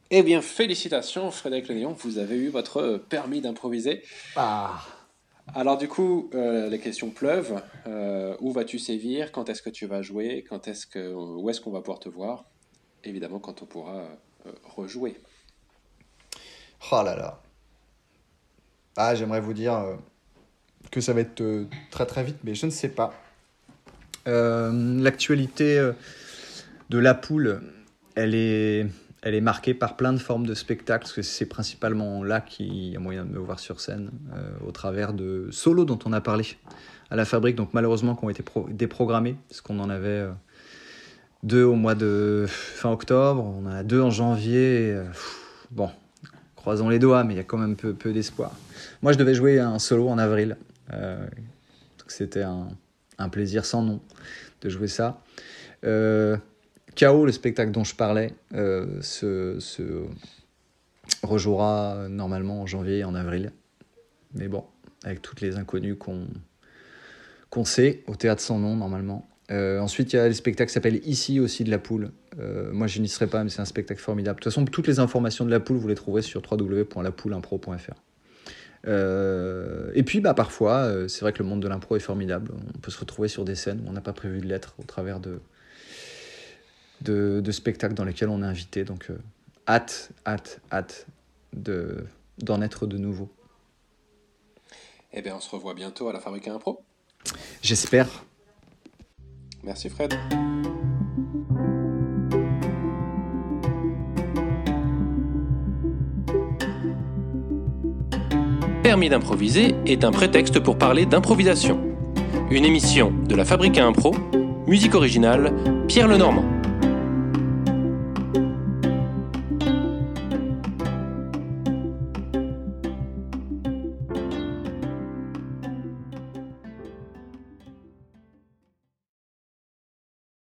[0.10, 4.04] Eh bien, félicitations, Frédéric Léon, vous avez eu votre permis d'improviser.
[4.38, 4.82] Ah
[5.54, 7.62] Alors du coup, euh, les questions pleuvent.
[7.88, 9.34] Euh, où vas-tu sévir?
[9.34, 10.46] Quand est-ce que tu vas jouer?
[10.48, 12.46] Quand est-ce que, Où est-ce qu'on va pouvoir te voir?
[13.04, 13.98] Évidemment, quand on pourra
[14.46, 15.18] euh, rejouer.
[16.90, 17.42] Oh là là
[18.96, 19.98] Ah, j'aimerais vous dire
[20.90, 21.44] que ça va être
[21.92, 23.14] très très vite, mais je ne sais pas.
[24.26, 25.92] L'actualité
[26.90, 27.62] de la poule,
[28.16, 28.86] elle est,
[29.24, 32.92] elle est marquée par plein de formes de spectacles, parce que c'est principalement là qu'il
[32.92, 36.14] y a moyen de me voir sur scène, euh, au travers de solos dont on
[36.14, 36.46] a parlé
[37.10, 40.32] à la fabrique, donc malheureusement qui ont été pro- déprogrammés, parce qu'on en avait euh,
[41.44, 44.92] deux au mois de fin octobre, on en a deux en janvier.
[44.92, 45.06] euh,
[45.72, 45.90] bon,
[46.56, 48.52] croisons les doigts, mais il y a quand même peu, d'espoir.
[49.02, 50.58] Moi, je devais jouer un solo en avril.
[52.08, 54.00] C'était un, plaisir sans nom
[54.62, 55.22] de jouer ça.
[56.98, 59.60] Chaos, le spectacle dont je parlais, euh, se,
[61.22, 63.52] rejouera normalement en janvier et en avril.
[64.34, 64.64] Mais bon,
[65.04, 69.30] avec toutes les inconnues qu'on sait, au théâtre sans nom normalement.
[69.52, 72.72] Euh, ensuite, il y a le spectacle qui s'appelle Ici aussi de la poule, Euh,
[72.72, 74.40] moi, je n'y serai pas, mais c'est un spectacle formidable.
[74.40, 77.94] De toute façon, toutes les informations de la poule, vous les trouverez sur www.lapouleimpro.fr.
[78.88, 82.52] Euh, et puis, bah, parfois, euh, c'est vrai que le monde de l'impro est formidable.
[82.76, 84.84] On peut se retrouver sur des scènes où on n'a pas prévu de l'être au
[84.84, 85.40] travers de,
[87.02, 88.84] de, spectacles dans lesquels on est invité.
[88.84, 89.10] Donc,
[89.68, 91.08] hâte, hâte, hâte
[91.54, 93.30] d'en être de nouveau.
[95.14, 96.82] Eh bien, on se revoit bientôt à la Fabrique à Impro.
[97.62, 98.08] J'espère.
[99.64, 100.14] Merci Fred.
[108.84, 111.78] Permis d'improviser est un prétexte pour parler d'improvisation.
[112.50, 114.16] Une émission de la Fabrique à Impro,
[114.66, 115.54] musique originale,
[115.88, 116.57] Pierre Lenormand.